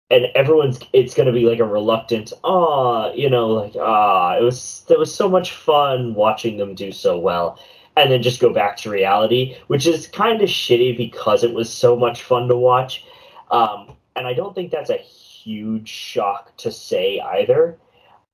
and 0.10 0.26
everyone's 0.36 0.80
it's 0.94 1.14
going 1.14 1.28
to 1.28 1.34
be 1.34 1.46
like 1.46 1.60
a 1.60 1.66
reluctant, 1.66 2.32
ah, 2.44 3.12
you 3.14 3.30
know, 3.30 3.48
like 3.48 3.74
ah, 3.80 4.38
it 4.38 4.44
was 4.44 4.84
there 4.88 5.00
was 5.00 5.14
so 5.14 5.30
much 5.30 5.54
fun 5.54 6.14
watching 6.14 6.58
them 6.58 6.76
do 6.76 6.92
so 6.92 7.18
well. 7.18 7.60
And 7.98 8.12
then 8.12 8.22
just 8.22 8.42
go 8.42 8.54
back 8.54 8.76
to 8.78 8.90
reality, 8.90 9.56
which 9.68 9.88
is 9.88 10.08
kind 10.08 10.42
of 10.42 10.50
shitty 10.50 10.98
because 10.98 11.44
it 11.44 11.54
was 11.54 11.72
so 11.72 11.96
much 11.96 12.24
fun 12.24 12.48
to 12.50 12.58
watch. 12.58 13.06
Um, 13.52 13.96
and 14.16 14.28
I 14.28 14.34
don't 14.34 14.54
think 14.54 14.72
that's 14.72 14.90
a 14.90 14.98
huge 14.98 15.88
shock 15.88 16.56
to 16.58 16.72
say 16.72 17.20
either. 17.20 17.78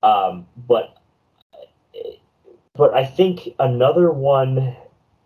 Um, 0.02 0.46
but 0.66 0.96
but 2.74 2.94
I 2.94 3.04
think 3.04 3.50
another 3.58 4.10
one, 4.10 4.74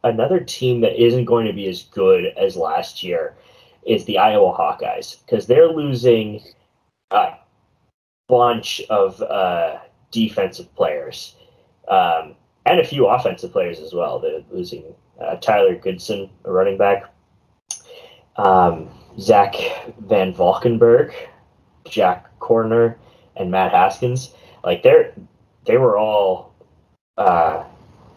another 0.02 0.40
team 0.40 0.80
that 0.80 1.00
isn't 1.00 1.24
going 1.24 1.46
to 1.46 1.52
be 1.52 1.68
as 1.68 1.84
good 1.84 2.26
as 2.36 2.56
last 2.56 3.02
year 3.02 3.36
is 3.84 4.04
the 4.04 4.18
Iowa 4.18 4.52
Hawkeyes 4.52 5.24
because 5.24 5.46
they're 5.46 5.68
losing 5.68 6.42
a 7.12 7.34
bunch 8.28 8.82
of 8.90 9.22
uh, 9.22 9.78
defensive 10.10 10.74
players 10.74 11.36
um, 11.88 12.34
and 12.66 12.80
a 12.80 12.84
few 12.84 13.06
offensive 13.06 13.52
players 13.52 13.80
as 13.80 13.94
well. 13.94 14.18
They're 14.18 14.42
losing 14.50 14.84
uh, 15.20 15.36
Tyler 15.36 15.76
Goodson, 15.76 16.28
a 16.44 16.52
running 16.52 16.76
back, 16.76 17.04
um, 18.36 18.90
Zach 19.18 19.54
VanValkenburg, 20.04 21.14
Jack 21.88 22.38
Koerner, 22.40 22.96
and 23.36 23.50
Matt 23.50 23.72
Hankins. 23.72 24.34
Like 24.64 24.82
they're 24.82 25.14
they 25.64 25.76
were 25.76 25.96
all 25.96 26.54
uh 27.16 27.64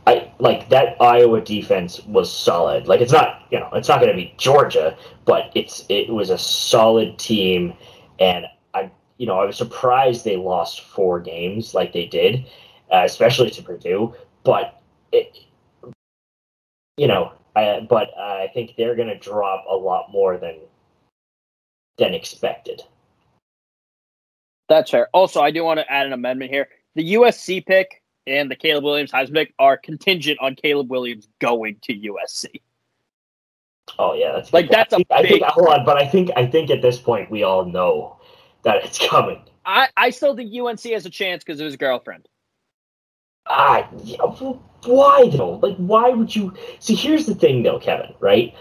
I 0.08 0.32
like 0.40 0.70
that 0.70 1.00
Iowa 1.00 1.42
defense 1.42 2.04
was 2.06 2.32
solid. 2.36 2.88
Like 2.88 3.02
it's 3.02 3.12
not 3.12 3.44
you 3.52 3.60
know, 3.60 3.70
it's 3.74 3.88
not 3.88 4.00
gonna 4.00 4.16
be 4.16 4.34
Georgia, 4.38 4.98
but 5.26 5.52
it's 5.54 5.86
it 5.90 6.10
was 6.10 6.32
a 6.32 6.38
solid 6.38 7.20
team 7.20 7.74
and 8.20 8.46
I 8.74 8.92
you 9.18 9.28
know, 9.28 9.40
I 9.40 9.46
was 9.46 9.58
surprised 9.58 10.26
they 10.26 10.38
lost 10.38 10.82
four 10.82 11.20
games 11.20 11.74
like 11.76 11.94
they 11.94 12.06
did, 12.06 12.46
uh, 12.92 13.04
especially 13.06 13.52
to 13.52 13.62
Purdue. 13.62 14.16
But 14.44 14.82
it, 15.12 15.38
you 16.98 17.08
know, 17.08 17.34
I, 17.56 17.86
but 17.90 18.18
I 18.18 18.50
think 18.54 18.76
they're 18.78 18.96
going 18.96 19.08
to 19.10 19.18
drop 19.18 19.66
a 19.70 19.76
lot 19.76 20.12
more 20.12 20.38
than 20.38 20.56
than 21.98 22.14
expected. 22.14 22.82
That's 24.70 24.92
fair. 24.92 25.10
Also, 25.14 25.42
I 25.42 25.52
do 25.52 25.64
want 25.64 25.80
to 25.80 25.92
add 25.92 26.06
an 26.06 26.14
amendment 26.14 26.52
here. 26.52 26.70
The 26.96 27.14
USC 27.16 27.66
pick 27.66 28.02
and 28.28 28.50
the 28.50 28.56
Caleb 28.56 28.84
Williams 28.84 29.12
Heisman 29.12 29.34
pick 29.34 29.54
are 29.60 29.76
contingent 29.78 30.40
on 30.40 30.56
Caleb 30.56 30.90
Williams 30.90 31.28
going 31.40 31.78
to 31.84 31.94
USC. 31.94 32.62
Oh 33.98 34.14
yeah, 34.14 34.34
that's 34.34 34.54
like 34.54 34.70
that's 34.70 34.94
I 34.94 34.98
a 34.98 35.14
I 35.14 35.22
big. 35.24 35.32
think 35.32 35.44
hold 35.46 35.68
on, 35.70 35.84
but 35.84 35.98
I 35.98 36.08
think 36.08 36.30
I 36.36 36.46
think 36.46 36.70
at 36.70 36.82
this 36.82 37.00
point 37.00 37.32
we 37.32 37.44
all 37.44 37.66
know 37.66 38.18
that 38.64 38.84
it's 38.86 39.00
coming. 39.08 39.42
I, 39.66 39.88
I 39.98 40.10
still 40.12 40.36
think 40.36 40.54
UNC 40.54 40.82
has 40.94 41.06
a 41.06 41.10
chance 41.10 41.44
because 41.44 41.60
of 41.60 41.66
his 41.66 41.76
girlfriend. 41.76 42.28
Ah, 43.50 43.90
why 44.86 45.30
though? 45.30 45.60
Like, 45.62 45.76
why 45.78 46.10
would 46.10 46.36
you? 46.36 46.54
See, 46.80 46.96
here's 46.96 47.26
the 47.26 47.36
thing, 47.36 47.64
though, 47.64 47.80
Kevin. 47.80 48.14
Right? 48.20 48.56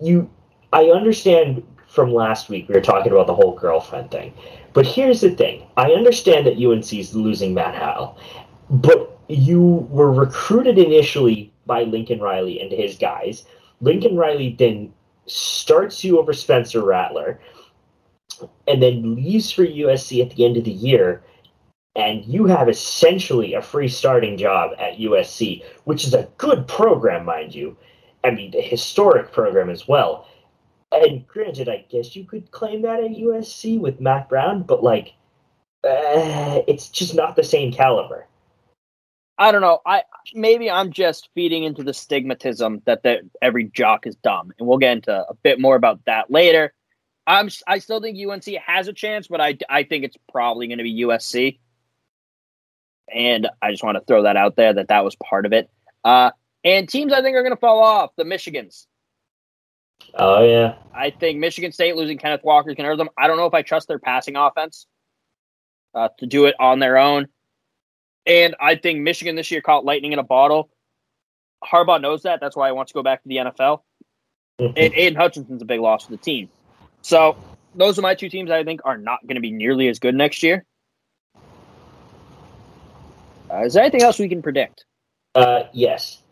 You, 0.00 0.30
I 0.72 0.84
understand 0.86 1.62
from 1.88 2.12
last 2.12 2.48
week 2.48 2.68
we 2.68 2.74
were 2.74 2.80
talking 2.80 3.12
about 3.12 3.26
the 3.26 3.34
whole 3.34 3.56
girlfriend 3.56 4.10
thing, 4.10 4.32
but 4.72 4.86
here's 4.86 5.20
the 5.20 5.30
thing. 5.30 5.66
I 5.76 5.92
understand 5.92 6.46
that 6.46 6.58
UNC 6.58 6.92
is 6.92 7.14
losing 7.14 7.54
Matt 7.54 7.74
Howell, 7.74 8.18
but 8.70 9.18
you 9.28 9.86
were 9.90 10.12
recruited 10.12 10.78
initially 10.78 11.52
by 11.66 11.84
Lincoln 11.84 12.20
Riley 12.20 12.60
and 12.60 12.70
his 12.70 12.96
guys. 12.96 13.44
Lincoln 13.80 14.16
Riley 14.16 14.54
then 14.58 14.92
starts 15.26 16.04
you 16.04 16.18
over 16.18 16.32
Spencer 16.32 16.82
Rattler, 16.84 17.40
and 18.66 18.82
then 18.82 19.14
leaves 19.14 19.50
for 19.50 19.64
USC 19.64 20.20
at 20.22 20.34
the 20.34 20.44
end 20.44 20.56
of 20.56 20.64
the 20.64 20.70
year 20.70 21.22
and 21.96 22.24
you 22.24 22.46
have 22.46 22.68
essentially 22.68 23.54
a 23.54 23.62
free 23.62 23.88
starting 23.88 24.36
job 24.36 24.72
at 24.78 24.98
USC, 24.98 25.64
which 25.84 26.04
is 26.04 26.14
a 26.14 26.28
good 26.38 26.66
program, 26.66 27.24
mind 27.24 27.54
you. 27.54 27.76
I 28.24 28.30
mean, 28.30 28.52
a 28.56 28.62
historic 28.62 29.32
program 29.32 29.70
as 29.70 29.86
well. 29.86 30.26
And 30.90 31.26
granted, 31.26 31.68
I 31.68 31.84
guess 31.88 32.16
you 32.16 32.24
could 32.24 32.50
claim 32.50 32.82
that 32.82 33.02
at 33.02 33.10
USC 33.10 33.78
with 33.78 34.00
Matt 34.00 34.28
Brown, 34.28 34.62
but 34.62 34.82
like, 34.82 35.14
uh, 35.84 36.62
it's 36.66 36.88
just 36.88 37.14
not 37.14 37.36
the 37.36 37.44
same 37.44 37.72
caliber. 37.72 38.26
I 39.36 39.50
don't 39.52 39.60
know. 39.60 39.80
I 39.84 40.04
maybe 40.32 40.70
I'm 40.70 40.92
just 40.92 41.28
feeding 41.34 41.64
into 41.64 41.82
the 41.82 41.90
stigmatism 41.90 42.84
that 42.84 43.02
the, 43.02 43.28
every 43.42 43.64
jock 43.64 44.06
is 44.06 44.14
dumb, 44.16 44.52
and 44.58 44.68
we'll 44.68 44.78
get 44.78 44.92
into 44.92 45.12
a 45.12 45.34
bit 45.42 45.60
more 45.60 45.74
about 45.74 46.04
that 46.06 46.30
later. 46.30 46.72
I'm 47.26 47.50
I 47.66 47.78
still 47.78 48.00
think 48.00 48.16
UNC 48.16 48.44
has 48.64 48.86
a 48.86 48.92
chance, 48.92 49.26
but 49.26 49.40
I 49.40 49.58
I 49.68 49.82
think 49.82 50.04
it's 50.04 50.16
probably 50.30 50.68
going 50.68 50.78
to 50.78 50.84
be 50.84 51.02
USC 51.02 51.58
and 53.12 53.48
I 53.60 53.70
just 53.70 53.82
want 53.82 53.96
to 53.96 54.04
throw 54.04 54.22
that 54.22 54.36
out 54.36 54.56
there 54.56 54.72
that 54.72 54.88
that 54.88 55.04
was 55.04 55.16
part 55.16 55.46
of 55.46 55.52
it. 55.52 55.70
Uh, 56.04 56.30
and 56.64 56.88
teams 56.88 57.12
I 57.12 57.22
think 57.22 57.36
are 57.36 57.42
going 57.42 57.54
to 57.54 57.60
fall 57.60 57.82
off 57.82 58.10
the 58.16 58.24
Michigans. 58.24 58.86
Oh 60.14 60.44
yeah, 60.44 60.74
I 60.94 61.10
think 61.10 61.38
Michigan 61.38 61.72
State 61.72 61.96
losing 61.96 62.18
Kenneth 62.18 62.42
Walker 62.44 62.70
is 62.70 62.76
going 62.76 62.84
to 62.84 62.90
hurt 62.90 62.98
them. 62.98 63.08
I 63.16 63.26
don't 63.26 63.36
know 63.36 63.46
if 63.46 63.54
I 63.54 63.62
trust 63.62 63.88
their 63.88 63.98
passing 63.98 64.36
offense 64.36 64.86
uh, 65.94 66.08
to 66.18 66.26
do 66.26 66.46
it 66.46 66.54
on 66.58 66.78
their 66.78 66.98
own. 66.98 67.28
And 68.26 68.56
I 68.60 68.76
think 68.76 69.00
Michigan 69.00 69.36
this 69.36 69.50
year 69.50 69.60
caught 69.60 69.84
lightning 69.84 70.12
in 70.12 70.18
a 70.18 70.24
bottle. 70.24 70.70
Harbaugh 71.62 72.00
knows 72.00 72.22
that. 72.22 72.40
That's 72.40 72.56
why 72.56 72.68
he 72.68 72.72
wants 72.72 72.92
to 72.92 72.96
go 72.96 73.02
back 73.02 73.22
to 73.22 73.28
the 73.28 73.36
NFL. 73.36 73.82
and 74.58 74.76
Aidan 74.76 75.16
Hutchinson's 75.16 75.62
a 75.62 75.64
big 75.64 75.80
loss 75.80 76.04
for 76.04 76.10
the 76.10 76.16
team. 76.16 76.48
So 77.02 77.36
those 77.74 77.98
are 77.98 78.02
my 78.02 78.14
two 78.14 78.28
teams 78.28 78.50
I 78.50 78.64
think 78.64 78.80
are 78.84 78.96
not 78.96 79.20
going 79.26 79.34
to 79.36 79.40
be 79.40 79.50
nearly 79.50 79.88
as 79.88 79.98
good 79.98 80.14
next 80.14 80.42
year. 80.42 80.64
Uh, 83.54 83.64
is 83.64 83.74
there 83.74 83.82
anything 83.82 84.02
else 84.02 84.18
we 84.18 84.28
can 84.28 84.42
predict? 84.42 84.84
Uh, 85.34 85.64
yes. 85.72 86.22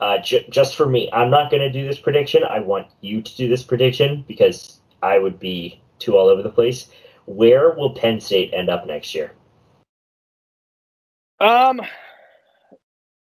Uh, 0.00 0.18
j- 0.18 0.46
just 0.50 0.74
for 0.74 0.86
me, 0.86 1.08
I'm 1.12 1.30
not 1.30 1.50
going 1.50 1.62
to 1.62 1.70
do 1.70 1.86
this 1.86 1.98
prediction. 1.98 2.42
I 2.42 2.58
want 2.58 2.88
you 3.00 3.22
to 3.22 3.36
do 3.36 3.48
this 3.48 3.62
prediction 3.62 4.24
because 4.26 4.80
I 5.02 5.18
would 5.18 5.38
be 5.38 5.80
too 6.00 6.16
all 6.16 6.28
over 6.28 6.42
the 6.42 6.50
place. 6.50 6.88
Where 7.26 7.70
will 7.70 7.94
Penn 7.94 8.20
State 8.20 8.52
end 8.52 8.68
up 8.68 8.86
next 8.86 9.14
year? 9.14 9.32
Um, 11.40 11.80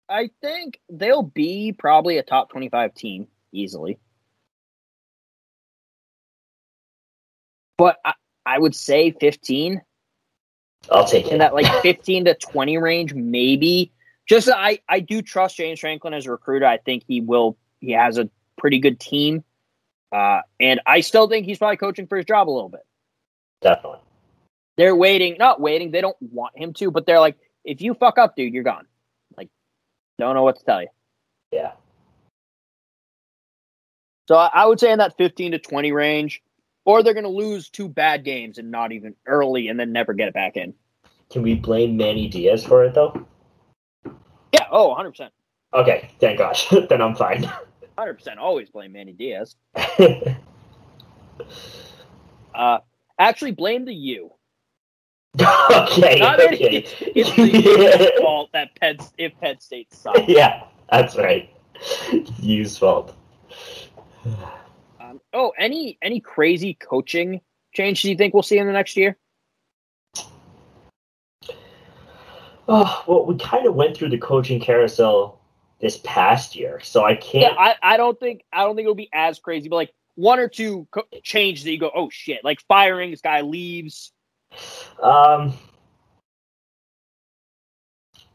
I 0.10 0.30
think 0.42 0.80
they'll 0.90 1.24
be 1.24 1.74
probably 1.78 2.18
a 2.18 2.24
top 2.24 2.50
25 2.50 2.96
team 2.96 3.28
easily. 3.52 4.00
But 7.78 7.98
I, 8.04 8.14
I 8.46 8.58
would 8.58 8.76
say 8.76 9.12
15. 9.12 9.82
I'll 10.92 11.06
take 11.06 11.28
it. 11.28 11.34
In 11.34 11.40
that 11.40 11.54
like 11.54 11.68
15 11.82 12.26
to 12.26 12.36
20 12.36 12.78
range, 12.78 13.14
maybe. 13.14 13.92
Just 14.28 14.50
I, 14.50 14.80
I 14.90 15.00
do 15.00 15.22
trust 15.22 15.58
James 15.58 15.80
Franklin 15.80 16.14
as 16.14 16.26
a 16.26 16.32
recruiter. 16.32 16.66
I 16.66 16.78
think 16.78 17.04
he 17.08 17.22
will 17.22 17.58
he 17.80 17.92
has 17.92 18.18
a 18.18 18.30
pretty 18.58 18.80
good 18.80 19.00
team. 19.00 19.44
Uh, 20.12 20.42
and 20.60 20.80
I 20.86 21.02
still 21.02 21.28
think 21.28 21.46
he's 21.46 21.58
probably 21.58 21.78
coaching 21.78 22.08
for 22.08 22.18
his 22.18 22.26
job 22.26 22.50
a 22.50 22.52
little 22.52 22.70
bit. 22.70 22.86
Definitely. 23.62 24.00
They're 24.78 24.96
waiting, 24.96 25.38
not 25.40 25.60
waiting, 25.60 25.92
they 25.92 26.02
don't 26.02 26.18
want 26.22 26.58
him 26.58 26.74
to, 26.74 26.92
but 26.92 27.06
they're 27.06 27.20
like, 27.20 27.38
if 27.66 27.82
you 27.82 27.94
fuck 27.94 28.18
up, 28.18 28.36
dude, 28.36 28.54
you're 28.54 28.64
gone. 28.64 28.86
Like, 29.36 29.50
don't 30.20 30.36
know 30.36 30.44
what 30.44 30.60
to 30.60 30.66
tell 30.66 30.82
you. 30.82 30.88
Yeah. 31.52 31.72
So 34.28 34.36
I, 34.36 34.50
I 34.54 34.66
would 34.66 34.80
say 34.80 34.92
in 34.92 35.00
that 35.00 35.18
15 35.18 35.54
to 35.54 35.60
20 35.60 35.92
range, 35.92 36.42
or 36.88 37.04
they're 37.04 37.14
going 37.14 37.26
to 37.26 37.30
lose 37.30 37.70
two 37.70 37.90
bad 37.90 38.24
games 38.24 38.58
and 38.58 38.72
not 38.72 38.94
even 38.94 39.14
early 39.26 39.68
and 39.68 39.78
then 39.78 39.92
never 39.92 40.14
get 40.14 40.30
it 40.30 40.34
back 40.34 40.56
in. 40.56 40.74
Can 41.30 41.42
we 41.42 41.54
blame 41.54 41.98
Manny 41.98 42.30
Diaz 42.30 42.64
for 42.64 42.86
it 42.86 42.94
though? 42.94 43.28
Yeah. 44.54 44.68
Oh, 44.72 44.96
100%. 44.98 45.30
Okay, 45.74 46.10
thank 46.22 46.38
gosh. 46.38 46.70
then 46.90 47.02
I'm 47.02 47.14
fine. 47.14 47.52
100% 47.98 48.38
always 48.38 48.70
blame 48.70 48.94
Manny 48.94 49.12
Diaz. 49.12 49.58
uh, 52.56 52.78
actually, 53.20 53.52
blame 53.52 53.84
the 53.84 53.94
U. 53.94 54.32
okay. 55.42 56.20
Not 56.20 56.40
okay. 56.40 56.78
It's, 56.78 56.96
it's 57.02 57.36
the 57.36 57.50
U's 57.50 58.12
fault 58.22 58.50
that 58.54 58.74
Penn, 58.80 58.98
if 59.18 59.38
Penn 59.42 59.60
State 59.60 59.94
sucks. 59.94 60.22
yeah, 60.26 60.64
that's 60.90 61.18
right. 61.18 61.54
U's 62.40 62.78
fault. 62.78 63.14
Um, 65.08 65.22
oh, 65.34 65.54
any 65.58 65.98
any 66.02 66.20
crazy 66.20 66.74
coaching 66.74 67.42
change 67.74 68.02
do 68.02 68.10
you 68.10 68.18
think 68.18 68.34
we'll 68.34 68.44
see 68.44 68.58
in 68.58 68.68
the 68.68 68.74
next 68.74 68.98
year? 68.98 69.18
Oh, 72.70 73.02
well, 73.08 73.26
we 73.26 73.38
kind 73.38 73.66
of 73.66 73.76
went 73.76 73.96
through 73.96 74.10
the 74.10 74.18
coaching 74.18 74.60
carousel 74.60 75.40
this 75.80 76.02
past 76.04 76.54
year, 76.54 76.82
so 76.82 77.06
I 77.06 77.16
can't. 77.16 77.54
Yeah, 77.54 77.56
I, 77.58 77.76
I 77.82 77.96
don't 77.96 78.20
think 78.20 78.44
I 78.52 78.66
don't 78.66 78.76
think 78.76 78.88
it'll 78.88 78.94
be 78.94 79.08
as 79.14 79.40
crazy, 79.40 79.70
but 79.70 79.78
like 79.78 79.94
one 80.16 80.38
or 80.38 80.50
two 80.50 80.86
co- 80.92 81.08
changes 81.24 81.64
that 81.64 81.72
you 81.72 81.80
go, 81.80 81.90
oh 81.96 82.10
shit, 82.10 82.44
like 82.44 82.60
firing 82.68 83.12
this 83.12 83.22
guy 83.22 83.40
leaves. 83.40 84.12
Um, 85.02 85.54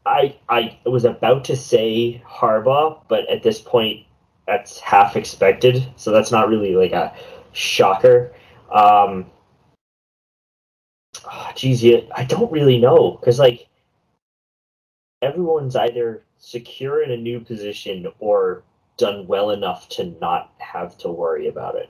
I 0.03 0.35
I 0.49 0.79
was 0.83 1.05
about 1.05 1.45
to 1.45 1.55
say 1.55 2.23
Harbaugh, 2.27 3.03
but 3.07 3.29
at 3.29 3.43
this 3.43 3.61
point, 3.61 4.07
that's 4.47 4.79
half 4.79 5.15
expected, 5.15 5.85
so 5.95 6.11
that's 6.11 6.31
not 6.31 6.49
really 6.49 6.75
like 6.75 6.91
a 6.91 7.13
shocker. 7.53 8.33
Um, 8.71 9.27
oh, 11.25 11.51
geez, 11.55 11.83
yeah, 11.83 12.01
I 12.15 12.23
don't 12.23 12.51
really 12.51 12.77
know 12.77 13.17
because 13.19 13.39
like 13.39 13.67
everyone's 15.21 15.75
either 15.75 16.23
secure 16.37 17.03
in 17.03 17.11
a 17.11 17.17
new 17.17 17.39
position 17.39 18.07
or 18.19 18.63
done 18.97 19.25
well 19.27 19.51
enough 19.51 19.87
to 19.89 20.05
not 20.19 20.53
have 20.57 20.97
to 20.99 21.09
worry 21.09 21.47
about 21.47 21.75
it. 21.75 21.89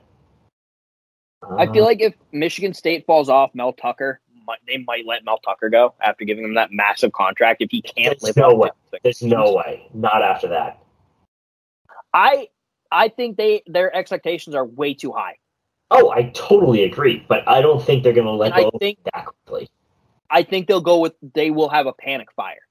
I 1.58 1.68
feel 1.68 1.84
like 1.84 2.00
if 2.00 2.14
Michigan 2.32 2.74
State 2.74 3.06
falls 3.06 3.28
off, 3.28 3.54
Mel 3.54 3.74
Tucker, 3.74 4.22
they 4.68 4.78
might 4.78 5.06
let 5.06 5.26
Mel 5.26 5.40
Tucker 5.40 5.70
go 5.70 5.94
after 6.02 6.24
giving 6.24 6.44
him 6.44 6.54
that 6.54 6.72
massive 6.72 7.12
contract 7.12 7.62
if 7.62 7.70
he 7.72 7.82
can't 7.82 8.20
There's 8.20 8.24
live 8.24 8.38
no 8.38 8.56
way. 8.56 8.70
There's 9.04 9.22
no 9.22 9.54
way. 9.54 9.90
Not 9.94 10.22
after 10.22 10.48
that. 10.50 10.83
I 12.14 12.50
I 12.92 13.08
think 13.10 13.38
they 13.38 13.64
their 13.66 13.94
expectations 13.96 14.56
are 14.56 14.66
way 14.66 14.94
too 14.94 15.12
high. 15.12 15.38
Oh, 15.92 16.10
I 16.12 16.32
totally 16.34 16.84
agree, 16.84 17.24
but 17.28 17.48
I 17.48 17.62
don't 17.62 17.84
think 17.84 18.04
they're 18.04 18.14
going 18.14 18.26
to 18.26 18.32
let 18.32 18.54
I 18.54 18.64
go 18.64 18.72
think- 18.80 19.00
that 19.14 19.26
quickly. 19.26 19.70
I 20.30 20.42
think 20.42 20.68
they'll 20.68 20.82
go 20.82 20.98
with 21.00 21.14
they 21.34 21.52
will 21.52 21.70
have 21.70 21.86
a 21.86 21.94
panic 21.94 22.32
fire. 22.32 22.62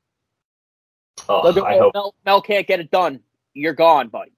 Oh, 1.28 1.52
go, 1.52 1.62
I 1.62 1.76
"Oh, 1.76 1.82
hope. 1.82 1.94
Mel, 1.94 2.14
Mel 2.24 2.42
can't 2.42 2.66
get 2.66 2.80
it 2.80 2.90
done. 2.90 3.20
You're 3.54 3.74
gone, 3.74 4.08
buddy. 4.08 4.32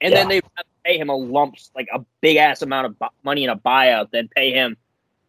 And 0.00 0.12
then 0.14 0.28
they 0.28 0.40
pay 0.84 0.96
him 0.96 1.08
a 1.10 1.16
lump, 1.16 1.56
like 1.74 1.88
a 1.92 2.04
big 2.20 2.36
ass 2.36 2.62
amount 2.62 2.86
of 2.86 2.98
bu- 2.98 3.06
money 3.24 3.44
in 3.44 3.50
a 3.50 3.56
buyout, 3.56 4.10
then 4.12 4.28
pay 4.28 4.52
him 4.52 4.76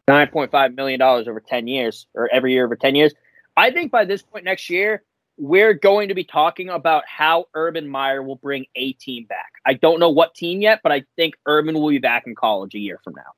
nine 0.07 0.27
point 0.27 0.51
five 0.51 0.73
million 0.75 0.99
dollars 0.99 1.27
over 1.27 1.39
ten 1.39 1.67
years, 1.67 2.05
or 2.13 2.29
every 2.31 2.53
year 2.53 2.65
over 2.65 2.75
ten 2.75 2.95
years. 2.95 3.13
I 3.57 3.71
think 3.71 3.91
by 3.91 4.05
this 4.05 4.21
point 4.21 4.45
next 4.45 4.69
year, 4.69 5.03
we're 5.37 5.73
going 5.73 6.09
to 6.09 6.15
be 6.15 6.23
talking 6.23 6.69
about 6.69 7.03
how 7.07 7.45
Urban 7.53 7.87
Meyer 7.87 8.21
will 8.21 8.35
bring 8.35 8.65
a 8.75 8.93
team 8.93 9.25
back. 9.25 9.53
I 9.65 9.73
don't 9.73 9.99
know 9.99 10.09
what 10.09 10.35
team 10.35 10.61
yet, 10.61 10.81
but 10.83 10.91
I 10.91 11.03
think 11.15 11.35
Urban 11.45 11.75
will 11.75 11.89
be 11.89 11.97
back 11.97 12.27
in 12.27 12.35
college 12.35 12.75
a 12.75 12.79
year 12.79 12.99
from 13.03 13.15
now, 13.15 13.33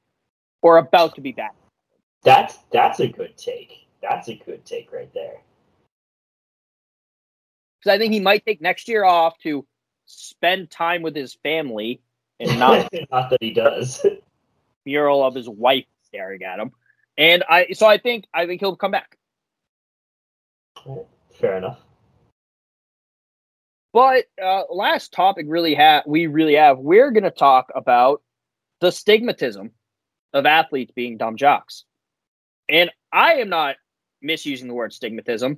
or 0.62 0.78
about 0.78 1.16
to 1.16 1.22
be 1.22 1.32
back. 1.32 1.56
That's 2.24 2.58
that's 2.72 3.00
a 3.00 3.08
good 3.08 3.38
take. 3.38 3.88
That's 4.02 4.28
a 4.28 4.36
good 4.36 4.66
take 4.66 4.92
right 4.92 5.14
there. 5.14 5.42
Because 7.80 7.96
I 7.96 7.98
think 7.98 8.14
he 8.14 8.20
might 8.20 8.46
take 8.46 8.62
next 8.62 8.88
year 8.88 9.04
off 9.04 9.38
to 9.40 9.66
spend 10.06 10.70
time 10.70 11.02
with 11.02 11.16
his 11.16 11.36
family 11.36 12.02
and 12.40 12.60
not 12.60 12.90
not 13.12 13.30
that 13.30 13.40
he 13.42 13.54
does. 13.54 14.06
mural 14.86 15.24
of 15.24 15.36
his 15.36 15.48
wife 15.48 15.86
staring 16.04 16.44
at 16.44 16.60
him. 16.60 16.72
And 17.18 17.44
I 17.50 17.68
so 17.74 17.86
I 17.86 17.98
think 17.98 18.26
I 18.34 18.46
think 18.46 18.62
he'll 18.62 18.76
come 18.76 18.92
back. 18.92 19.18
Fair 21.34 21.58
enough. 21.58 21.80
But 23.92 24.26
uh, 24.44 24.64
last 24.72 25.14
topic 25.14 25.46
really 25.48 25.76
have 25.76 26.04
we 26.08 26.28
really 26.28 26.56
have 26.56 26.80
we're 26.80 27.12
going 27.12 27.24
to 27.24 27.32
talk 27.32 27.72
about 27.76 28.22
the 28.82 28.90
stigmatism 28.90 29.70
of 30.34 30.46
athletes 30.46 30.92
being 30.96 31.18
dumb 31.18 31.38
jocks, 31.38 31.86
and 32.70 32.90
I 33.12 33.36
am 33.36 33.50
not 33.50 33.76
misusing 34.22 34.68
the 34.68 34.74
word 34.74 34.92
stigmatism. 34.92 35.58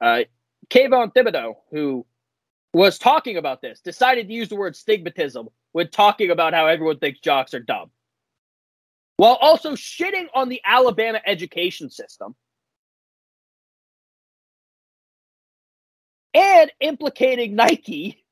Uh, 0.00 0.22
Kayvon 0.68 1.14
Thibodeaux, 1.14 1.54
who 1.70 2.04
was 2.72 2.98
talking 2.98 3.36
about 3.36 3.62
this, 3.62 3.80
decided 3.80 4.26
to 4.26 4.34
use 4.34 4.48
the 4.48 4.56
word 4.56 4.74
stigmatism 4.74 5.46
when 5.72 5.88
talking 5.90 6.30
about 6.30 6.54
how 6.54 6.66
everyone 6.66 6.98
thinks 6.98 7.20
jocks 7.20 7.54
are 7.54 7.60
dumb, 7.60 7.90
while 9.16 9.38
also 9.40 9.76
shitting 9.76 10.26
on 10.34 10.48
the 10.48 10.60
Alabama 10.64 11.20
education 11.24 11.88
system 11.88 12.34
and 16.36 16.70
implicating 16.80 17.54
Nike 17.54 18.22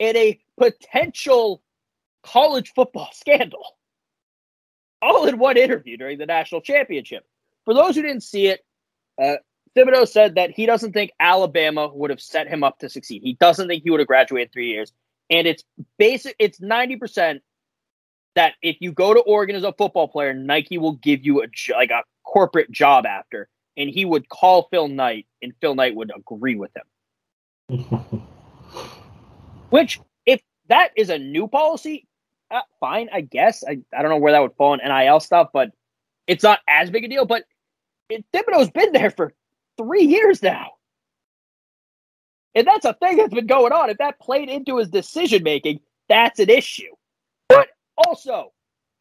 in 0.00 0.16
a 0.16 0.40
potential 0.58 1.62
college 2.24 2.72
football 2.74 3.08
scandal. 3.12 3.64
All 5.00 5.26
in 5.26 5.38
one 5.38 5.56
interview 5.56 5.96
during 5.96 6.18
the 6.18 6.26
national 6.26 6.60
championship. 6.60 7.24
For 7.64 7.74
those 7.74 7.96
who 7.96 8.02
didn't 8.02 8.22
see 8.22 8.48
it, 8.48 8.60
uh, 9.20 9.36
Thibodeaux 9.76 10.08
said 10.08 10.34
that 10.34 10.50
he 10.50 10.66
doesn't 10.66 10.92
think 10.92 11.12
Alabama 11.18 11.88
would 11.88 12.10
have 12.10 12.20
set 12.20 12.46
him 12.46 12.62
up 12.62 12.78
to 12.80 12.88
succeed. 12.88 13.22
He 13.22 13.34
doesn't 13.34 13.68
think 13.68 13.84
he 13.84 13.90
would 13.90 14.00
have 14.00 14.06
graduated 14.08 14.52
three 14.52 14.68
years. 14.68 14.92
And 15.30 15.46
it's 15.46 15.64
basic, 15.98 16.36
it's 16.38 16.60
90% 16.60 17.40
that 18.34 18.54
if 18.62 18.76
you 18.80 18.92
go 18.92 19.14
to 19.14 19.20
Oregon 19.20 19.56
as 19.56 19.64
a 19.64 19.72
football 19.72 20.08
player, 20.08 20.34
Nike 20.34 20.78
will 20.78 20.94
give 20.94 21.24
you 21.24 21.42
a 21.42 21.46
like 21.72 21.90
a 21.90 22.02
corporate 22.24 22.70
job 22.70 23.06
after. 23.06 23.48
And 23.76 23.88
he 23.88 24.04
would 24.04 24.28
call 24.28 24.68
Phil 24.70 24.88
Knight, 24.88 25.26
and 25.40 25.52
Phil 25.60 25.74
Knight 25.74 25.94
would 25.94 26.12
agree 26.14 26.56
with 26.56 26.76
him. 26.76 26.84
Which, 29.70 30.00
if 30.26 30.40
that 30.68 30.90
is 30.96 31.10
a 31.10 31.18
new 31.18 31.48
policy, 31.48 32.06
uh, 32.50 32.60
fine, 32.80 33.08
I 33.12 33.22
guess. 33.22 33.64
I, 33.66 33.80
I 33.96 34.02
don't 34.02 34.10
know 34.10 34.18
where 34.18 34.32
that 34.32 34.42
would 34.42 34.54
fall 34.56 34.74
in 34.74 34.80
NIL 34.86 35.20
stuff, 35.20 35.48
but 35.52 35.70
it's 36.26 36.42
not 36.42 36.60
as 36.68 36.90
big 36.90 37.04
a 37.04 37.08
deal. 37.08 37.24
But 37.24 37.44
it, 38.08 38.24
Thibodeaux's 38.32 38.70
been 38.70 38.92
there 38.92 39.10
for 39.10 39.32
three 39.78 40.04
years 40.04 40.42
now. 40.42 40.72
And 42.54 42.66
that's 42.66 42.84
a 42.84 42.92
thing 42.92 43.16
that's 43.16 43.32
been 43.34 43.46
going 43.46 43.72
on. 43.72 43.88
If 43.88 43.98
that 43.98 44.20
played 44.20 44.50
into 44.50 44.76
his 44.76 44.90
decision 44.90 45.42
making, 45.42 45.80
that's 46.08 46.38
an 46.38 46.50
issue. 46.50 46.92
But 47.48 47.68
also, 47.96 48.52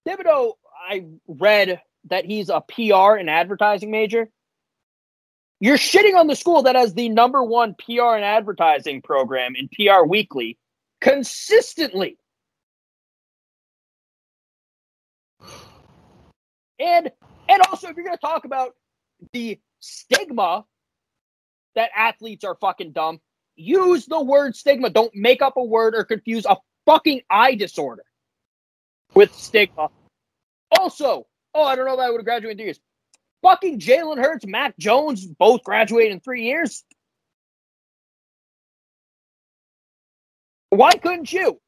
Thibodeaux, 0.08 0.54
I 0.90 1.06
read 1.28 1.82
that 2.10 2.26
he's 2.26 2.50
a 2.50 2.62
PR 2.62 3.18
and 3.18 3.30
advertising 3.30 3.92
major. 3.92 4.30
You're 5.62 5.78
shitting 5.78 6.16
on 6.16 6.26
the 6.26 6.36
school 6.36 6.64
that 6.64 6.76
has 6.76 6.96
the 6.96 7.08
number 7.08 7.44
one 7.44 7.76
PR 7.76 8.16
and 8.16 8.26
advertising 8.26 9.04
program 9.04 9.54
in 9.56 9.70
PR 9.70 10.04
Weekly 10.08 10.58
consistently. 11.00 12.18
And 16.80 17.12
and 17.48 17.62
also 17.70 17.90
if 17.90 17.96
you're 17.96 18.06
going 18.06 18.18
to 18.18 18.22
talk 18.22 18.46
about 18.46 18.72
the 19.34 19.60
stigma 19.82 20.66
that 21.76 21.92
athletes 21.96 22.44
are 22.44 22.56
fucking 22.56 22.94
dumb, 22.94 23.22
use 23.56 24.08
the 24.08 24.20
word 24.20 24.56
stigma. 24.56 24.90
Don't 24.90 25.14
make 25.14 25.44
up 25.44 25.58
a 25.58 25.64
word 25.64 25.94
or 25.94 26.04
confuse 26.04 26.46
a 26.46 26.58
fucking 26.88 27.22
eye 27.30 27.54
disorder 27.54 28.04
with 29.14 29.32
stigma. 29.36 29.90
Also, 30.72 31.28
oh, 31.54 31.64
I 31.64 31.76
don't 31.76 31.86
know 31.86 31.94
if 31.94 32.00
I 32.00 32.10
would 32.10 32.18
have 32.18 32.26
graduated 32.26 32.60
years. 32.60 32.80
Fucking 33.42 33.80
Jalen 33.80 34.18
Hurts, 34.18 34.46
Mac 34.46 34.78
Jones, 34.78 35.26
both 35.26 35.64
graduated 35.64 36.14
in 36.14 36.20
three 36.20 36.44
years. 36.44 36.84
Why 40.70 40.94
couldn't 40.94 41.32
you? 41.34 41.60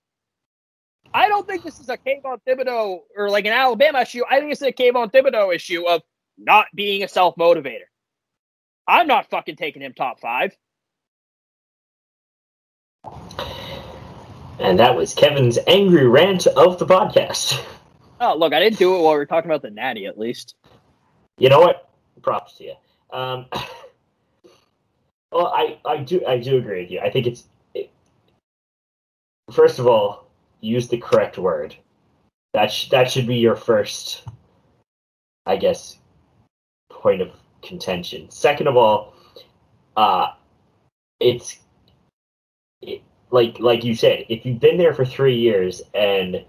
I 1.13 1.27
don't 1.27 1.47
think 1.47 1.63
this 1.63 1.79
is 1.79 1.89
a 1.89 1.97
Kayvon 1.97 2.39
Thibodeaux 2.47 2.99
or 3.15 3.29
like 3.29 3.45
an 3.45 3.53
Alabama 3.53 4.01
issue. 4.01 4.23
I 4.29 4.39
think 4.39 4.51
it's 4.51 4.61
a 4.61 4.71
Kayvon 4.71 5.11
Thibodeaux 5.11 5.53
issue 5.53 5.87
of 5.87 6.01
not 6.37 6.67
being 6.73 7.03
a 7.03 7.07
self 7.07 7.35
motivator. 7.35 7.85
I'm 8.87 9.07
not 9.07 9.29
fucking 9.29 9.55
taking 9.55 9.81
him 9.81 9.93
top 9.93 10.19
five. 10.19 10.55
And 14.59 14.79
that 14.79 14.95
was 14.95 15.13
Kevin's 15.13 15.59
angry 15.67 16.07
rant 16.07 16.47
of 16.47 16.79
the 16.79 16.85
podcast. 16.85 17.61
Oh, 18.19 18.35
look, 18.37 18.53
I 18.53 18.59
didn't 18.59 18.79
do 18.79 18.95
it 18.95 19.01
while 19.01 19.13
we 19.13 19.17
were 19.17 19.25
talking 19.25 19.51
about 19.51 19.61
the 19.61 19.69
Natty, 19.71 20.05
at 20.05 20.17
least. 20.17 20.55
You 21.37 21.49
know 21.49 21.59
what? 21.59 21.89
Props 22.21 22.57
to 22.57 22.63
you. 22.65 22.73
Um, 23.11 23.45
well, 25.31 25.47
I, 25.47 25.79
I 25.85 25.97
do 25.97 26.25
I 26.25 26.37
do 26.37 26.57
agree 26.57 26.81
with 26.81 26.91
you. 26.91 26.99
I 26.99 27.09
think 27.09 27.27
it's 27.27 27.45
it, 27.73 27.91
first 29.51 29.79
of 29.79 29.87
all, 29.87 30.27
use 30.61 30.87
the 30.87 30.97
correct 30.97 31.37
word. 31.37 31.75
That 32.53 32.71
sh- 32.71 32.89
that 32.89 33.11
should 33.11 33.27
be 33.27 33.35
your 33.35 33.55
first, 33.55 34.23
I 35.45 35.57
guess, 35.57 35.97
point 36.89 37.21
of 37.21 37.31
contention. 37.61 38.29
Second 38.29 38.67
of 38.67 38.77
all, 38.77 39.15
uh, 39.97 40.27
it's 41.19 41.59
it, 42.81 43.01
like 43.31 43.59
like 43.59 43.83
you 43.83 43.95
said, 43.95 44.25
if 44.29 44.45
you've 44.45 44.59
been 44.59 44.77
there 44.77 44.93
for 44.93 45.05
three 45.05 45.35
years 45.35 45.81
and 45.93 46.45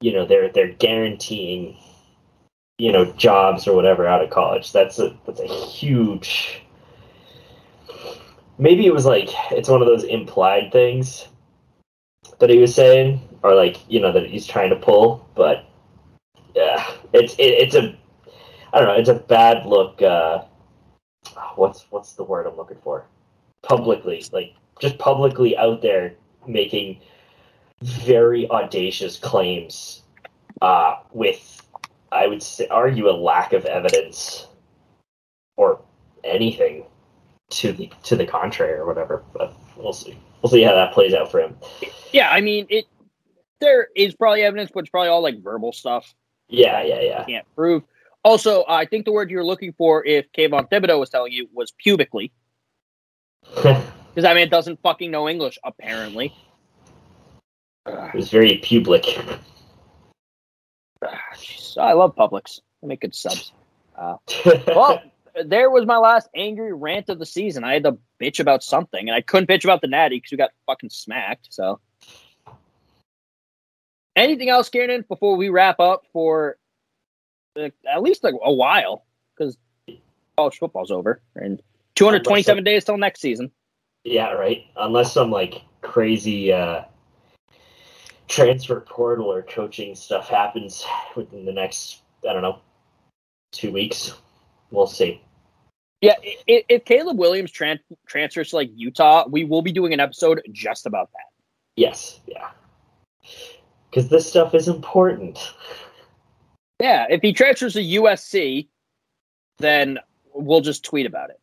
you 0.00 0.12
know 0.12 0.26
they're 0.26 0.50
they're 0.50 0.72
guaranteeing 0.72 1.78
you 2.78 2.92
know 2.92 3.04
jobs 3.12 3.66
or 3.66 3.74
whatever 3.74 4.06
out 4.06 4.22
of 4.22 4.30
college, 4.30 4.72
that's 4.72 4.98
a 4.98 5.16
that's 5.26 5.40
a 5.40 5.46
huge. 5.46 6.62
Maybe 8.58 8.86
it 8.86 8.94
was 8.94 9.04
like 9.04 9.28
it's 9.50 9.68
one 9.68 9.82
of 9.82 9.86
those 9.86 10.04
implied 10.04 10.72
things 10.72 11.28
that 12.38 12.50
he 12.50 12.58
was 12.58 12.74
saying, 12.74 13.20
or 13.42 13.54
like 13.54 13.78
you 13.90 14.00
know 14.00 14.12
that 14.12 14.26
he's 14.26 14.46
trying 14.46 14.70
to 14.70 14.76
pull, 14.76 15.28
but 15.34 15.64
yeah, 16.54 16.84
it's 17.12 17.34
it, 17.34 17.42
it's 17.42 17.74
a 17.74 17.96
I 18.72 18.78
don't 18.80 18.88
know, 18.88 18.94
it's 18.94 19.08
a 19.08 19.14
bad 19.14 19.66
look. 19.66 20.02
Uh, 20.02 20.44
what's 21.54 21.86
what's 21.90 22.12
the 22.12 22.24
word 22.24 22.46
I'm 22.46 22.56
looking 22.56 22.78
for? 22.82 23.06
Publicly, 23.62 24.24
like 24.32 24.54
just 24.80 24.98
publicly 24.98 25.56
out 25.56 25.82
there 25.82 26.14
making 26.46 27.00
very 27.82 28.48
audacious 28.50 29.18
claims 29.18 30.02
uh, 30.62 30.96
with, 31.12 31.65
I 32.16 32.26
would 32.26 32.44
argue 32.70 33.08
a 33.08 33.12
lack 33.12 33.52
of 33.52 33.64
evidence 33.64 34.46
or 35.56 35.80
anything 36.24 36.84
to 37.50 37.72
the 37.72 37.90
to 38.04 38.16
the 38.16 38.26
contrary 38.26 38.74
or 38.74 38.86
whatever. 38.86 39.22
But 39.32 39.54
we'll 39.76 39.92
see. 39.92 40.18
We'll 40.42 40.50
see 40.50 40.62
how 40.62 40.74
that 40.74 40.92
plays 40.92 41.14
out 41.14 41.30
for 41.30 41.40
him. 41.40 41.56
Yeah, 42.12 42.30
I 42.30 42.40
mean 42.40 42.66
it. 42.68 42.86
There 43.60 43.88
is 43.96 44.14
probably 44.14 44.42
evidence, 44.42 44.70
but 44.72 44.80
it's 44.80 44.90
probably 44.90 45.08
all 45.08 45.22
like 45.22 45.42
verbal 45.42 45.72
stuff. 45.72 46.14
Yeah, 46.48 46.82
yeah, 46.82 47.00
yeah. 47.00 47.24
Can't 47.24 47.46
prove. 47.54 47.82
Also, 48.22 48.64
I 48.68 48.84
think 48.84 49.04
the 49.04 49.12
word 49.12 49.30
you're 49.30 49.44
looking 49.44 49.72
for, 49.72 50.04
if 50.04 50.26
Kayvon 50.32 50.68
Thibodeaux 50.68 50.98
was 50.98 51.10
telling 51.10 51.32
you, 51.32 51.48
was 51.54 51.72
pubically. 51.84 52.32
Because 53.54 53.84
I 54.24 54.34
mean, 54.34 54.42
it 54.42 54.50
doesn't 54.50 54.80
fucking 54.82 55.10
know 55.10 55.28
English, 55.28 55.58
apparently. 55.64 56.34
It 57.86 58.14
was 58.14 58.30
very 58.30 58.58
public. 58.58 59.04
I 61.78 61.92
love 61.92 62.14
Publix. 62.16 62.60
They 62.82 62.88
make 62.88 63.00
good 63.00 63.14
subs. 63.14 63.52
Uh, 63.96 64.16
well, 64.66 65.02
there 65.44 65.70
was 65.70 65.86
my 65.86 65.96
last 65.96 66.28
angry 66.34 66.72
rant 66.72 67.08
of 67.08 67.18
the 67.18 67.26
season. 67.26 67.64
I 67.64 67.74
had 67.74 67.84
to 67.84 67.98
bitch 68.20 68.40
about 68.40 68.62
something, 68.62 69.08
and 69.08 69.14
I 69.14 69.20
couldn't 69.20 69.48
bitch 69.48 69.64
about 69.64 69.80
the 69.80 69.88
Natty 69.88 70.16
because 70.16 70.30
we 70.30 70.36
got 70.36 70.50
fucking 70.66 70.90
smacked. 70.90 71.48
So, 71.50 71.80
anything 74.14 74.48
else, 74.48 74.68
Kieran, 74.68 75.04
before 75.08 75.36
we 75.36 75.48
wrap 75.48 75.80
up 75.80 76.04
for 76.12 76.56
uh, 77.56 77.70
at 77.88 78.02
least 78.02 78.24
like 78.24 78.34
a 78.42 78.52
while 78.52 79.04
because 79.36 79.56
college 80.36 80.58
football's 80.58 80.90
over 80.90 81.20
and 81.34 81.62
227 81.94 82.64
days 82.64 82.84
till 82.84 82.96
next 82.98 83.20
season. 83.20 83.50
Yeah, 84.04 84.32
right. 84.32 84.64
Unless 84.76 85.12
some 85.12 85.30
like 85.30 85.62
crazy 85.82 86.52
uh, 86.52 86.82
transfer 88.28 88.80
portal 88.80 89.26
or 89.26 89.42
coaching 89.42 89.94
stuff 89.94 90.28
happens 90.28 90.84
within 91.14 91.44
the 91.44 91.52
next, 91.52 92.02
I 92.28 92.32
don't 92.32 92.42
know, 92.42 92.60
two 93.52 93.72
weeks. 93.72 94.14
We'll 94.70 94.86
see. 94.86 95.22
Yeah, 96.00 96.14
if, 96.22 96.64
if 96.68 96.84
Caleb 96.84 97.18
Williams 97.18 97.52
tran- 97.52 97.80
transfers 98.06 98.50
to 98.50 98.56
like 98.56 98.70
Utah, 98.74 99.26
we 99.28 99.44
will 99.44 99.62
be 99.62 99.72
doing 99.72 99.92
an 99.92 100.00
episode 100.00 100.42
just 100.52 100.86
about 100.86 101.10
that. 101.12 101.26
Yes, 101.76 102.20
yeah. 102.26 102.50
Because 103.90 104.08
this 104.08 104.28
stuff 104.28 104.54
is 104.54 104.68
important. 104.68 105.54
Yeah, 106.80 107.06
if 107.08 107.22
he 107.22 107.32
transfers 107.32 107.74
to 107.74 107.82
USC, 107.82 108.68
then 109.58 109.98
we'll 110.34 110.60
just 110.60 110.84
tweet 110.84 111.06
about 111.06 111.30
it. 111.30 111.40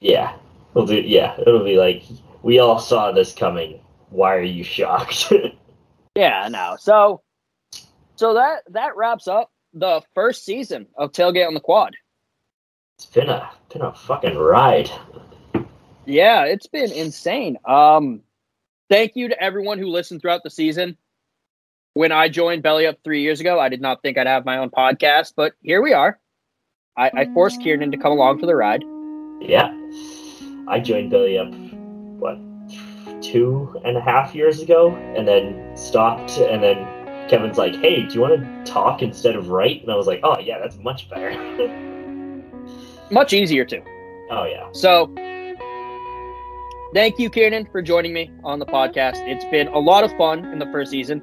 Yeah, 0.00 0.36
we'll 0.74 0.86
do. 0.86 1.00
Yeah, 1.00 1.36
it'll 1.40 1.64
be 1.64 1.76
like 1.76 2.02
we 2.42 2.58
all 2.58 2.78
saw 2.78 3.12
this 3.12 3.32
coming. 3.32 3.80
Why 4.10 4.34
are 4.34 4.42
you 4.42 4.64
shocked? 4.64 5.32
Yeah, 6.14 6.48
no. 6.48 6.76
So, 6.78 7.22
so 8.16 8.34
that 8.34 8.62
that 8.70 8.96
wraps 8.96 9.26
up 9.26 9.50
the 9.72 10.02
first 10.14 10.44
season 10.44 10.86
of 10.96 11.12
Tailgate 11.12 11.46
on 11.46 11.54
the 11.54 11.60
Quad. 11.60 11.96
it's 12.96 13.06
been 13.06 13.28
a 13.28 13.50
been 13.72 13.82
a 13.82 13.92
fucking 13.92 14.36
ride. 14.36 14.90
Yeah, 16.06 16.44
it's 16.44 16.66
been 16.66 16.92
insane. 16.92 17.58
Um, 17.64 18.20
thank 18.88 19.16
you 19.16 19.28
to 19.28 19.42
everyone 19.42 19.78
who 19.78 19.88
listened 19.88 20.20
throughout 20.20 20.42
the 20.44 20.50
season. 20.50 20.96
When 21.94 22.12
I 22.12 22.28
joined 22.28 22.62
Belly 22.62 22.86
Up 22.86 22.98
three 23.04 23.22
years 23.22 23.40
ago, 23.40 23.58
I 23.58 23.68
did 23.68 23.80
not 23.80 24.02
think 24.02 24.18
I'd 24.18 24.26
have 24.26 24.44
my 24.44 24.58
own 24.58 24.70
podcast, 24.70 25.32
but 25.36 25.52
here 25.62 25.80
we 25.80 25.92
are. 25.92 26.18
I, 26.96 27.10
I 27.14 27.24
forced 27.34 27.60
Kieran 27.60 27.90
to 27.90 27.96
come 27.96 28.12
along 28.12 28.38
for 28.38 28.46
the 28.46 28.54
ride. 28.54 28.84
Yeah, 29.40 29.72
I 30.68 30.80
joined 30.80 31.10
Belly 31.10 31.38
Up 31.38 31.52
what 32.18 32.38
two 33.24 33.80
and 33.84 33.96
a 33.96 34.00
half 34.00 34.34
years 34.34 34.60
ago, 34.60 34.94
and 35.16 35.26
then 35.26 35.76
stopped. 35.76 36.38
And 36.38 36.62
then 36.62 36.76
Kevin's 37.28 37.56
like, 37.58 37.74
"Hey, 37.76 38.02
do 38.06 38.14
you 38.14 38.20
want 38.20 38.40
to 38.40 38.70
talk 38.72 39.02
instead 39.02 39.34
of 39.36 39.48
write?" 39.48 39.82
And 39.82 39.90
I 39.90 39.96
was 39.96 40.06
like, 40.06 40.20
"Oh 40.22 40.38
yeah, 40.38 40.58
that's 40.58 40.76
much 40.78 41.08
better." 41.10 41.32
Much 43.10 43.32
easier 43.34 43.64
too. 43.66 43.82
oh 44.30 44.44
yeah, 44.44 44.66
So, 44.72 45.12
thank 46.94 47.18
you, 47.18 47.28
Kieran, 47.28 47.66
for 47.70 47.82
joining 47.82 48.12
me 48.14 48.30
on 48.42 48.58
the 48.58 48.66
podcast. 48.66 49.16
It's 49.28 49.44
been 49.46 49.68
a 49.68 49.78
lot 49.78 50.04
of 50.04 50.12
fun 50.16 50.44
in 50.46 50.58
the 50.58 50.66
first 50.72 50.90
season. 50.90 51.22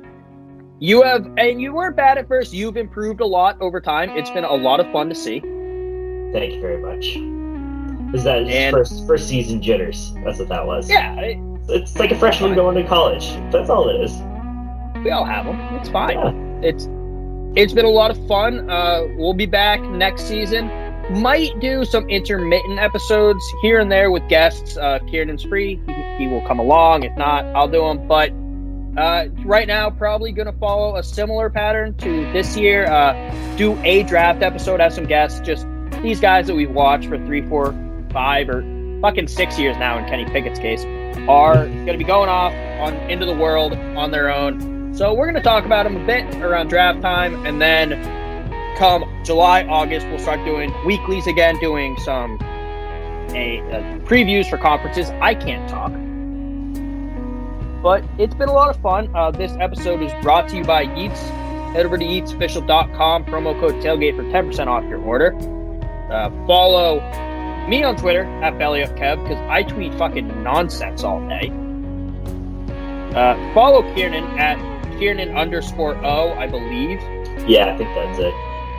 You 0.79 1.01
have, 1.01 1.25
and 1.37 1.59
you 1.61 1.73
weren't 1.73 1.95
bad 1.95 2.17
at 2.19 2.27
first. 2.27 2.53
You've 2.53 2.77
improved 2.77 3.19
a 3.21 3.25
lot 3.25 3.59
over 3.61 3.81
time. 3.81 4.09
It's 4.11 4.29
been 4.29 4.43
a 4.43 4.53
lot 4.53 4.79
of 4.79 4.91
fun 4.91 5.09
to 5.09 5.15
see. 5.15 5.39
thank 6.31 6.53
you 6.53 6.61
very 6.61 6.77
much. 6.81 7.17
Is 8.15 8.23
that 8.25 8.43
And- 8.43 8.73
first 8.75 9.05
first 9.07 9.27
season 9.27 9.61
jitters? 9.61 10.13
That's 10.23 10.39
what 10.39 10.49
that 10.49 10.65
was. 10.65 10.89
Yeah, 10.89 11.15
it- 11.19 11.37
it's 11.69 11.97
like 11.97 12.11
a 12.11 12.17
freshman 12.17 12.55
going 12.55 12.75
to 12.75 12.83
college. 12.87 13.31
That's 13.51 13.69
all 13.69 13.89
it 13.89 14.01
is. 14.01 14.11
we 15.03 15.11
all 15.11 15.25
have 15.25 15.45
them. 15.45 15.59
It's 15.75 15.89
fine. 15.89 16.17
It's 16.63 16.87
it's 17.55 17.73
been 17.73 17.85
a 17.85 17.89
lot 17.89 18.11
of 18.11 18.27
fun. 18.27 18.69
Uh, 18.69 19.05
we'll 19.17 19.33
be 19.33 19.45
back 19.45 19.81
next 19.81 20.23
season. 20.23 20.69
Might 21.21 21.59
do 21.59 21.83
some 21.83 22.07
intermittent 22.09 22.79
episodes 22.79 23.43
here 23.61 23.79
and 23.79 23.91
there 23.91 24.11
with 24.11 24.27
guests. 24.29 24.77
Uh, 24.77 24.99
Kieran's 25.09 25.43
free; 25.43 25.81
he, 25.87 26.17
he 26.19 26.27
will 26.27 26.45
come 26.47 26.59
along. 26.59 27.03
If 27.03 27.15
not, 27.17 27.45
I'll 27.47 27.67
do 27.67 27.81
them. 27.81 28.07
But 28.07 28.31
uh, 28.97 29.27
right 29.43 29.67
now, 29.67 29.89
probably 29.89 30.31
going 30.31 30.45
to 30.45 30.57
follow 30.59 30.95
a 30.95 31.03
similar 31.03 31.49
pattern 31.49 31.93
to 31.95 32.31
this 32.31 32.55
year. 32.55 32.85
Uh, 32.85 33.13
do 33.57 33.77
a 33.83 34.03
draft 34.03 34.41
episode, 34.43 34.79
have 34.79 34.93
some 34.93 35.05
guests. 35.05 35.41
Just 35.41 35.67
these 36.01 36.21
guys 36.21 36.47
that 36.47 36.55
we've 36.55 36.71
watched 36.71 37.09
for 37.09 37.17
three, 37.25 37.41
four, 37.49 37.75
five, 38.11 38.47
or 38.49 38.61
fucking 39.01 39.27
six 39.27 39.59
years 39.59 39.75
now. 39.77 39.97
In 39.97 40.05
Kenny 40.05 40.25
Pickett's 40.25 40.59
case, 40.59 40.85
are 41.27 41.65
going 41.65 41.87
to 41.87 41.97
be 41.97 42.03
going 42.03 42.29
off 42.29 42.53
on 42.79 42.93
into 43.09 43.25
the 43.25 43.35
world 43.35 43.73
on 43.73 44.11
their 44.11 44.31
own. 44.33 44.93
So 44.95 45.13
we're 45.13 45.25
going 45.25 45.35
to 45.35 45.41
talk 45.41 45.65
about 45.65 45.83
them 45.83 45.97
a 45.97 46.05
bit 46.05 46.35
around 46.35 46.67
draft 46.67 47.01
time, 47.01 47.45
and 47.45 47.61
then 47.61 47.91
come 48.77 49.03
July, 49.23 49.63
August, 49.63 50.07
we'll 50.07 50.19
start 50.19 50.43
doing 50.45 50.73
weeklies 50.85 51.27
again, 51.27 51.57
doing 51.59 51.97
some 51.99 52.37
a, 53.33 53.61
uh 53.71 53.99
previews 54.05 54.49
for 54.49 54.57
conferences. 54.57 55.09
I 55.21 55.35
can't 55.35 55.69
talk, 55.69 55.91
but 57.81 58.03
it's 58.19 58.35
been 58.35 58.49
a 58.49 58.53
lot 58.53 58.75
of 58.75 58.81
fun. 58.81 59.09
Uh, 59.15 59.31
this 59.31 59.53
episode 59.59 60.01
is 60.01 60.11
brought 60.21 60.49
to 60.49 60.57
you 60.57 60.63
by 60.63 60.81
Yeats. 60.81 61.21
Head 61.73 61.85
over 61.85 61.97
to 61.97 62.03
yeatsofficial.com, 62.03 63.25
promo 63.25 63.57
code 63.59 63.75
tailgate 63.75 64.17
for 64.17 64.23
10% 64.23 64.67
off 64.67 64.83
your 64.89 65.01
order. 65.01 65.33
Uh, 66.11 66.29
follow 66.45 66.99
me 67.67 67.83
on 67.83 67.95
Twitter 67.95 68.23
at 68.43 68.53
BellyUpKev 68.53 69.23
because 69.23 69.37
I 69.49 69.63
tweet 69.63 69.93
fucking 69.95 70.43
nonsense 70.43 71.03
all 71.03 71.19
day. 71.27 71.51
Uh, 73.15 73.53
follow 73.53 73.81
Kieran 73.93 74.23
at 74.39 74.57
Kieran 74.97 75.35
underscore 75.35 75.95
O, 76.05 76.33
I 76.33 76.47
believe. 76.47 77.01
Yeah, 77.47 77.73
I 77.73 77.77
think 77.77 77.89
that's 77.95 78.19
it. 78.19 78.33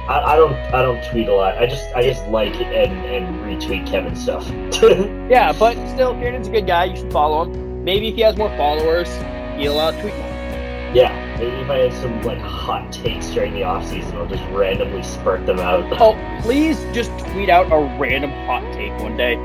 I, 0.09 0.33
I 0.33 0.37
don't 0.37 0.55
I 0.75 0.83
don't 0.83 1.03
tweet 1.11 1.29
a 1.29 1.35
lot. 1.35 1.59
I 1.59 1.67
just 1.67 1.85
I 1.95 2.03
just 2.03 2.27
like 2.29 2.55
and 2.57 2.93
and 3.05 3.37
retweet 3.45 3.87
Kevin 3.87 4.17
stuff. 4.17 4.49
Yeah, 5.31 5.53
but 5.53 5.75
still, 5.89 6.13
Kieran's 6.15 6.49
a 6.49 6.51
good 6.51 6.67
guy. 6.67 6.85
You 6.85 6.97
should 6.97 7.13
follow 7.13 7.45
him. 7.45 7.85
Maybe 7.85 8.09
if 8.09 8.17
he 8.17 8.21
has 8.23 8.37
more 8.37 8.51
followers, 8.57 9.09
he'll 9.57 9.79
uh, 9.79 9.93
tweet 10.01 10.15
more. 10.17 10.32
Yeah, 10.95 11.37
maybe 11.39 11.57
if 11.57 11.71
I 11.71 11.79
have 11.79 11.95
some 11.95 12.23
like 12.23 12.39
hot 12.39 12.93
takes 12.93 13.31
during 13.31 13.55
the 13.55 13.63
off 13.63 13.89
season, 13.89 14.17
I'll 14.17 14.27
just 14.27 14.45
randomly 14.51 15.03
spurt 15.03 15.47
them 15.47 15.59
out. 15.59 15.85
Oh, 16.01 16.17
please 16.43 16.79
just 16.93 17.11
tweet 17.19 17.49
out 17.49 17.67
a 17.73 17.99
random 17.99 18.31
hot 18.47 18.63
take 18.75 18.93
one 19.01 19.17
day. 19.17 19.37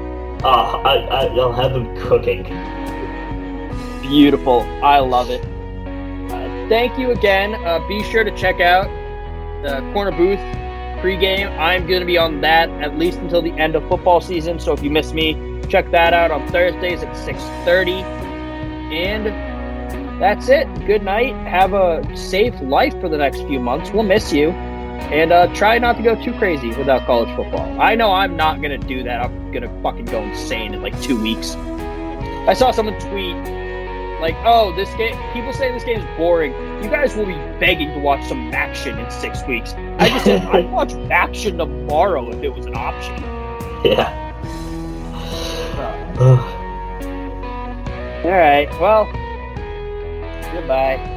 Uh, 0.44 0.48
I, 0.48 0.96
I 0.98 1.26
I'll 1.28 1.54
have 1.54 1.74
them 1.74 1.96
cooking. 1.98 2.44
Beautiful. 4.02 4.62
I 4.84 5.00
love 5.00 5.30
it. 5.30 5.44
Uh, 6.32 6.70
thank 6.70 6.98
you 7.00 7.12
again. 7.12 7.56
Uh, 7.66 7.86
be 7.88 8.04
sure 8.04 8.24
to 8.24 8.32
check 8.36 8.60
out 8.60 8.88
the 9.64 9.80
corner 9.94 10.12
booth 10.12 10.40
pregame. 11.02 11.50
I'm 11.58 11.88
going 11.88 12.02
to 12.02 12.06
be 12.06 12.18
on 12.18 12.42
that 12.42 12.70
at 12.82 12.98
least 12.98 13.20
until 13.20 13.42
the 13.42 13.52
end 13.54 13.76
of 13.76 13.88
football 13.88 14.20
season. 14.20 14.60
So 14.60 14.74
if 14.74 14.84
you 14.84 14.90
miss 14.90 15.14
me, 15.14 15.62
check 15.70 15.90
that 15.92 16.14
out 16.14 16.32
on 16.32 16.48
Thursdays 16.50 17.04
at 17.04 17.16
6:30. 17.16 18.04
And 18.92 19.47
that's 20.20 20.50
it. 20.50 20.68
Good 20.86 21.04
night. 21.04 21.34
Have 21.48 21.74
a 21.74 22.04
safe 22.16 22.60
life 22.62 22.94
for 23.00 23.10
the 23.10 23.18
next 23.18 23.38
few 23.44 23.60
months. 23.60 23.92
We'll 23.92 24.04
miss 24.04 24.34
you. 24.34 24.52
And 24.52 25.32
uh, 25.32 25.54
try 25.54 25.78
not 25.78 25.98
to 25.98 26.04
go 26.04 26.22
too 26.22 26.34
crazy 26.34 26.70
without 26.70 27.06
college 27.06 27.34
football. 27.36 27.80
I 27.80 27.96
know 27.96 28.12
I'm 28.12 28.36
not 28.36 28.62
going 28.62 28.80
to 28.80 28.88
do 28.88 29.04
that. 29.04 29.22
I'm 29.22 29.52
going 29.52 29.62
to 29.64 29.82
fucking 29.82 30.06
go 30.06 30.22
insane 30.22 30.74
in 30.74 30.82
like 30.82 31.00
two 31.02 31.22
weeks. 31.22 31.56
I 31.56 32.54
saw 32.54 32.72
someone 32.72 33.00
tweet 33.00 33.36
like, 34.20 34.36
oh, 34.46 34.76
this 34.76 34.90
game, 34.96 35.16
people 35.34 35.54
say 35.54 35.72
this 35.72 35.84
game 35.84 36.00
is 36.00 36.18
boring. 36.18 36.52
You 36.84 36.90
guys 36.90 37.16
will 37.16 37.26
be 37.26 37.36
begging 37.60 37.94
to 37.94 38.00
watch 38.00 38.28
some 38.28 38.52
action 38.54 38.98
in 38.98 39.12
six 39.12 39.46
weeks. 39.46 39.74
I 40.00 40.10
just 40.10 40.26
said, 40.26 40.42
I'd 40.46 40.72
watch 40.72 40.94
action 41.12 41.58
tomorrow 41.58 42.30
if 42.32 42.44
it 42.44 42.50
was 42.50 42.66
an 42.66 42.76
option. 42.76 43.16
Yeah. 43.86 44.24
All 48.26 48.32
right, 48.32 48.68
well, 48.82 49.06
goodbye. 50.58 51.17